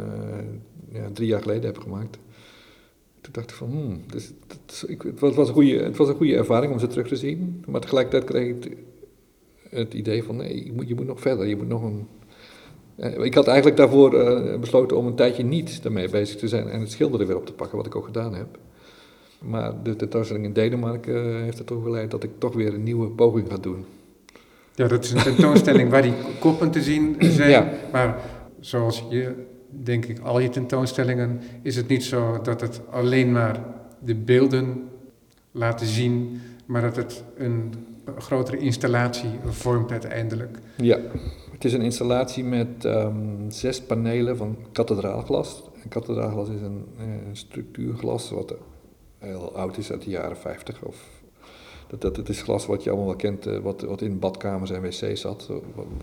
ja, 0.92 1.10
drie 1.14 1.28
jaar 1.28 1.42
geleden 1.42 1.64
heb 1.66 1.78
gemaakt. 1.78 2.18
Toen 3.22 3.34
dacht 3.34 3.50
ik 3.50 3.56
van, 3.56 3.70
hmm, 3.70 4.02
dus, 4.12 4.32
dat, 4.48 4.86
ik, 4.88 5.02
het, 5.02 5.20
was, 5.20 5.48
een 5.48 5.54
goede, 5.54 5.78
het 5.84 5.98
was 5.98 6.08
een 6.08 6.16
goede 6.16 6.36
ervaring 6.36 6.74
om 6.74 6.80
ze 6.80 6.88
terug 6.88 7.08
te 7.08 7.16
zien. 7.16 7.64
Maar 7.68 7.82
tegelijkertijd 7.82 8.24
kreeg 8.24 8.48
ik 8.48 8.78
het, 9.70 9.94
idee 9.94 10.24
van, 10.24 10.36
nee, 10.36 10.66
je 10.66 10.74
moet, 10.74 10.88
je 10.88 10.96
moet 10.96 11.06
nog 11.08 11.20
verder. 11.22 11.48
Je 11.48 11.56
moet 11.56 11.68
nog 11.68 11.84
een... 11.84 12.08
eh, 12.96 13.24
Ik 13.24 13.34
had 13.34 13.48
eigenlijk 13.48 13.78
daarvoor 13.78 14.14
eh, 14.20 14.60
besloten 14.60 14.98
om 14.98 15.06
een 15.06 15.16
tijdje 15.16 15.44
niet 15.44 15.84
daarmee 15.84 16.10
bezig 16.10 16.40
te 16.40 16.48
zijn 16.48 16.68
en 16.70 16.80
het 16.80 16.92
schilderen 16.92 17.28
weer 17.28 17.38
op 17.38 17.46
te 17.46 17.54
pakken, 17.54 17.78
wat 17.78 17.86
ik 17.86 17.96
ook 17.96 18.06
gedaan 18.06 18.36
heb. 18.36 18.58
Maar 19.42 19.84
de 19.84 19.96
tentoonstelling 19.96 20.46
in 20.46 20.54
Denemarken 20.54 21.44
heeft 21.44 21.60
ertoe 21.60 21.84
geleid 21.84 22.12
dat 22.12 22.24
ik 22.24 22.30
toch 22.38 22.54
weer 22.54 22.74
een 22.74 22.84
nieuwe 22.84 23.10
poging 23.10 23.48
ga 23.50 23.58
doen. 23.58 23.86
Ja, 24.76 24.88
dat 24.88 25.04
is 25.04 25.12
een 25.12 25.24
tentoonstelling 25.24 25.90
waar 25.90 26.02
die 26.02 26.14
koppen 26.40 26.72
te 26.72 26.82
zien 26.82 27.16
zijn. 27.20 27.50
Ja. 27.50 27.72
Maar 27.92 28.16
zoals 28.60 29.04
je 29.10 29.34
denk 29.70 30.06
ik, 30.06 30.20
al 30.20 30.40
je 30.40 30.50
tentoonstellingen 30.50 31.42
is 31.62 31.76
het 31.76 31.88
niet 31.88 32.04
zo 32.04 32.42
dat 32.42 32.62
het 32.62 32.82
alleen 32.90 33.32
maar 33.32 33.60
de 34.00 34.16
beelden 34.16 34.90
laten 35.52 35.88
zien, 35.88 36.42
maar 36.66 36.82
dat 36.82 36.96
het 36.96 37.24
een 37.38 37.74
grotere 38.18 38.58
installatie 38.58 39.30
vormt 39.46 39.92
uiteindelijk. 39.92 40.58
Ja, 40.76 41.00
het 41.52 41.66
is 41.66 41.74
een 41.74 41.82
installatie 41.82 42.44
met 42.44 42.86
ehm, 42.86 43.50
zes 43.50 43.82
panelen 43.82 44.38
van 44.38 44.58
kathedraalglas. 44.72 45.64
En 45.84 45.90
kathedraalglas 45.90 46.50
is 46.50 46.62
een, 46.62 46.86
een 47.00 47.36
structuurglas 47.36 48.30
wat 48.30 48.56
heel 49.18 49.56
oud 49.56 49.78
is 49.78 49.92
uit 49.92 50.04
de 50.04 50.10
jaren 50.10 50.38
50 50.38 50.82
of 50.84 51.21
dat, 52.00 52.16
het 52.16 52.30
is 52.30 52.42
glas 52.42 52.66
wat 52.66 52.84
je 52.84 52.90
allemaal 52.90 53.08
wel 53.08 53.16
kent, 53.18 53.48
uh, 53.48 53.58
wat, 53.60 53.82
wat 53.82 54.02
in 54.02 54.20
badkamers 54.20 54.72
en 54.72 54.82
wc's 54.82 55.22
zat, 55.22 55.50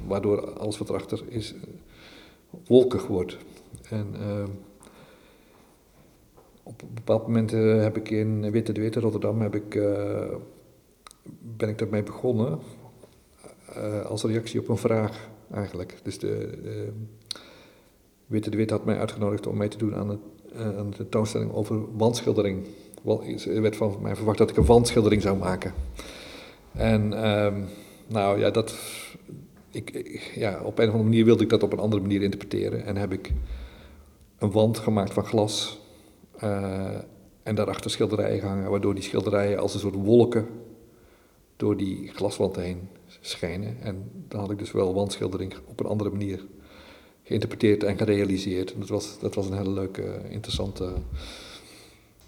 waardoor 0.06 0.52
alles 0.52 0.78
wat 0.78 0.88
erachter 0.88 1.22
is 1.28 1.54
wolkig 2.66 3.06
wordt. 3.06 3.36
En 3.90 4.06
uh, 4.20 4.44
op 6.62 6.82
een 6.82 6.94
bepaald 6.94 7.22
moment 7.22 7.52
uh, 7.52 7.82
heb 7.82 7.96
ik 7.96 8.10
in 8.10 8.50
Witte 8.50 8.72
de 8.72 8.80
Witte 8.80 9.00
Rotterdam 9.00 9.40
heb 9.40 9.54
ik, 9.54 9.70
ben 11.56 11.68
ik 11.68 11.78
daarmee 11.78 12.02
begonnen 12.02 12.58
als 14.04 14.24
reactie 14.24 14.60
op 14.60 14.68
een 14.68 14.76
vraag 14.76 15.28
eigenlijk. 15.50 15.98
Dus 16.02 16.18
de, 16.18 16.58
Witte 18.26 18.50
de 18.50 18.56
Witte 18.56 18.74
had 18.74 18.84
mij 18.84 18.98
uitgenodigd 18.98 19.46
om 19.46 19.56
mee 19.56 19.68
te 19.68 19.78
doen 19.78 19.94
aan, 19.94 20.20
aan 20.54 20.90
de 20.90 20.96
tentoonstelling 20.96 21.52
over 21.52 21.96
wandschildering 21.96 22.66
er 23.46 23.62
werd 23.62 23.76
van 23.76 23.96
mij 24.00 24.16
verwacht 24.16 24.38
dat 24.38 24.50
ik 24.50 24.56
een 24.56 24.64
wandschildering 24.64 25.22
zou 25.22 25.36
maken. 25.36 25.74
En 26.72 27.28
um, 27.28 27.64
nou 28.06 28.38
ja, 28.38 28.50
dat, 28.50 28.74
ik, 29.70 30.20
ja, 30.34 30.60
op 30.62 30.78
een 30.78 30.86
of 30.86 30.92
andere 30.92 31.08
manier 31.08 31.24
wilde 31.24 31.42
ik 31.42 31.50
dat 31.50 31.62
op 31.62 31.72
een 31.72 31.78
andere 31.78 32.02
manier 32.02 32.22
interpreteren. 32.22 32.84
En 32.84 32.96
heb 32.96 33.12
ik 33.12 33.32
een 34.38 34.50
wand 34.50 34.78
gemaakt 34.78 35.12
van 35.12 35.24
glas. 35.24 35.80
Uh, 36.42 36.96
en 37.42 37.54
daarachter 37.54 37.90
schilderijen 37.90 38.40
gehangen, 38.40 38.70
waardoor 38.70 38.94
die 38.94 39.02
schilderijen 39.02 39.58
als 39.58 39.74
een 39.74 39.80
soort 39.80 39.94
wolken 39.94 40.46
door 41.56 41.76
die 41.76 42.08
glaswand 42.08 42.56
heen 42.56 42.88
schijnen. 43.20 43.76
En 43.82 44.10
dan 44.28 44.40
had 44.40 44.50
ik 44.50 44.58
dus 44.58 44.72
wel 44.72 44.94
wandschildering 44.94 45.54
op 45.66 45.80
een 45.80 45.86
andere 45.86 46.10
manier 46.10 46.46
geïnterpreteerd 47.22 47.82
en 47.82 47.96
gerealiseerd. 47.96 48.74
Dat 48.78 48.88
was, 48.88 49.18
dat 49.18 49.34
was 49.34 49.46
een 49.46 49.56
hele 49.56 49.70
leuke, 49.70 50.20
interessante 50.28 50.92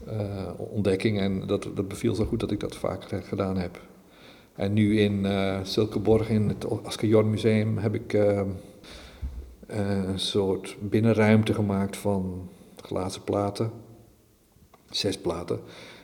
uh, 0.08 0.50
ontdekking. 0.56 1.20
En 1.20 1.46
dat, 1.46 1.68
dat 1.74 1.88
beviel 1.88 2.14
zo 2.14 2.24
goed 2.24 2.40
dat 2.40 2.50
ik 2.50 2.60
dat 2.60 2.76
vaak 2.76 3.04
gedaan 3.24 3.56
heb. 3.56 3.80
En 4.54 4.72
nu 4.72 5.00
in 5.00 5.24
uh, 5.24 5.60
in 6.28 6.48
het 6.48 6.84
Ascajorn 6.84 7.30
Museum, 7.30 7.78
heb 7.78 7.94
ik 7.94 8.12
uh, 8.12 8.42
een 9.66 10.18
soort 10.18 10.76
binnenruimte 10.80 11.54
gemaakt 11.54 11.96
van 11.96 12.48
glazen 12.76 13.24
platen. 13.24 13.70
Zes 14.90 15.18
platen. 15.18 15.60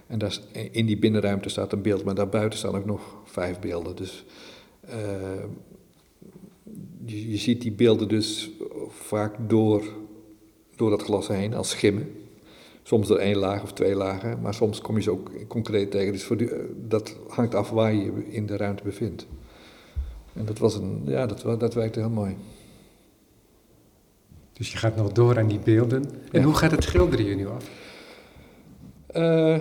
En 0.06 0.18
daar, 0.18 0.38
in 0.70 0.86
die 0.86 0.98
binnenruimte 0.98 1.48
staat 1.48 1.72
een 1.72 1.82
beeld, 1.82 2.04
maar 2.04 2.14
daarbuiten 2.14 2.58
staan 2.58 2.76
ook 2.76 2.84
nog 2.84 3.16
vijf 3.24 3.58
beelden. 3.58 3.96
Dus 3.96 4.24
je, 7.04 7.30
je, 7.30 7.36
ziet 7.36 7.60
die 7.60 7.72
beelden 7.72 8.08
dus 8.08 8.50
vaak 8.88 9.34
door, 9.48 9.84
door 10.76 10.90
dat 10.90 11.02
glas 11.02 11.28
heen 11.28 11.54
als 11.54 11.70
schimmen. 11.70 12.25
Soms 12.86 13.10
er 13.10 13.16
één 13.16 13.36
laag 13.36 13.62
of 13.62 13.72
twee 13.72 13.94
lagen, 13.94 14.40
maar 14.40 14.54
soms 14.54 14.80
kom 14.80 14.96
je 14.96 15.02
ze 15.02 15.10
ook 15.10 15.30
concreet 15.48 15.90
tegen. 15.90 16.12
Dus 16.12 16.24
voor 16.24 16.36
die, 16.36 16.50
eh, 16.50 16.60
dat 16.76 17.16
hangt 17.28 17.54
af 17.54 17.70
waar 17.70 17.94
je 17.94 18.04
je 18.04 18.26
in 18.28 18.46
de 18.46 18.56
ruimte 18.56 18.82
bevindt. 18.82 19.26
En 20.32 20.44
dat, 20.44 20.58
was 20.58 20.74
een, 20.74 21.02
ja, 21.04 21.26
dat, 21.26 21.60
dat 21.60 21.74
werkte 21.74 21.98
heel 21.98 22.10
mooi. 22.10 22.36
Dus 24.52 24.72
je 24.72 24.78
gaat 24.78 24.96
nog 24.96 25.12
door 25.12 25.38
aan 25.38 25.48
die 25.48 25.58
beelden. 25.58 26.04
En 26.32 26.42
hoe 26.42 26.54
gaat 26.54 26.70
het 26.70 26.82
schilderen 26.82 27.26
je 27.26 27.34
nu 27.34 27.48
af? 27.48 27.70
Uh, 29.16 29.58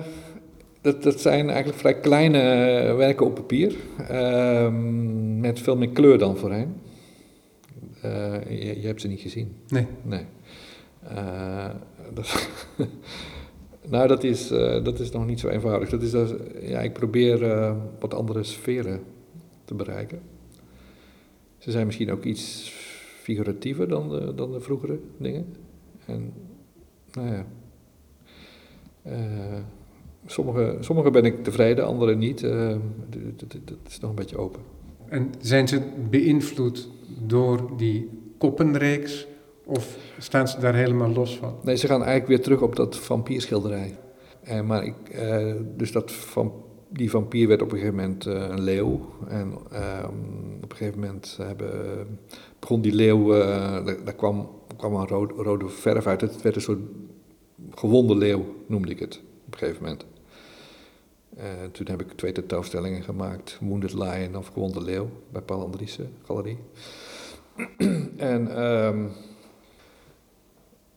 dat, 0.81 1.03
dat 1.03 1.19
zijn 1.19 1.49
eigenlijk 1.49 1.79
vrij 1.79 1.99
kleine 1.99 2.39
eh, 2.39 2.95
werken 2.95 3.25
op 3.25 3.35
papier. 3.35 3.75
Uh, 4.11 4.69
met 5.39 5.59
veel 5.59 5.77
meer 5.77 5.89
kleur 5.89 6.17
dan 6.17 6.37
voorheen. 6.37 6.75
Uh, 8.05 8.33
je, 8.49 8.81
je, 8.81 8.87
hebt 8.87 9.01
ze 9.01 9.07
niet 9.07 9.21
gezien. 9.21 9.55
Nee. 9.67 9.87
Nee. 10.01 10.25
Nou, 13.89 14.07
dat 14.07 14.23
is, 14.23 14.51
uh, 14.51 14.83
dat 14.83 14.99
is 14.99 15.11
nog 15.11 15.25
niet 15.25 15.39
zo 15.39 15.47
eenvoudig. 15.47 15.89
Dat 15.89 16.01
is, 16.01 16.11
ja, 16.61 16.79
ik 16.79 16.93
probeer 16.93 17.41
uh, 17.41 17.75
wat 17.99 18.13
andere 18.13 18.43
sferen 18.43 19.01
te 19.65 19.73
bereiken. 19.73 20.19
Ze 21.57 21.71
zijn 21.71 21.85
misschien 21.85 22.11
ook 22.11 22.23
iets 22.23 22.71
figuratiever 23.21 23.87
dan 23.87 24.09
de, 24.09 24.33
dan 24.35 24.51
de 24.51 24.59
vroegere 24.59 24.99
dingen. 25.17 25.45
En, 26.05 26.33
nou 27.13 27.27
ja. 27.27 27.45
sommige, 30.25 30.77
sommige 30.79 31.11
ben 31.11 31.25
ik 31.25 31.43
tevreden, 31.43 31.85
andere 31.85 32.15
niet. 32.15 32.41
dat 32.41 33.77
is 33.87 33.99
nog 33.99 34.09
een 34.09 34.15
beetje 34.15 34.37
open. 34.37 34.61
En 35.07 35.33
zijn 35.39 35.67
ze 35.67 35.81
beïnvloed 36.09 36.89
door 37.25 37.77
die 37.77 38.09
koppenreeks? 38.37 39.27
Of 39.65 39.97
staan 40.17 40.47
ze 40.47 40.59
daar 40.59 40.75
helemaal 40.75 41.09
los 41.09 41.37
van? 41.37 41.55
Nee, 41.63 41.75
ze 41.75 41.87
gaan 41.87 42.03
eigenlijk 42.03 42.27
weer 42.27 42.41
terug 42.41 42.61
op 42.61 42.75
dat 42.75 42.97
vampierschilderij. 42.97 43.97
Eh, 44.43 44.61
maar 44.61 44.83
ik, 44.83 45.09
eh, 45.09 45.53
dus 45.75 45.91
dat 45.91 46.11
van, 46.11 46.53
die 46.89 47.09
vampier 47.09 47.47
werd 47.47 47.61
op 47.61 47.71
een 47.71 47.77
gegeven 47.77 47.95
moment 47.95 48.25
uh, 48.25 48.33
een 48.33 48.61
leeuw. 48.61 49.09
En 49.27 49.53
ehm, 49.71 50.13
op 50.61 50.71
een 50.71 50.77
gegeven 50.77 50.99
moment 50.99 51.37
hebben, 51.41 52.19
begon 52.59 52.81
die 52.81 52.93
leeuw, 52.93 53.29
daar, 53.29 54.03
daar, 54.03 54.15
kwam, 54.15 54.49
kwam 54.77 54.95
een 54.95 55.07
rode, 55.07 55.69
verf 55.69 56.07
uit. 56.07 56.21
Het 56.21 56.41
werd 56.41 56.55
een 56.55 56.61
soort 56.61 56.81
gewonde 57.71 58.15
leeuw, 58.15 58.45
noemde 58.67 58.89
ik 58.89 58.99
het 58.99 59.21
op 59.45 59.53
een 59.53 59.59
gegeven 59.59 59.83
moment. 59.83 60.05
toen 61.71 61.87
heb 61.89 62.01
ik 62.01 62.11
twee 62.11 62.31
tentoonstellingen 62.31 63.03
gemaakt. 63.03 63.57
Wounded 63.61 63.93
Lion 63.93 64.35
of 64.35 64.47
Gewonde 64.47 64.81
Leeuw 64.81 65.09
bij 65.31 65.41
Paul 65.41 65.69
Galerie. 66.23 66.57
en... 68.17 68.63
Um, 68.63 69.11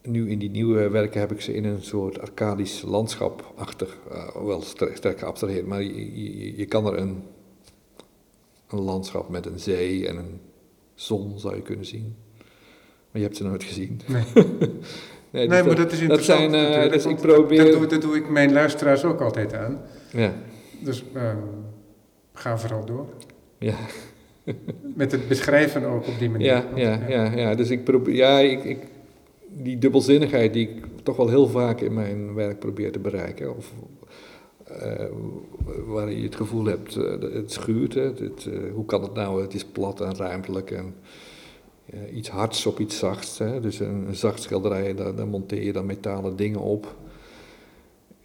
nu 0.09 0.31
in 0.31 0.39
die 0.39 0.51
nieuwe 0.51 0.89
werken 0.89 1.21
heb 1.21 1.33
ik 1.33 1.41
ze 1.41 1.55
in 1.55 1.65
een 1.65 1.83
soort 1.83 2.21
arcadisch 2.21 2.83
landschap 2.83 3.53
achter, 3.57 3.97
uh, 4.13 4.45
wel 4.45 4.63
sterk, 4.63 4.97
sterk 4.97 5.19
geabstraheerd, 5.19 5.67
maar 5.67 5.83
je, 5.83 6.23
je, 6.23 6.57
je, 6.57 6.67
kan 6.67 6.87
er 6.87 6.99
een, 6.99 7.23
een 8.69 8.81
landschap 8.81 9.29
met 9.29 9.47
een 9.47 9.59
zee 9.59 10.09
en 10.09 10.17
een 10.17 10.41
zon 10.95 11.39
zou 11.39 11.55
je 11.55 11.63
kunnen 11.63 11.87
zien. 11.87 12.17
Maar 13.11 13.21
je 13.21 13.23
hebt 13.23 13.37
ze 13.37 13.45
nooit 13.45 13.65
gezien. 13.65 14.01
Nee. 14.07 14.25
nee, 15.31 15.49
dus 15.49 15.63
maar 15.65 15.77
dat, 15.77 15.93
is 15.93 16.01
interessant. 16.01 16.53
Dat 16.53 16.61
zijn, 16.61 16.85
uh, 16.85 16.93
dus 16.93 17.07
ik 17.07 17.17
probeer... 17.17 17.65
Dat, 17.65 17.73
doe, 17.73 17.87
dat 17.87 18.03
doe 18.03 18.17
ik 18.17 18.29
mijn 18.29 18.53
luisteraars 18.53 19.05
ook 19.05 19.21
altijd 19.21 19.55
aan. 19.55 19.81
Ja. 20.13 20.33
Dus 20.81 21.05
uh, 21.15 21.33
ga 22.33 22.59
vooral 22.59 22.85
door. 22.85 23.07
Ja. 23.59 23.77
Met 24.95 25.13
het 25.13 25.29
beschrijven 25.29 25.85
ook 25.85 26.07
op 26.07 26.19
die 26.19 26.31
manier. 26.31 26.47
Ja, 26.47 26.65
ja, 26.75 27.01
ja, 27.09 27.33
ja. 27.37 27.55
dus 27.55 27.71
ik 27.71 27.85
probeer, 27.85 28.15
ja, 28.15 28.39
ik, 28.39 28.65
ik 28.65 28.79
die 29.63 29.79
dubbelzinnigheid 29.79 30.53
die 30.53 30.69
ik 30.69 30.85
toch 31.03 31.17
wel 31.17 31.29
heel 31.29 31.47
vaak 31.47 31.81
in 31.81 31.95
mijn 31.95 32.35
werk 32.35 32.59
probeer 32.59 32.93
te 32.93 32.99
bereiken. 32.99 33.57
Of, 33.57 33.73
uh, 34.71 35.05
waar 35.87 36.13
je 36.13 36.23
het 36.23 36.37
gevoel 36.37 36.65
hebt, 36.65 36.97
uh, 36.97 37.21
het 37.21 37.53
schuurt. 37.53 37.95
Hè, 37.95 38.03
het, 38.03 38.45
uh, 38.49 38.73
hoe 38.73 38.85
kan 38.85 39.03
het 39.03 39.15
nou? 39.15 39.43
Het 39.43 39.55
is 39.55 39.65
plat 39.65 40.01
en 40.01 40.17
ruimtelijk 40.17 40.71
en 40.71 40.95
iets 42.15 42.29
hards 42.29 42.67
op 42.67 42.81
iets 42.81 42.99
zachts. 42.99 43.39
Hè, 43.39 43.61
dus 43.61 43.81
een, 43.81 44.07
zacht 44.11 44.43
schilderij, 44.43 44.95
daar, 44.95 45.15
daar, 45.15 45.27
monteer 45.27 45.63
je 45.63 45.73
dan 45.73 45.87
metalen 45.87 46.37
dingen 46.37 46.61
op. 46.61 46.97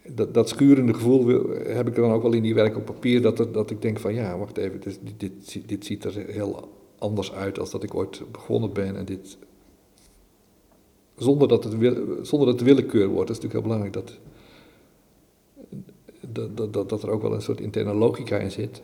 Dat, 0.08 0.34
dat 0.34 0.48
schurende 0.48 0.94
gevoel 0.94 1.48
heb 1.66 1.88
ik 1.88 1.94
dan 1.94 2.12
ook 2.12 2.22
wel 2.22 2.32
in 2.32 2.42
die 2.42 2.54
werk 2.54 2.76
op 2.76 2.84
papier, 2.84 3.22
dat, 3.22 3.54
dat 3.54 3.70
ik 3.70 3.82
denk 3.82 3.98
van 3.98 4.14
ja, 4.14 4.38
wacht 4.38 4.56
even, 4.56 4.80
dit, 4.80 4.98
dit, 5.16 5.68
dit 5.68 5.84
ziet 5.84 6.04
er 6.04 6.24
heel 6.28 6.68
anders 6.98 7.32
uit 7.32 7.58
als 7.58 7.70
dat 7.70 7.82
ik 7.82 7.94
ooit 7.94 8.22
begonnen 8.32 8.72
ben. 8.72 8.96
En 8.96 9.04
dit, 9.04 9.38
zonder 11.16 11.48
dat 11.48 11.64
het, 11.64 11.72
zonder 12.26 12.48
dat 12.48 12.60
het 12.60 12.68
willekeur 12.68 13.08
wordt. 13.08 13.28
Dat 13.28 13.36
is 13.36 13.42
natuurlijk 13.42 13.52
heel 13.52 13.62
belangrijk 13.62 13.92
dat, 13.92 14.18
dat, 16.56 16.72
dat, 16.72 16.88
dat 16.88 17.02
er 17.02 17.10
ook 17.10 17.22
wel 17.22 17.34
een 17.34 17.42
soort 17.42 17.60
interne 17.60 17.94
logica 17.94 18.36
in 18.36 18.50
zit. 18.50 18.82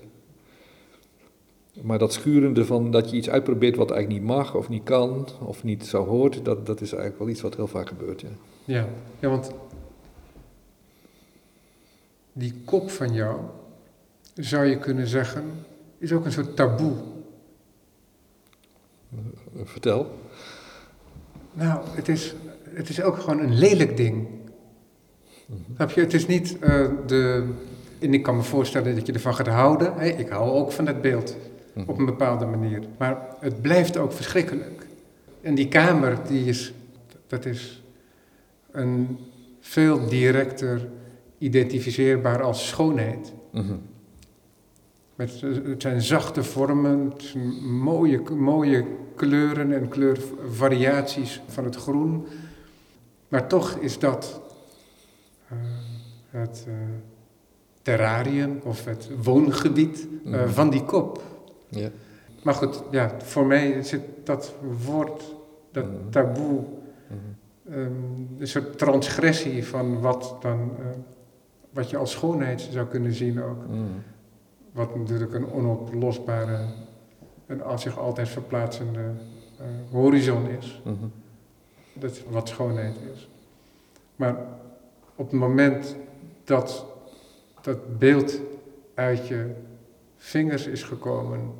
Maar 1.83 1.99
dat 1.99 2.12
schurende 2.12 2.64
van 2.64 2.91
dat 2.91 3.11
je 3.11 3.16
iets 3.16 3.31
uitprobeert 3.31 3.76
wat 3.76 3.91
eigenlijk 3.91 4.20
niet 4.20 4.31
mag 4.31 4.55
of 4.55 4.68
niet 4.68 4.83
kan 4.83 5.28
of 5.45 5.64
niet 5.64 5.87
zo 5.87 6.05
hoort, 6.05 6.45
dat, 6.45 6.66
dat 6.66 6.81
is 6.81 6.93
eigenlijk 6.93 7.18
wel 7.22 7.28
iets 7.28 7.41
wat 7.41 7.57
heel 7.57 7.66
vaak 7.66 7.89
gebeurt. 7.89 8.20
Ja, 8.20 8.28
ja, 8.64 8.89
ja 9.18 9.28
want 9.28 9.51
die 12.33 12.55
kop 12.64 12.91
van 12.91 13.12
jou, 13.12 13.41
zou 14.35 14.66
je 14.66 14.78
kunnen 14.78 15.07
zeggen, 15.07 15.45
is 15.99 16.12
ook 16.12 16.24
een 16.24 16.33
soort 16.33 16.57
taboe. 16.57 16.93
Vertel. 19.64 20.07
Nou, 21.53 21.80
het 21.90 22.09
is, 22.09 22.34
het 22.68 22.88
is 22.88 23.03
ook 23.03 23.18
gewoon 23.18 23.40
een 23.40 23.59
lelijk 23.59 23.96
ding. 23.96 24.28
Mm? 25.46 25.57
Het 25.76 26.14
is 26.14 26.26
niet 26.26 26.57
uh, 26.61 26.86
de. 27.07 27.48
En 27.98 28.14
ik 28.14 28.22
kan 28.22 28.36
me 28.36 28.42
voorstellen 28.42 28.94
dat 28.94 29.07
je 29.07 29.12
ervan 29.12 29.34
gaat 29.34 29.46
houden. 29.46 30.18
Ik 30.18 30.28
hou 30.28 30.51
ook 30.51 30.72
van 30.72 30.86
het 30.86 31.01
beeld. 31.01 31.36
Op 31.86 31.98
een 31.98 32.05
bepaalde 32.05 32.46
manier. 32.46 32.82
Maar 32.98 33.18
het 33.40 33.62
blijft 33.62 33.96
ook 33.96 34.12
verschrikkelijk. 34.12 34.86
En 35.40 35.55
die 35.55 35.68
kamer, 35.68 36.18
die 36.28 36.44
is 36.44 36.72
Dat 37.26 37.44
is 37.44 37.82
een 38.70 39.18
veel 39.61 40.09
directer 40.09 40.88
identificeerbaar 41.38 42.42
als 42.42 42.68
schoonheid. 42.68 43.32
Mhm. 43.53 43.74
Met, 45.21 45.41
het 45.64 45.83
zijn 45.83 46.03
zachte 46.03 46.43
vormen, 46.45 47.12
mooie, 47.62 48.21
mooie 48.37 48.85
kleuren 49.14 49.73
en 49.73 49.89
kleurvariaties 49.89 51.41
van 51.47 51.64
het 51.64 51.77
groen. 51.77 52.27
Maar 53.29 53.47
toch 53.49 53.75
is 53.77 53.99
dat 53.99 54.41
uh, 55.53 55.59
het 56.31 56.64
uh, 56.68 56.75
terrarium 57.83 58.61
of 58.64 58.85
het 58.85 59.11
woongebied 59.23 60.07
uh, 60.25 60.33
Mhm. 60.33 60.49
van 60.49 60.71
die 60.71 60.85
kop. 60.85 61.23
Ja. 61.68 61.89
Maar 62.43 62.55
goed, 62.55 62.83
ja, 62.91 63.14
voor 63.23 63.47
mij 63.47 63.83
zit 63.83 64.03
dat 64.25 64.55
woord, 64.85 65.35
dat 65.73 65.85
Mhm. 65.85 66.11
taboe, 66.11 66.61
Mhm. 67.09 67.79
um, 67.79 68.29
een 68.39 68.49
soort 68.49 68.79
transgressie 68.79 69.66
van 69.66 70.01
wat, 70.01 70.37
dan, 70.41 70.71
wat 71.71 71.91
je 71.91 71.97
als 71.97 72.11
schoonheid 72.11 72.68
zou 72.73 72.87
kunnen 72.87 73.12
zien 73.14 73.43
ook. 73.43 73.64
Wat 74.73 74.97
natuurlijk 74.97 75.35
een 75.35 75.53
onoplosbare 75.53 76.59
en 77.47 77.62
als 77.62 77.83
zich 77.83 77.99
altijd 77.99 78.29
verplaatsende 78.29 79.01
uh, 79.01 79.66
horizon 79.91 80.49
is. 80.49 80.83
Mhm. 80.85 80.95
Dat 81.93 82.11
is 82.11 82.23
wat 82.29 82.49
schoonheid 82.49 82.97
is. 83.14 83.29
Maar 84.16 84.37
op 85.14 85.31
het 85.31 85.41
moment 85.41 85.97
dat 86.45 86.87
dat 87.61 87.99
beeld 87.99 88.41
uit 88.95 89.27
je 89.27 89.51
vingers 90.16 90.66
is 90.66 90.83
gekomen, 90.83 91.53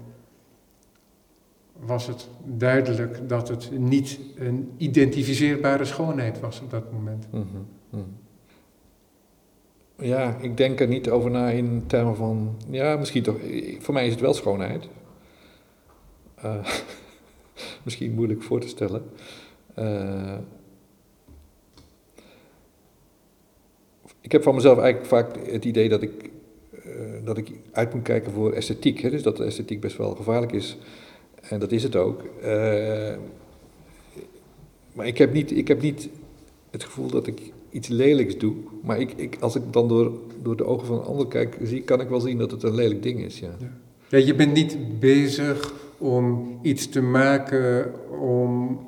was 1.73 2.07
het 2.07 2.29
duidelijk 2.45 3.29
dat 3.29 3.49
het 3.49 3.79
niet 3.79 4.21
een 4.37 4.73
identificeerbare 4.77 5.85
schoonheid 5.85 6.41
was 6.41 6.61
op 6.61 6.71
dat 6.71 6.93
moment. 6.93 7.27
Mhm. 7.31 8.01
Ja, 10.01 10.37
ik 10.41 10.57
denk 10.57 10.81
er 10.81 10.89
niet 10.89 11.11
over 11.11 11.31
na 11.31 11.51
in 11.51 11.85
termen 11.87 12.17
van. 12.17 12.57
Ja, 12.71 12.97
misschien 12.97 13.23
toch. 13.23 13.37
Voor 13.79 13.95
mij 13.95 14.07
is 14.07 14.13
het 14.13 14.21
wel 14.21 14.35
schoonheid. 14.35 14.89
Uh, 16.45 16.67
misschien 17.85 18.15
moeilijk 18.15 18.43
voor 18.43 18.61
te 18.61 18.69
stellen. 18.69 19.03
Uh, 19.79 20.39
ik 24.21 24.33
heb 24.33 24.43
van 24.43 24.55
mezelf 24.55 24.79
eigenlijk 24.79 25.09
vaak 25.09 25.47
het 25.47 25.65
idee 25.65 25.89
dat 25.89 26.03
ik, 26.03 26.31
uh, 26.87 27.25
dat 27.25 27.37
ik 27.37 27.51
uit 27.73 27.95
moet 27.95 28.03
kijken 28.03 28.33
voor 28.33 28.53
esthetiek. 28.53 29.01
Hè? 29.01 29.11
Dus 29.11 29.23
dat 29.23 29.37
de 29.37 29.45
esthetiek 29.45 29.81
best 29.81 29.97
wel 29.97 30.15
gevaarlijk 30.15 30.53
is. 30.53 30.79
En 31.41 31.61
dat 31.61 31.73
is 31.73 31.83
het 31.83 31.97
ook. 31.97 32.23
Maar 34.93 35.07
ik 35.07 35.19
heb, 35.19 35.33
niet, 35.33 35.51
ik 35.51 35.69
heb 35.69 35.83
niet 35.83 36.09
het 36.71 36.85
gevoel 36.85 37.09
dat 37.09 37.27
ik 37.27 37.53
iets 37.71 37.89
lelijks 37.89 38.39
doe. 38.39 38.55
Maar 38.83 39.01
ik, 39.01 39.13
ik, 39.17 39.37
als 39.41 39.55
ik 39.57 39.63
dan 39.71 39.89
door, 39.89 40.13
door 40.43 40.57
de 40.57 40.65
ogen 40.65 40.87
van 40.87 40.99
een 40.99 41.05
ander 41.05 41.27
kijk, 41.27 41.59
zie, 41.63 41.83
kan 41.83 42.01
ik 42.01 42.09
wel 42.09 42.21
zien 42.21 42.39
dat 42.39 42.51
het 42.51 42.63
een 42.63 42.75
lelijk 42.75 43.03
ding 43.03 43.21
is. 43.25 43.39
Ja. 43.39 43.51
Ja. 43.59 43.71
ja 44.09 44.27
je 44.27 44.35
bent 44.35 44.53
niet 44.53 44.77
bezig 45.01 45.73
om 45.99 46.59
iets 46.63 46.89
te 46.89 47.01
maken 47.03 47.93
om. 48.21 48.79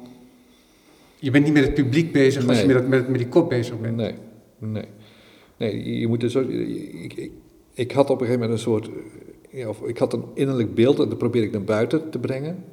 Je 1.19 1.31
bent 1.31 1.45
niet 1.45 1.53
met 1.53 1.65
het 1.65 1.75
publiek 1.75 2.13
bezig 2.13 2.49
als 2.49 2.57
Nee. 2.57 2.67
je 2.67 2.75
met, 2.75 2.89
met, 2.89 3.09
met 3.09 3.19
die 3.19 3.29
kop 3.29 3.49
bezig 3.49 3.81
bent. 3.81 3.97
Nee, 3.97 4.15
nee. 4.59 4.85
Nee, 5.57 5.99
je 5.99 6.07
moet 6.07 6.21
dus 6.21 6.37
ook, 6.37 6.49
ik, 6.49 7.13
ik, 7.15 7.31
ik 7.75 7.93
had 7.93 8.11
op 8.11 8.21
een 8.21 8.27
gegeven 8.27 8.41
moment 8.41 8.59
een 8.59 8.65
soort, 8.65 8.89
ja, 9.51 9.69
of 9.69 9.83
ik 9.83 9.99
had 9.99 10.13
een 10.13 10.25
innerlijk 10.35 10.75
beeld 10.75 10.99
en 11.01 11.09
dat 11.09 11.19
probeer 11.19 11.43
ik 11.43 11.53
naar 11.53 11.63
buiten 11.63 12.11
te 12.11 12.19
brengen. 12.19 12.65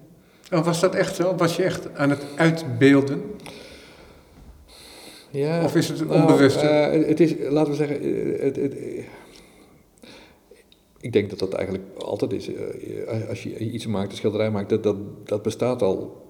Oh, 0.53 0.65
was 0.65 0.79
dat 0.79 0.95
echt 0.95 1.15
zo? 1.15 1.35
Was 1.35 1.55
je 1.55 1.63
echt 1.63 1.95
aan 1.95 2.09
het 2.09 2.25
uitbeelden? 2.35 3.21
Ja, 5.31 5.63
Of 5.63 5.75
is 5.75 5.87
het 5.87 5.99
een 5.99 6.11
onbewuste? 6.11 6.63
Nou, 6.63 6.97
uh, 6.97 7.07
het 7.07 7.19
is, 7.19 7.35
laten 7.49 7.71
we 7.71 7.77
zeggen, 7.77 8.05
uh, 8.05 8.41
het, 8.41 8.55
het, 8.55 8.75
ik 10.99 11.13
denk 11.13 11.29
dat 11.29 11.39
dat 11.39 11.53
eigenlijk 11.53 11.87
altijd 11.97 12.33
is. 12.33 12.49
Als 13.29 13.43
je 13.43 13.57
iets 13.57 13.85
maakt, 13.85 14.11
een 14.11 14.17
schilderij 14.17 14.51
maakt, 14.51 14.69
dat, 14.69 14.83
dat, 14.83 14.97
dat 15.23 15.41
bestaat 15.41 15.81
al. 15.81 16.27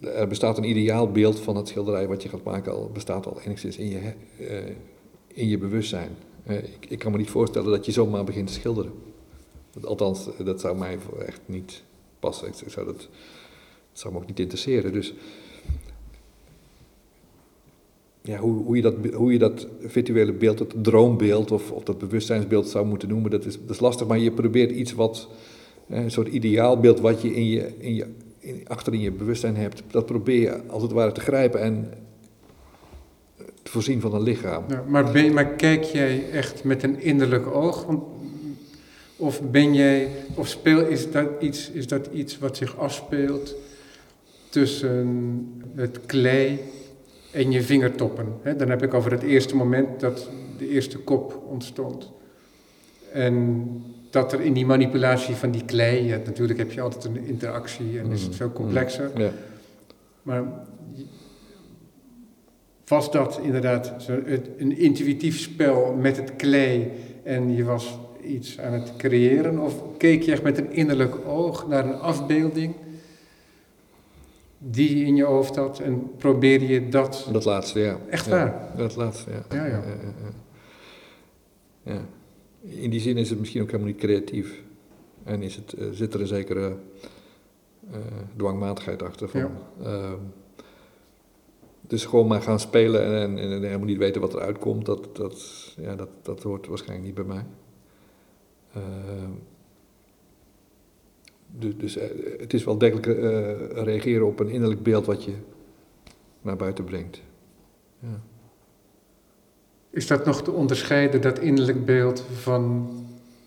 Er 0.00 0.28
bestaat 0.28 0.58
een 0.58 0.68
ideaal 0.68 1.10
beeld 1.10 1.40
van 1.40 1.56
het 1.56 1.68
schilderij 1.68 2.08
wat 2.08 2.22
je 2.22 2.28
gaat 2.28 2.42
maken, 2.42 2.72
al 2.72 2.90
bestaat 2.92 3.26
al 3.26 3.40
enigszins 3.40 3.76
in 3.76 3.88
je, 3.88 4.00
in 5.26 5.48
je 5.48 5.58
bewustzijn. 5.58 6.16
Ik, 6.46 6.86
ik, 6.88 6.98
kan 6.98 7.12
me 7.12 7.18
niet 7.18 7.30
voorstellen 7.30 7.70
dat 7.70 7.86
je 7.86 7.92
zomaar 7.92 8.24
begint 8.24 8.46
te 8.46 8.52
schilderen. 8.52 8.92
Althans, 9.82 10.28
dat 10.44 10.60
zou 10.60 10.78
mij 10.78 10.98
echt 11.26 11.40
niet 11.46 11.82
passen. 12.20 12.48
Ik 12.48 12.54
zou 12.66 12.86
dat, 12.86 12.98
dat 12.98 13.08
zou 13.92 14.12
me 14.12 14.20
ook 14.20 14.26
niet 14.26 14.40
interesseren. 14.40 14.92
Dus 14.92 15.14
ja, 18.26 18.38
hoe, 18.38 18.64
hoe, 18.64 18.76
je 18.76 18.82
dat, 18.82 18.94
hoe 19.14 19.32
je 19.32 19.38
dat 19.38 19.66
virtuele 19.80 20.32
beeld, 20.32 20.58
dat 20.58 20.74
droombeeld 20.82 21.50
of, 21.50 21.70
of 21.70 21.82
dat 21.82 21.98
bewustzijnsbeeld 21.98 22.68
zou 22.68 22.86
moeten 22.86 23.08
noemen, 23.08 23.30
dat 23.30 23.44
is, 23.44 23.58
dat 23.60 23.70
is 23.70 23.80
lastig. 23.80 24.06
Maar 24.06 24.18
je 24.18 24.30
probeert 24.30 24.70
iets 24.70 24.92
wat, 24.92 25.28
een 25.88 26.10
soort 26.10 26.28
ideaalbeeld 26.28 27.00
wat 27.00 27.22
je, 27.22 27.34
in 27.34 27.46
je, 27.46 27.72
in 27.78 27.94
je 27.94 28.06
je 28.90 29.12
bewustzijn 29.12 29.56
hebt, 29.56 29.82
dat 29.90 30.06
probeer 30.06 30.40
je 30.40 30.60
als 30.66 30.82
het 30.82 30.92
ware 30.92 31.12
te 31.12 31.20
grijpen 31.20 31.60
en 31.60 31.90
te 33.62 33.70
voorzien 33.70 34.00
van 34.00 34.14
een 34.14 34.22
lichaam. 34.22 34.64
Ja, 34.68 34.84
maar, 34.88 35.12
ben, 35.12 35.32
maar 35.32 35.54
kijk 35.54 35.82
jij 35.82 36.30
echt 36.30 36.64
met 36.64 36.82
een 36.82 37.00
innerlijk 37.00 37.46
oog? 37.46 37.86
Of 39.16 39.42
ben 39.50 39.74
jij, 39.74 40.08
of 40.34 40.48
speel, 40.48 40.86
is, 40.86 41.10
dat 41.10 41.28
iets, 41.40 41.70
is 41.70 41.86
dat 41.86 42.08
iets 42.12 42.38
wat 42.38 42.56
zich 42.56 42.76
afspeelt 42.78 43.54
tussen 44.48 45.62
het 45.74 46.00
klei 46.06 46.60
en 47.36 47.50
je 47.50 47.62
vingertoppen. 47.62 48.26
Hè? 48.42 48.56
Dan 48.56 48.68
heb 48.68 48.82
ik 48.82 48.94
over 48.94 49.10
het 49.10 49.22
eerste 49.22 49.56
moment 49.56 50.00
dat 50.00 50.28
de 50.58 50.68
eerste 50.68 50.98
kop 50.98 51.42
ontstond. 51.48 52.12
En 53.12 53.66
dat 54.10 54.32
er 54.32 54.40
in 54.40 54.52
die 54.52 54.66
manipulatie 54.66 55.34
van 55.34 55.50
die 55.50 55.64
klei, 55.64 56.06
ja, 56.06 56.16
natuurlijk 56.24 56.58
heb 56.58 56.72
je 56.72 56.80
altijd 56.80 57.04
een 57.04 57.26
interactie 57.26 57.98
en 57.98 58.12
is 58.12 58.22
het 58.22 58.36
veel 58.36 58.52
complexer. 58.52 59.10
Ja. 59.14 59.30
Maar 60.22 60.44
was 62.86 63.10
dat 63.10 63.40
inderdaad 63.42 63.94
zo 63.98 64.22
een 64.58 64.78
intuïtief 64.78 65.38
spel 65.38 65.94
met 66.00 66.16
het 66.16 66.36
klei 66.36 66.90
en 67.22 67.54
je 67.54 67.64
was 67.64 67.98
iets 68.22 68.60
aan 68.60 68.72
het 68.72 68.92
creëren? 68.96 69.58
Of 69.58 69.82
keek 69.96 70.22
je 70.22 70.32
echt 70.32 70.42
met 70.42 70.58
een 70.58 70.72
innerlijk 70.72 71.16
oog 71.26 71.68
naar 71.68 71.84
een 71.84 72.00
afbeelding? 72.00 72.74
Die 74.70 74.98
je 74.98 75.04
in 75.04 75.16
je 75.16 75.24
hoofd 75.24 75.56
had 75.56 75.80
en 75.80 76.10
probeerde 76.16 76.66
je 76.66 76.88
dat... 76.88 77.28
Dat 77.32 77.44
laatste, 77.44 77.80
ja. 77.80 77.98
Echt 78.10 78.24
ja, 78.24 78.30
waar? 78.30 78.72
Dat 78.76 78.96
laatste, 78.96 79.30
ja. 79.30 79.56
Ja, 79.56 79.66
ja. 79.66 79.82
ja. 81.82 82.00
In 82.60 82.90
die 82.90 83.00
zin 83.00 83.16
is 83.16 83.30
het 83.30 83.38
misschien 83.38 83.62
ook 83.62 83.70
helemaal 83.70 83.92
niet 83.92 84.00
creatief. 84.00 84.62
En 85.24 85.42
is 85.42 85.56
het, 85.56 85.74
uh, 85.78 85.86
zit 85.90 86.14
er 86.14 86.20
een 86.20 86.26
zekere 86.26 86.76
uh, 87.90 87.96
dwangmatigheid 88.36 89.02
achter. 89.02 89.28
Van, 89.28 89.40
ja. 89.40 89.50
uh, 89.82 90.12
dus 91.80 92.04
gewoon 92.04 92.26
maar 92.26 92.42
gaan 92.42 92.60
spelen 92.60 93.04
en, 93.04 93.38
en, 93.38 93.52
en, 93.52 93.62
helemaal 93.62 93.86
niet 93.86 93.98
weten 93.98 94.20
wat 94.20 94.34
eruit 94.34 94.58
komt, 94.58 94.86
dat, 94.86 95.16
dat, 95.16 95.74
ja, 95.76 95.96
dat, 95.96 96.08
dat 96.22 96.42
hoort 96.42 96.66
waarschijnlijk 96.66 97.06
niet 97.06 97.26
bij 97.26 97.34
mij. 97.34 97.44
Uh, 98.76 98.82
dus, 101.46 101.96
uh, 101.96 102.02
het 102.38 102.54
is 102.54 102.64
wel 102.64 102.78
degelijk 102.78 103.06
uh, 103.06 103.14
reageren 103.84 104.26
op 104.26 104.40
een 104.40 104.48
innerlijk 104.48 104.82
beeld 104.82 105.06
wat 105.06 105.24
je 105.24 105.32
naar 106.42 106.56
buiten 106.56 106.84
brengt. 106.84 107.20
Ja. 107.98 108.20
Is 109.90 110.06
dat 110.06 110.24
nog 110.24 110.42
te 110.42 110.50
onderscheiden, 110.50 111.20
dat 111.20 111.38
innerlijk 111.38 111.84
beeld, 111.84 112.24
van 112.32 112.90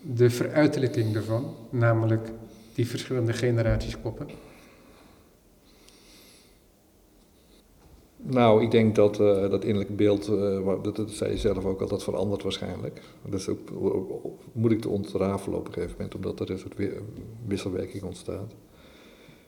de 0.02 0.30
veruiterlijking 0.30 1.14
ervan? 1.14 1.54
Namelijk 1.70 2.28
die 2.74 2.86
verschillende 2.86 3.32
generaties 3.32 4.00
koppen? 4.00 4.26
Nou, 8.22 8.62
ik 8.62 8.70
denk 8.70 8.94
dat 8.94 9.20
uh, 9.20 9.50
dat 9.50 9.64
innerlijk 9.64 9.96
beeld, 9.96 10.28
uh, 10.28 10.82
dat, 10.82 10.96
dat 10.96 11.10
zei 11.10 11.30
je 11.30 11.38
zelf 11.38 11.64
ook 11.64 11.80
al, 11.80 11.88
dat 11.88 12.02
verandert 12.02 12.42
waarschijnlijk. 12.42 13.02
Dat 13.28 13.40
is 13.40 13.48
ook 13.48 13.70
moeilijk 14.52 14.80
te 14.82 14.88
ontrafelen 14.88 15.58
op 15.58 15.66
een 15.66 15.72
gegeven 15.72 15.94
moment, 15.96 16.14
omdat 16.14 16.40
er 16.40 16.50
een 16.50 16.58
soort 16.58 16.74
wisselwerking 17.46 18.02
ontstaat. 18.02 18.54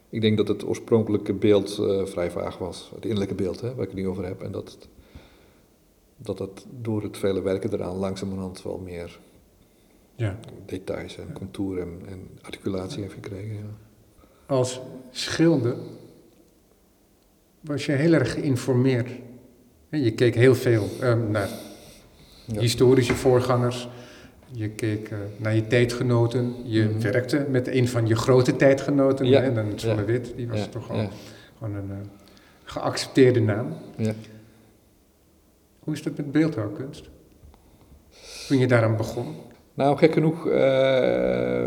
Ik 0.08 0.20
denk 0.20 0.36
dat 0.36 0.48
het 0.48 0.66
oorspronkelijke 0.66 1.32
beeld 1.32 1.78
uh, 1.80 2.04
vrij 2.04 2.30
vaag 2.30 2.58
was, 2.58 2.90
het 2.94 3.04
innerlijke 3.04 3.34
beeld, 3.34 3.60
hè, 3.60 3.74
waar 3.74 3.84
ik 3.84 3.90
het 3.90 3.98
nu 3.98 4.08
over 4.08 4.24
heb. 4.24 4.42
En 4.42 4.52
dat 4.52 4.70
het, 4.70 4.88
dat 6.16 6.38
het 6.38 6.66
door 6.80 7.02
het 7.02 7.16
vele 7.16 7.42
werken 7.42 7.72
eraan 7.72 7.96
langzamerhand 7.96 8.62
wel 8.62 8.78
meer 8.78 9.20
ja. 10.14 10.38
details 10.66 11.18
en 11.18 11.32
contouren 11.32 11.82
en, 11.82 12.08
en 12.08 12.28
articulatie 12.42 13.02
heeft 13.02 13.14
gekregen. 13.14 13.54
Ja. 13.54 13.76
Als 14.46 14.80
schilder 15.10 15.76
was 17.62 17.86
je 17.86 17.92
heel 17.92 18.12
erg 18.12 18.32
geïnformeerd. 18.32 19.10
Je 19.88 20.12
keek 20.12 20.34
heel 20.34 20.54
veel 20.54 20.88
um, 21.02 21.30
naar 21.30 21.48
ja. 22.46 22.60
historische 22.60 23.14
voorgangers. 23.14 23.88
Je 24.50 24.68
keek 24.68 25.10
uh, 25.10 25.18
naar 25.36 25.54
je 25.54 25.66
tijdgenoten. 25.66 26.54
Je 26.64 26.82
mm-hmm. 26.82 27.00
werkte 27.00 27.46
met 27.50 27.68
een 27.68 27.88
van 27.88 28.06
je 28.06 28.16
grote 28.16 28.56
tijdgenoten. 28.56 29.26
Ja. 29.26 29.40
Hè? 29.40 29.52
Dan 29.52 29.72
Zwarte-Wit, 29.76 30.32
die 30.36 30.48
was 30.48 30.68
toch 30.70 30.90
al 30.90 31.08
gewoon 31.58 31.74
een 31.74 31.88
uh, 31.90 31.96
geaccepteerde 32.64 33.40
naam. 33.40 33.76
Ja. 33.96 34.12
Hoe 35.78 35.94
is 35.94 36.02
dat 36.02 36.16
met 36.16 36.32
beeldhouwkunst? 36.32 37.10
Toen 38.48 38.58
je 38.58 38.66
daaraan 38.66 38.96
begon? 38.96 39.34
Nou, 39.74 39.96
gek 39.96 40.12
genoeg 40.12 40.46
uh, 40.46 41.66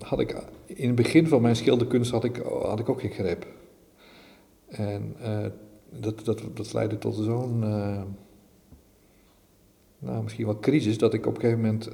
had 0.00 0.20
ik 0.20 0.36
in 0.66 0.86
het 0.86 0.96
begin 0.96 1.28
van 1.28 1.42
mijn 1.42 1.56
schilderkunst 1.56 2.10
had 2.10 2.24
ik, 2.24 2.40
had 2.62 2.78
ik 2.78 2.88
ook 2.88 3.00
geen 3.00 3.10
greep. 3.10 3.46
En 4.68 5.16
uh, 5.22 5.46
dat, 5.90 6.24
dat, 6.24 6.42
dat 6.54 6.72
leidde 6.72 6.98
tot 6.98 7.14
zo'n, 7.14 7.62
uh, 7.62 8.02
nou 9.98 10.22
misschien 10.22 10.44
wel 10.44 10.58
crisis, 10.58 10.98
dat 10.98 11.14
ik 11.14 11.26
op 11.26 11.34
een 11.34 11.40
gegeven 11.40 11.60
moment 11.62 11.90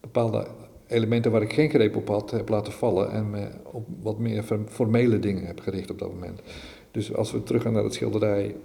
bepaalde 0.00 0.46
elementen 0.86 1.30
waar 1.30 1.42
ik 1.42 1.52
geen 1.52 1.70
greep 1.70 1.96
op 1.96 2.08
had, 2.08 2.30
heb 2.30 2.48
laten 2.48 2.72
vallen 2.72 3.10
en 3.10 3.30
me 3.30 3.48
op 3.62 3.86
wat 4.02 4.18
meer 4.18 4.44
formele 4.68 5.18
dingen 5.18 5.46
heb 5.46 5.60
gericht 5.60 5.90
op 5.90 5.98
dat 5.98 6.12
moment. 6.12 6.40
Dus 6.90 7.14
als 7.14 7.32
we 7.32 7.42
teruggaan 7.42 7.72
naar 7.72 7.84
het 7.84 7.94
schilderij 7.94 8.56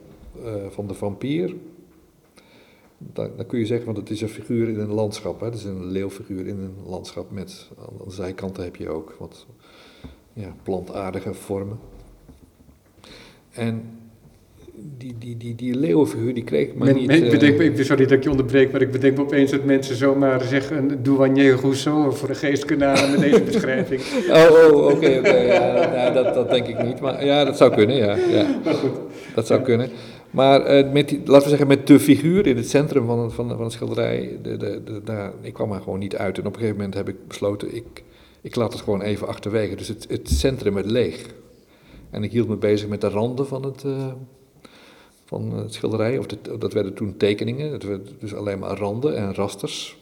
van 0.70 0.88
de 0.88 0.94
vampier, 0.94 1.56
dan, 3.14 3.30
dan, 3.38 3.46
kun 3.46 3.60
je 3.60 3.66
zeggen, 3.66 3.86
want 3.86 3.98
het 3.98 4.10
is 4.10 4.22
een 4.22 4.30
figuur 4.30 4.70
in 4.70 4.80
een 4.80 4.94
landschap. 4.94 5.40
Het 5.40 5.56
is 5.56 5.64
een 5.64 5.86
leeuwfiguur 5.86 6.48
in 6.48 6.60
een 6.60 6.76
landschap 6.86 7.32
met 7.32 7.70
aan 7.80 8.06
de 8.06 8.12
zijkanten 8.12 8.64
heb 8.64 8.76
je 8.76 8.90
ook 8.90 9.16
wat 9.20 9.46
ja, 10.34 10.56
plantaardige 10.64 11.34
vormen. 11.34 11.80
En 13.52 13.82
die, 14.98 15.16
die, 15.20 15.38
die, 15.38 15.56
die 15.56 15.76
leeuwenfiguur 15.76 16.34
die 16.34 16.44
kreeg 16.44 16.74
maar 16.74 16.94
niet... 16.94 17.08
Men, 17.08 17.30
bedenk, 17.30 17.60
uh, 17.60 17.66
ik, 17.66 17.84
sorry 17.86 18.04
dat 18.04 18.12
ik 18.12 18.24
je 18.24 18.30
onderbreek, 18.30 18.72
maar 18.72 18.82
ik 18.82 18.92
bedenk 18.92 19.18
me 19.18 19.24
opeens 19.24 19.52
dat 19.52 19.64
mensen 19.64 19.96
zomaar 19.96 20.42
zeggen... 20.42 21.04
Douanier 21.04 21.56
Rousseau 21.56 22.16
voor 22.16 22.28
de 22.28 22.36
geestkanalen 22.36 23.12
met 23.12 23.20
deze 23.20 23.42
beschrijving. 23.42 24.02
oh, 24.30 24.74
oh 24.74 24.86
oké, 24.86 25.18
oké. 25.18 25.38
ja, 25.38 26.10
dat, 26.10 26.34
dat 26.34 26.50
denk 26.50 26.68
ik 26.68 26.84
niet. 26.84 27.00
Maar 27.00 27.26
ja, 27.26 27.46
dat 27.46 27.58
zou 27.58 27.74
kunnen, 27.74 27.96
ja. 27.96 28.16
ja. 28.16 28.46
Maar 28.64 28.74
goed. 28.74 28.92
Dat 29.36 29.48
zou 29.48 29.62
kunnen. 29.62 29.90
Maar 30.32 30.84
uh, 30.84 30.92
met 30.92 31.10
die, 31.10 31.22
laten 31.26 31.44
we 31.44 31.50
zeggen, 31.50 31.68
met 31.68 31.88
de 31.88 32.00
figuur 32.00 32.48
in 32.48 32.58
het 32.58 32.70
centrum 32.70 33.06
van, 33.06 33.32
van, 33.32 33.50
van 33.50 33.64
het 33.64 33.72
schilderij, 33.72 34.38
de, 34.42 34.58
de, 34.58 34.82
de, 34.84 35.02
daar, 35.04 35.32
ik 35.42 35.54
kwam 35.54 35.72
er 35.72 35.82
gewoon 35.82 36.00
niet 36.00 36.16
uit. 36.16 36.38
En 36.38 36.46
op 36.46 36.54
een 36.54 36.60
gegeven 36.60 36.78
moment 36.78 36.96
heb 36.96 37.10
ik 37.10 37.28
besloten, 37.28 37.76
ik, 37.76 38.04
ik 38.42 38.56
laat 38.56 38.74
het 38.74 38.82
gewoon 38.82 39.02
even 39.02 39.28
achterwege. 39.28 39.76
Dus 39.76 39.88
het, 39.88 40.06
het 40.10 40.30
centrum 40.30 40.74
werd 40.74 40.92
leeg. 40.92 41.26
En 42.12 42.24
ik 42.24 42.32
hield 42.32 42.48
me 42.48 42.56
bezig 42.56 42.88
met 42.88 43.02
de 43.02 43.10
randen 43.10 43.48
van 43.48 43.64
het, 43.64 43.84
uh, 43.84 44.08
van 45.26 45.54
het 45.54 45.74
schilderij. 45.74 46.18
Of 46.18 46.26
dat 46.60 46.74
werden 46.74 46.94
toen 46.94 47.18
tekeningen, 47.18 47.72
dat 47.72 47.84
werden 47.84 48.08
dus 48.20 48.34
alleen 48.34 48.60
maar 48.60 48.78
randen 48.78 49.18
en 49.18 49.36
rasters. 49.36 50.00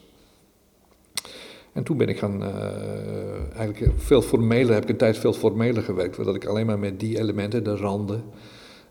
En 1.72 1.82
toen 1.82 1.96
ben 1.96 2.08
ik 2.08 2.18
gaan, 2.18 2.42
uh, 2.42 3.56
eigenlijk 3.56 3.92
veel 3.96 4.22
formeler, 4.22 4.74
heb 4.74 4.82
ik 4.82 4.88
een 4.88 4.96
tijd 4.96 5.18
veel 5.18 5.32
formeler 5.32 5.82
gewerkt. 5.82 6.14
Zodat 6.14 6.34
ik 6.34 6.46
alleen 6.46 6.66
maar 6.66 6.78
met 6.78 7.00
die 7.00 7.18
elementen, 7.18 7.64
de 7.64 7.76
randen 7.76 8.22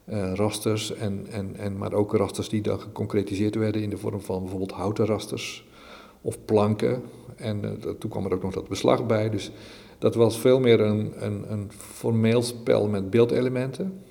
uh, 0.09 0.33
rasters, 0.33 0.93
en, 0.93 1.27
en, 1.31 1.55
en, 1.55 1.77
maar 1.77 1.93
ook 1.93 2.13
rasters 2.13 2.49
die 2.49 2.61
dan 2.61 2.79
geconcretiseerd 2.79 3.55
werden 3.55 3.81
in 3.81 3.89
de 3.89 3.97
vorm 3.97 4.21
van 4.21 4.39
bijvoorbeeld 4.39 4.71
houten 4.71 5.05
rasters 5.05 5.67
of 6.21 6.37
planken. 6.45 7.01
En 7.35 7.79
toen 7.99 8.09
kwam 8.09 8.25
er 8.25 8.33
ook 8.33 8.43
nog 8.43 8.53
dat 8.53 8.67
beslag 8.67 9.05
bij. 9.05 9.29
Dus 9.29 9.51
dat 9.99 10.15
was 10.15 10.39
veel 10.39 10.59
meer 10.59 10.79
een, 10.79 11.13
een, 11.19 11.51
een 11.51 11.71
formeel 11.77 12.41
spel 12.41 12.87
met 12.87 13.09
beeldelementen. 13.09 14.03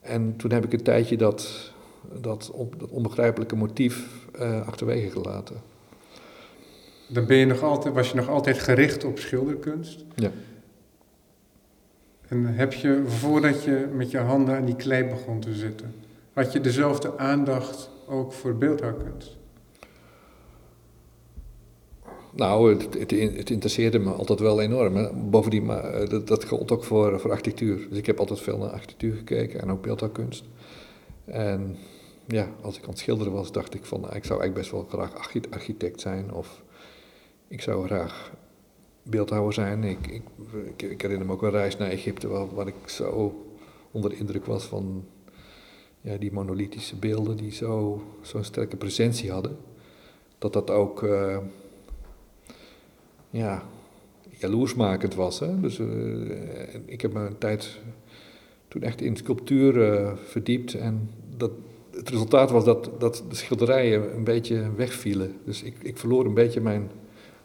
En 0.00 0.36
toen 0.36 0.52
heb 0.52 0.64
ik 0.64 0.72
een 0.72 0.82
tijdje 0.82 1.16
dat, 1.16 1.72
dat, 2.20 2.52
dat 2.78 2.88
onbegrijpelijke 2.90 3.56
motief 3.56 4.26
uh, 4.40 4.66
achterwege 4.66 5.10
gelaten. 5.10 5.56
Dan 7.06 7.26
ben 7.26 7.36
je 7.36 7.46
nog 7.46 7.62
altijd, 7.62 7.94
was 7.94 8.10
je 8.10 8.16
nog 8.16 8.28
altijd 8.28 8.58
gericht 8.58 9.04
op 9.04 9.18
schilderkunst? 9.18 10.04
Ja. 10.14 10.30
En 12.28 12.46
heb 12.46 12.72
je, 12.72 13.02
voordat 13.06 13.62
je 13.64 13.88
met 13.94 14.10
je 14.10 14.18
handen 14.18 14.56
aan 14.56 14.64
die 14.64 14.76
klei 14.76 15.04
begon 15.04 15.40
te 15.40 15.54
zitten, 15.54 15.94
had 16.32 16.52
je 16.52 16.60
dezelfde 16.60 17.18
aandacht 17.18 17.90
ook 18.06 18.32
voor 18.32 18.56
beeldhouwkunst? 18.56 19.36
Nou, 22.34 22.76
het, 22.98 23.50
interesseerde 23.50 23.98
me 23.98 24.10
altijd 24.10 24.40
wel 24.40 24.60
enorm. 24.60 25.30
Bovendien, 25.30 25.70
eh, 25.70 26.08
dat, 26.08 26.28
dat 26.28 26.44
geldt 26.44 26.72
ook 26.72 26.84
voor, 26.84 27.20
voor 27.20 27.30
architectuur. 27.30 27.86
Dus 27.88 27.98
ik 27.98 28.06
heb 28.06 28.18
altijd 28.18 28.40
veel 28.40 28.58
naar 28.58 28.70
architectuur 28.70 29.16
gekeken 29.16 29.60
en 29.60 29.70
ook 29.70 29.82
beeldhouwkunst. 29.82 30.44
En 31.24 31.76
ja, 32.26 32.48
als 32.60 32.76
ik 32.76 32.82
aan 32.82 32.88
het 32.88 32.98
schilderen 32.98 33.32
was, 33.32 33.52
dacht 33.52 33.74
ik 33.74 33.84
van, 33.84 34.00
nou, 34.00 34.16
ik 34.16 34.24
zou 34.24 34.40
eigenlijk 34.40 34.70
best 34.70 34.70
wel 34.70 35.00
graag 35.06 35.30
architect 35.50 36.00
zijn. 36.00 36.32
Of 36.32 36.62
ik 37.48 37.60
zou 37.60 37.86
graag 37.86 38.32
beeldhouwer 39.02 39.52
zijn. 39.52 39.84
Ik, 39.84 40.06
ik, 40.06 40.82
ik, 40.82 41.02
herinner 41.02 41.26
me 41.26 41.32
ook 41.32 41.42
een 41.42 41.50
reis 41.50 41.76
naar 41.76 41.90
Egypte 41.90 42.28
waar, 42.28 42.66
ik 42.66 42.74
zo 42.88 43.34
onder 43.90 44.10
de 44.10 44.16
indruk 44.16 44.46
was 44.46 44.64
van 44.64 45.04
ja, 46.00 46.16
die 46.16 46.32
monolithische 46.32 46.96
beelden 46.96 47.36
die 47.36 47.52
zo'n 47.52 48.02
zo 48.22 48.42
sterke 48.42 48.76
presentie 48.76 49.30
hadden. 49.30 49.56
Dat 50.38 50.52
dat 50.52 50.70
ook 50.70 51.02
uh, 51.02 51.38
ja, 53.32 53.62
jaloersmakend 54.38 55.14
was. 55.14 55.40
Hè? 55.40 55.60
Dus 55.60 55.78
uh, 55.78 55.86
ik 56.84 57.00
heb 57.00 57.12
me 57.12 57.20
een 57.20 57.38
tijd 57.38 57.78
toen 58.68 58.82
echt 58.82 59.00
in 59.00 59.16
sculptuur 59.16 59.76
uh, 59.76 60.12
verdiept 60.24 60.74
en 60.74 61.10
dat, 61.36 61.50
het 61.90 62.08
resultaat 62.08 62.50
was 62.50 62.64
dat, 62.64 62.90
dat 62.98 63.24
de 63.28 63.34
schilderijen 63.34 64.14
een 64.14 64.24
beetje 64.24 64.74
wegvielen. 64.76 65.36
Dus 65.44 65.62
ik, 65.62 65.74
ik 65.82 65.98
verloor 65.98 66.24
een 66.24 66.34
beetje 66.34 66.60
mijn 66.60 66.90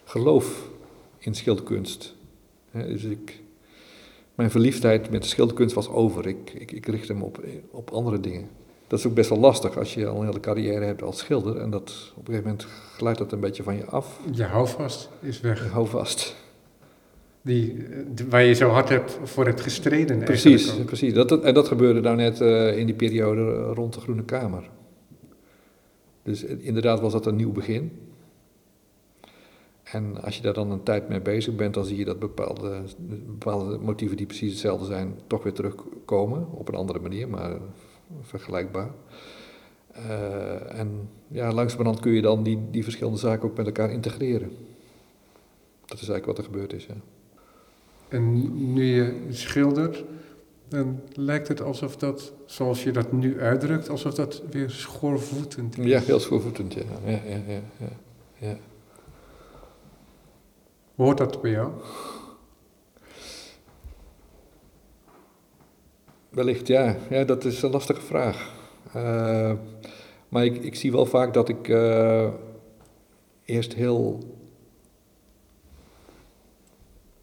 geloof 0.04 0.70
in 1.18 1.36
schildkunst. 1.36 2.16
dus 2.72 3.04
ik, 3.04 3.42
mijn 4.36 4.52
verliefdheid 4.52 5.10
met 5.10 5.22
de 5.22 5.28
schilderkunst 5.28 5.76
was 5.76 5.90
over. 5.90 6.28
Ik, 6.28 6.54
ik, 6.54 6.72
ik 6.72 6.86
richtte 6.86 7.14
me 7.14 7.24
op, 7.24 7.44
op 7.72 7.90
andere 7.90 8.20
dingen. 8.20 8.50
Dat 8.88 9.00
is 9.00 9.08
ook 9.08 9.14
best 9.14 9.30
wel 9.30 9.40
lastig 9.40 9.78
als 9.78 9.94
je 9.94 10.08
al 10.08 10.20
een 10.20 10.26
hele 10.26 10.40
carrière 10.40 10.86
hebt 10.86 11.02
als 11.02 11.18
schilder. 11.18 11.58
En 11.58 11.70
dat, 11.70 12.14
op 12.16 12.28
een 12.28 12.34
gegeven 12.34 12.50
moment 12.50 12.68
glijdt 12.96 13.18
dat 13.18 13.32
een 13.32 13.40
beetje 13.40 13.64
van 13.64 13.76
je 13.76 13.86
af. 13.86 14.20
Je 14.32 14.44
houvast 14.44 15.10
is 15.22 15.42
weg. 15.42 15.64
Je 15.64 15.70
houvast. 15.70 16.36
Die, 17.42 17.86
waar 18.30 18.44
je 18.44 18.54
zo 18.54 18.70
hard 18.70 18.90
hebt 18.90 19.20
voor 19.24 19.46
het 19.46 19.62
gestreden. 19.62 20.20
Precies, 20.20 20.74
precies. 20.86 21.14
Dat, 21.14 21.44
en 21.44 21.54
dat 21.54 21.68
gebeurde 21.68 22.02
nou 22.02 22.16
net 22.16 22.42
uh, 22.42 22.78
in 22.78 22.86
die 22.86 22.96
periode 22.96 23.62
rond 23.62 23.94
de 23.94 24.00
Groene 24.00 24.24
Kamer. 24.24 24.70
Dus 26.24 26.46
eh, 26.46 26.56
inderdaad 26.60 27.00
was 27.00 27.12
dat 27.12 27.26
een 27.26 27.36
nieuw 27.36 27.52
begin. 27.52 27.92
En 29.84 30.24
als 30.24 30.36
je 30.36 30.42
daar 30.42 30.54
dan 30.54 30.72
een 30.72 30.84
tijd 30.84 31.10
mee 31.10 31.22
bezig 31.22 31.56
bent, 31.56 31.74
dan 31.74 31.86
zie 31.86 31.98
je 31.98 32.06
dat 32.06 32.20
bepaalde, 32.20 32.82
bepaalde 33.28 33.78
motieven 33.78 34.18
die 34.18 34.26
precies 34.26 34.52
hetzelfde 34.52 34.86
zijn, 34.86 35.20
toch 35.28 35.44
weer 35.44 35.54
terugkomen. 35.54 36.48
Op 36.52 36.68
een 36.68 36.76
andere 36.76 37.00
manier, 37.00 37.30
maar 37.30 37.58
vergelijkbaar. 38.22 38.90
Uh, 39.96 40.80
en 40.80 41.10
ja, 41.28 41.52
langzamerhand 41.52 42.00
kun 42.00 42.12
je 42.12 42.22
dan 42.22 42.44
die, 42.44 42.68
die 42.72 42.84
verschillende 42.84 43.20
zaken 43.20 43.50
ook 43.50 43.58
met 43.58 43.66
elkaar 43.66 43.92
integreren. 43.92 44.52
Dat 45.86 46.02
is 46.02 46.10
eigenlijk 46.10 46.26
wat 46.26 46.38
er 46.38 46.44
gebeurd 46.44 46.74
is. 46.74 46.86
Ja. 46.86 46.94
En 48.08 48.74
nu 48.74 48.86
je 48.86 49.28
schildert, 49.30 50.04
dan 50.68 51.00
lijkt 51.14 51.48
het 51.48 51.62
alsof 51.62 51.98
dat, 51.98 52.34
zoals 52.46 52.84
je 52.84 52.92
dat 52.92 53.12
nu 53.12 53.42
uitdrukt, 53.42 53.90
alsof 53.90 54.14
dat 54.14 54.42
weer 54.52 54.70
schoorvoetend 54.70 55.78
is. 55.78 55.86
Ja, 55.86 56.00
heel 56.00 56.20
schoorvoetend, 56.20 56.74
ja. 56.74 56.82
ja, 57.06 57.12
ja, 57.12 57.42
ja, 57.48 57.62
ja, 57.78 57.90
ja. 58.38 58.58
Hoort 60.96 61.18
dat 61.18 61.42
bij 61.42 61.52
jou? 61.52 61.72
Wellicht 66.38 66.68
ja. 66.68 66.98
ja, 67.10 67.24
dat 67.24 67.46
is 67.46 67.62
een 67.62 67.72
lastige 67.72 68.02
vraag. 68.02 68.54
Uh, 68.96 69.54
maar 70.30 70.46
ik, 70.46 70.64
ik, 70.64 70.76
zie 70.76 70.92
wel 70.92 71.06
vaak 71.06 71.34
dat 71.34 71.50
ik 71.50 71.68
uh, 71.68 72.28
eerst 73.46 73.74
heel 73.74 74.20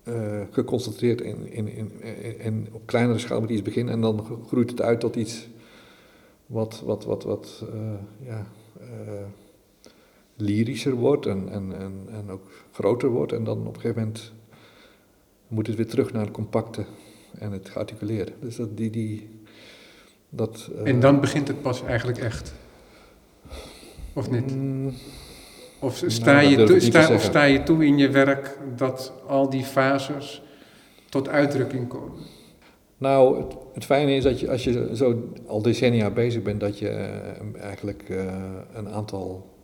uh, 0.04 0.40
geconcentreerd 0.50 1.20
in, 1.20 1.52
in, 1.52 1.90
in, 2.38 2.68
op 2.72 2.86
kleinere 2.86 3.18
schaal 3.18 3.40
met 3.40 3.50
iets 3.50 3.62
begin 3.62 3.88
en 3.88 4.00
dan 4.00 4.42
groeit 4.46 4.70
het 4.70 4.80
uit 4.80 5.00
tot 5.00 5.16
iets 5.16 5.48
wat, 6.46 6.82
wat, 6.84 7.04
wat, 7.04 7.24
wat 7.24 7.64
ja, 8.20 8.46
lyrischer 10.36 10.94
wordt 10.94 11.26
en, 11.26 11.48
en, 11.48 11.78
en, 11.78 12.06
en 12.10 12.30
ook 12.30 12.50
groter 12.72 13.08
wordt. 13.08 13.32
En 13.32 13.44
dan 13.44 13.58
op 13.66 13.74
een 13.74 13.80
gegeven 13.80 14.02
moment 14.02 14.32
moet 15.48 15.66
het 15.66 15.76
weer 15.76 15.88
terug 15.88 16.12
naar 16.12 16.30
compacte 16.30 16.84
en 17.38 17.52
het 17.52 17.68
gearticuleerde. 17.68 18.32
Dus 18.40 18.56
dat, 18.56 18.76
die, 18.76 18.90
die, 18.90 19.28
dat, 20.28 20.70
uh, 20.72 20.88
en 20.88 21.00
dan 21.00 21.20
begint 21.20 21.48
het 21.48 21.62
pas 21.62 21.84
eigenlijk 21.84 22.18
echt? 22.18 22.54
Of 24.12 24.30
niet? 24.30 24.54
Mm, 24.54 24.92
of, 25.78 26.02
sta 26.06 26.32
nou, 26.32 26.46
je 26.46 26.64
toe, 26.64 26.80
sta, 26.80 27.14
of 27.14 27.22
sta 27.22 27.42
je 27.42 27.62
toe 27.62 27.86
in 27.86 27.98
je 27.98 28.08
werk 28.10 28.58
dat 28.76 29.12
al 29.26 29.50
die 29.50 29.64
fases 29.64 30.42
tot 31.08 31.28
uitdrukking 31.28 31.88
komen? 31.88 32.18
Nou, 32.98 33.42
het, 33.42 33.56
het, 33.74 33.84
fijne 33.84 34.14
is 34.14 34.22
dat 34.22 34.40
je 34.40 34.50
als 34.50 34.64
je 34.64 34.90
zo 34.96 35.32
al 35.46 35.62
decennia 35.62 36.10
bezig 36.10 36.42
bent, 36.42 36.60
dat 36.60 36.78
je 36.78 36.88
uh, 36.88 37.62
eigenlijk 37.62 38.08
uh, 38.08 38.32
een 38.74 38.88
aantal 38.88 39.54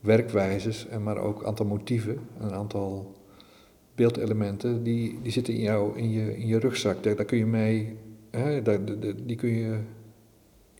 werkwijzes, 0.00 0.88
en 0.88 1.02
maar 1.02 1.18
ook 1.18 1.40
een 1.40 1.46
aantal 1.46 1.66
motieven, 1.66 2.18
een 2.40 2.52
aantal 2.52 3.17
beeldelementen, 3.98 4.82
die, 4.82 5.18
die 5.22 5.32
zitten 5.32 5.54
in, 5.54 5.60
jou, 5.60 5.98
in, 5.98 6.10
je, 6.10 6.36
in 6.38 6.46
je 6.46 6.58
rugzak. 6.58 7.02
Daar, 7.02 7.16
daar 7.16 7.24
kun 7.24 7.38
je 7.38 7.46
mee 7.46 7.96
hè, 8.30 8.62
daar- 8.62 8.84
de- 8.84 9.24
die 9.26 9.36
kun 9.36 9.48
je 9.50 9.78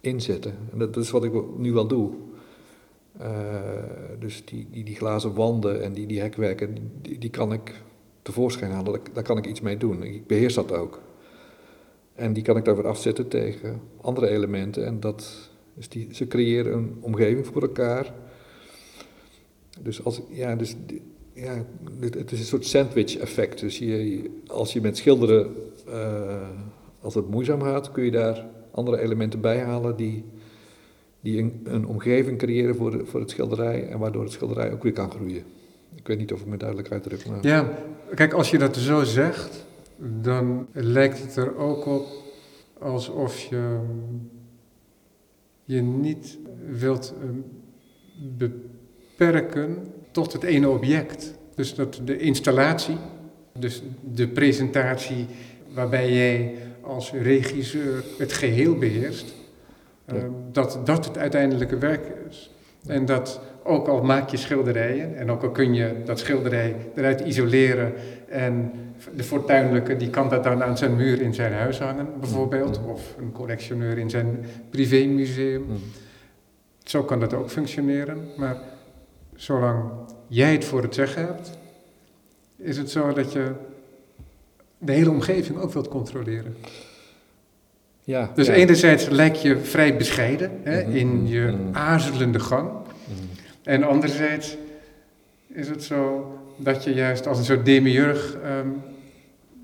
inzetten. 0.01 0.55
En 0.73 0.79
dat, 0.79 0.97
is 0.97 1.11
wat 1.11 1.25
ik 1.25 1.33
nu 1.57 1.73
wel 1.73 1.87
doe. 1.87 2.12
Eh, 3.19 3.31
dus 4.19 4.45
die, 4.45 4.66
die, 4.71 4.85
die 4.85 4.97
glazen 4.97 5.35
wanden 5.35 5.83
en 5.83 5.93
die, 5.93 6.07
die 6.07 6.21
hekwerken, 6.21 6.75
die, 7.03 7.19
die 7.19 7.31
kan 7.31 7.53
ik 7.53 7.83
tevoorschijn 8.23 8.71
halen. 8.71 8.93
Daar, 8.93 9.01
daar 9.12 9.23
kan 9.23 9.39
ik 9.39 9.47
iets 9.47 9.61
mee 9.61 9.77
doen. 9.77 10.03
Ik 10.03 10.27
beheers 10.27 10.55
dat 10.55 10.73
ook. 10.73 11.01
En 12.14 12.33
die 12.33 12.43
kan 12.43 12.57
ik 12.57 12.64
daar 12.64 12.77
weer 12.77 12.87
afzetten 12.87 13.29
tegen 13.29 13.81
andere 14.01 14.29
elementen. 14.29 14.87
En 14.87 15.01
dat, 15.01 15.51
dus 15.75 15.89
die, 15.89 16.09
ze 16.11 16.27
creëren 16.27 16.73
een 16.73 16.97
omgeving 17.01 17.47
voor 17.47 17.62
elkaar. 17.62 18.14
Dus, 19.81 20.05
als, 20.05 20.21
ja, 20.31 20.57
dus 20.57 20.77
die- 20.87 21.03
ja, 21.41 21.64
het, 22.01 22.32
is 22.32 22.39
een 22.39 22.47
soort 22.47 22.66
sandwich 22.66 23.16
effect. 23.16 23.61
Dus 23.61 23.78
je, 23.78 24.30
als 24.47 24.72
je 24.72 24.80
met 24.80 24.97
schilderen, 24.97 25.55
eh, 25.89 26.49
als 27.01 27.14
het 27.14 27.30
moeizaam 27.30 27.62
gaat, 27.62 27.93
kun 27.93 28.05
je 28.05 28.11
daar 28.11 28.47
andere 28.70 29.01
elementen 29.01 29.41
bij 29.41 29.59
halen 29.59 29.97
die, 29.97 30.24
die 31.20 31.39
een, 31.39 31.61
een 31.64 31.86
omgeving 31.86 32.39
creëren 32.39 32.76
voor, 32.76 33.07
voor 33.07 33.20
het 33.20 33.30
schilderij 33.30 33.89
en 33.89 33.99
waardoor 33.99 34.22
het 34.22 34.32
schilderij 34.32 34.72
ook 34.72 34.82
weer 34.82 34.93
kan 34.93 35.11
groeien. 35.11 35.43
Ik 35.95 36.07
weet 36.07 36.18
niet 36.18 36.32
of 36.32 36.41
ik 36.41 36.47
me 36.47 36.57
duidelijk 36.57 36.93
uitdruk, 36.93 37.26
maar... 37.26 37.47
Ja, 37.47 37.78
kijk, 38.14 38.32
als 38.32 38.51
je 38.51 38.59
dat 38.59 38.76
zo 38.76 39.03
zegt, 39.03 39.66
dan 40.22 40.66
lijkt 40.72 41.22
het 41.22 41.36
er 41.36 41.57
ook 41.57 41.86
op 41.86 42.07
alsof 42.78 43.41
je 43.41 43.78
je 45.64 45.82
niet 45.82 46.39
wilt 46.70 47.14
eh, 47.20 47.28
beperken 48.36 49.93
tot 50.23 50.33
het 50.33 50.43
ene 50.43 50.69
object. 50.69 51.35
Dus 51.55 51.75
dat 51.75 52.01
de 52.05 52.19
installatie, 52.19 52.97
dus 53.59 53.83
de 54.14 54.29
presentatie 54.29 55.27
waarbij 55.75 56.12
jij 56.12 56.55
als 56.81 57.12
regisseur 57.12 58.05
het 58.19 58.33
geheel 58.33 58.75
beheerst, 58.75 59.35
eh, 60.05 60.14
dat 60.53 60.81
dat 60.85 61.05
het 61.05 61.19
uiteindelijke 61.19 61.79
werk 61.79 62.07
is. 62.29 62.51
En 62.87 63.05
dat 63.05 63.41
ook 63.62 63.89
al 63.89 64.03
maak 64.03 64.29
je 64.29 64.37
schilderijen 64.37 65.16
en 65.16 65.31
ook 65.31 65.43
al 65.43 65.51
kun 65.51 65.75
je 65.75 65.95
dat 66.05 66.19
schilderij 66.19 66.77
eruit 66.95 67.21
isoleren 67.21 67.93
en 68.29 68.73
de 69.16 69.23
fortuinlijke 69.23 69.97
die 69.97 70.11
kan 70.11 70.29
dat 70.29 70.45
dan 70.45 70.62
aan 70.62 70.77
zijn 70.77 70.97
muur 70.97 71.21
in 71.21 71.35
zijn 71.35 71.53
huis 71.53 71.79
hangen 71.79 72.07
bijvoorbeeld, 72.21 72.81
of 72.87 73.14
een 73.19 73.33
collectioneur 73.33 73.99
in 73.99 74.11
zijn 74.11 74.45
privémuseum. 74.71 75.66
Zo 76.83 77.03
kan 77.03 77.21
dat 77.21 77.35
ook 77.35 77.51
functioneren, 77.51 78.29
maar 78.37 78.57
zolang 79.39 79.91
jij 80.26 80.53
het 80.53 80.64
voor 80.64 80.82
het 80.82 80.95
zeggen 80.95 81.26
hebt, 81.26 81.51
is 82.57 82.76
het 82.76 82.91
zo 82.91 83.12
dat 83.12 83.32
je 83.32 83.53
de 84.78 84.93
hele 84.93 85.11
omgeving 85.11 85.59
ook 85.59 85.72
wilt 85.72 85.89
controleren. 85.89 86.57
Ja, 88.05 88.30
Dus 88.34 88.47
ja. 88.47 88.53
enerzijds 88.53 89.09
lijkt 89.09 89.43
je 89.43 89.59
vrij 89.59 89.97
bescheiden 89.97 90.51
hè, 90.62 90.82
Mhm, 90.82 90.97
in 90.97 91.26
je 91.28 91.41
mhm. 91.41 91.76
aarzelende 91.76 92.41
gang. 92.41 92.70
Mm. 92.70 93.14
En 93.62 93.82
anderzijds 93.82 94.57
is 95.47 95.68
het 95.68 95.84
zo 95.84 96.32
dat 96.57 96.84
je 96.84 96.95
juist 96.95 97.26
als 97.26 97.39
een 97.39 97.45
soort 97.45 97.64
demiurg 97.64 98.36
ehm, 98.45 98.68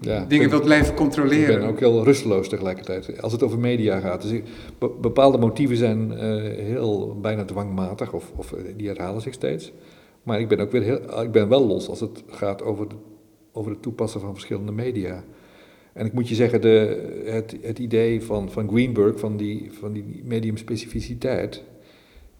Ja, 0.04 0.24
dingen 0.24 0.44
ik- 0.44 0.50
wilt 0.50 0.64
blijven 0.64 0.90
Ik 0.90 0.96
controleren. 0.96 1.58
ben 1.60 1.68
ook 1.68 1.78
heel 1.80 2.04
rusteloos 2.04 2.48
tegelijkertijd, 2.48 3.22
als 3.22 3.32
het 3.32 3.42
over 3.42 3.58
media 3.58 4.00
gaat. 4.00 4.22
Dus 4.22 4.30
ik- 4.30 4.44
be- 4.78 4.90
bepaalde 5.00 5.38
motieven 5.38 5.76
zijn 5.76 6.12
eh, 6.12 6.42
heel 6.64 7.18
bijna 7.20 7.44
dwangmatig, 7.44 8.12
of, 8.12 8.32
of 8.36 8.52
eh, 8.52 8.60
die 8.76 8.88
herhalen 8.88 9.22
zich 9.22 9.34
steeds. 9.34 9.72
Maar 10.22 10.40
ik 10.40 10.48
ben 10.48 10.60
ook 10.60 10.70
weer 10.70 10.82
heel, 10.82 11.22
ik 11.22 11.30
ben 11.30 11.48
wel 11.48 11.66
los 11.66 11.88
als 11.88 12.00
het 12.00 12.22
gaat 12.26 12.62
over, 12.62 12.88
de, 12.88 12.94
over 13.52 13.70
het 13.70 13.82
toepassen 13.82 14.20
van 14.20 14.32
verschillende 14.32 14.72
media. 14.72 15.24
En 15.92 16.06
ik 16.06 16.12
moet 16.12 16.28
je 16.28 16.34
zeggen, 16.34 16.60
de, 16.60 17.06
het, 17.24 17.56
het 17.62 17.78
idee 17.78 18.22
van, 18.22 18.50
van 18.50 18.68
Greenberg, 18.68 19.18
van 19.18 19.36
die, 19.36 19.70
van 19.72 19.92
die 19.92 20.22
mediumspecificiteit, 20.24 21.62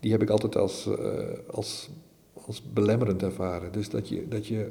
die 0.01 0.13
heb 0.13 0.23
ik 0.23 0.31
altijd 0.31 0.57
als, 0.57 0.87
eh, 0.99 1.19
als, 1.51 1.91
als 2.47 2.63
belemmerend 2.73 3.23
ervaren. 3.23 3.73
Dus 3.73 3.89
dat 3.91 4.09
je, 4.09 4.29
dat 4.29 4.47
je, 4.47 4.67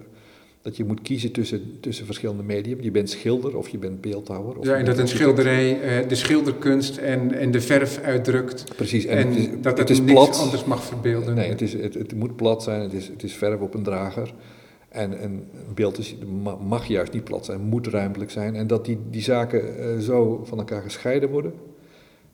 dat 0.64 0.78
je 0.78 0.84
moet 0.86 1.02
kiezen 1.02 1.32
tussen, 1.32 1.78
tussen 1.80 2.06
verschillende 2.06 2.44
medium. 2.44 2.82
Je 2.82 2.92
bent 2.92 3.10
schilder 3.10 3.58
of 3.58 3.68
je 3.70 3.78
bent 3.78 4.02
beeldhouwer. 4.02 4.58
Of 4.58 4.66
Ja, 4.66 4.76
en 4.76 4.86
dat 4.86 4.98
een 4.98 5.08
schilderij 5.08 5.82
eh, 5.82 6.08
de 6.08 6.16
schilderkunst 6.16 6.98
en, 6.98 7.32
en 7.34 7.52
de 7.52 7.62
verf 7.62 7.98
uitdrukt. 8.02 8.76
Precies, 8.76 9.06
en, 9.06 9.18
En, 9.18 9.28
het 9.28 9.38
is, 9.38 9.48
dat 9.62 9.78
het 9.78 9.90
is 9.90 10.00
niks 10.00 10.12
plat. 10.12 10.40
anders 10.40 10.64
mag 10.66 10.84
verbeelden. 10.84 11.36
Nee, 11.36 11.50
het, 11.50 11.62
is, 11.62 11.74
het, 11.74 11.94
het 11.94 12.16
moet 12.16 12.36
plat 12.36 12.64
zijn, 12.64 12.82
het 12.82 12.94
is, 12.94 13.08
het 13.08 13.24
is 13.24 13.34
verf 13.34 13.60
op 13.60 13.74
een 13.74 13.84
drager. 13.84 14.34
En 14.90 15.24
een 15.24 15.44
beeld 15.74 15.98
is, 15.98 16.16
ma- 16.44 16.56
mag 16.56 16.86
juist 16.88 17.14
niet 17.14 17.24
plat 17.24 17.46
zijn, 17.46 17.62
moet 17.62 17.88
ruimtelijk 17.88 18.32
zijn. 18.32 18.56
En 18.56 18.68
dat 18.68 18.86
die, 18.86 18.98
die 19.10 19.22
zaken 19.22 19.78
eh, 19.78 19.98
zo 20.00 20.42
van 20.46 20.58
elkaar 20.58 20.82
gescheiden 20.82 21.30
worden, 21.30 21.54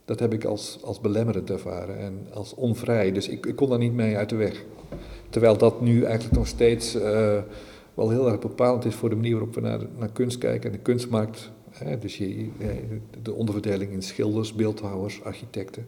dat 0.05 0.19
heb 0.19 0.33
ik 0.33 0.45
als, 0.45 0.79
als 0.83 1.01
belemmerend 1.01 1.49
ervaren 1.49 1.99
en 1.99 2.13
als 2.33 2.55
onvrij. 2.55 3.11
Dus 3.11 3.27
ik, 3.27 3.45
ik 3.45 3.55
kon 3.55 3.69
daar 3.69 3.77
niet 3.79 3.93
mee 3.93 4.17
uit 4.17 4.29
de 4.29 4.35
weg. 4.35 4.63
Terwijl 5.29 5.57
dat 5.57 5.81
nu 5.81 6.03
eigenlijk 6.03 6.35
nog 6.35 6.47
steeds 6.47 6.95
eh, 6.95 7.37
wel 7.99 8.09
heel 8.09 8.27
erg 8.31 8.39
bepalend 8.39 8.85
is 8.85 8.95
voor 8.95 9.09
de 9.09 9.15
manier 9.15 9.31
waarop 9.31 9.55
we 9.55 9.61
naar, 9.61 9.79
naar 9.97 10.11
kunst 10.11 10.37
kijken 10.37 10.69
en 10.71 10.75
de 10.75 10.81
kunstmarkt. 10.81 11.51
Hè, 11.69 11.97
dus 11.97 12.17
je, 12.17 12.37
je- 12.37 12.49
de 13.21 13.33
onderverdeling 13.33 13.91
in 13.91 14.01
schilders, 14.01 14.53
beeldhouwers, 14.53 15.23
architecten. 15.23 15.85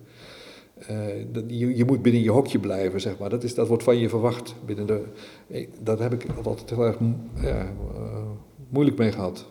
Eh, 0.77 1.19
je, 1.47 1.75
je 1.75 1.85
moet 1.85 2.01
binnen 2.01 2.21
je 2.21 2.31
hokje 2.31 2.59
blijven, 2.59 3.01
zeg 3.01 3.17
maar. 3.19 3.29
Dat, 3.29 3.43
is, 3.43 3.55
dat 3.55 3.67
wordt 3.67 3.83
van 3.83 3.97
je 3.97 4.09
verwacht. 4.09 4.55
Binnen 4.65 4.87
de, 4.87 5.03
eh, 5.47 5.67
dat 5.83 5.99
heb 5.99 6.13
ik 6.13 6.25
altijd 6.43 6.69
heel 6.69 6.85
erg 6.85 6.97
eh, 7.43 7.63
moeilijk 8.69 8.97
mee 8.97 9.11
gehad. 9.11 9.49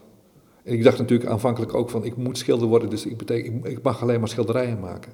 En 0.62 0.72
ik 0.72 0.82
dacht 0.82 0.98
natuurlijk 0.98 1.30
aanvankelijk 1.30 1.74
ook 1.74 1.90
van, 1.90 2.04
ik 2.04 2.16
moet 2.16 2.38
schilder 2.38 2.68
worden, 2.68 2.90
dus 2.90 3.06
ik, 3.06 3.22
ik 3.62 3.82
mag 3.82 4.02
alleen 4.02 4.20
maar 4.20 4.28
schilderijen 4.28 4.80
maken. 4.80 5.12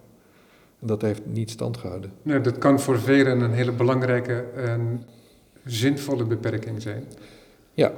En 0.80 0.86
dat 0.86 1.02
heeft 1.02 1.22
niet 1.26 1.50
stand 1.50 1.76
gehouden. 1.76 2.10
Nou, 2.22 2.40
dat 2.40 2.58
kan 2.58 2.80
voor 2.80 2.98
velen 2.98 3.40
een 3.40 3.52
hele 3.52 3.72
belangrijke 3.72 4.44
en 4.54 5.02
zinvolle 5.64 6.24
beperking 6.24 6.82
zijn. 6.82 7.04
Ja, 7.76 7.92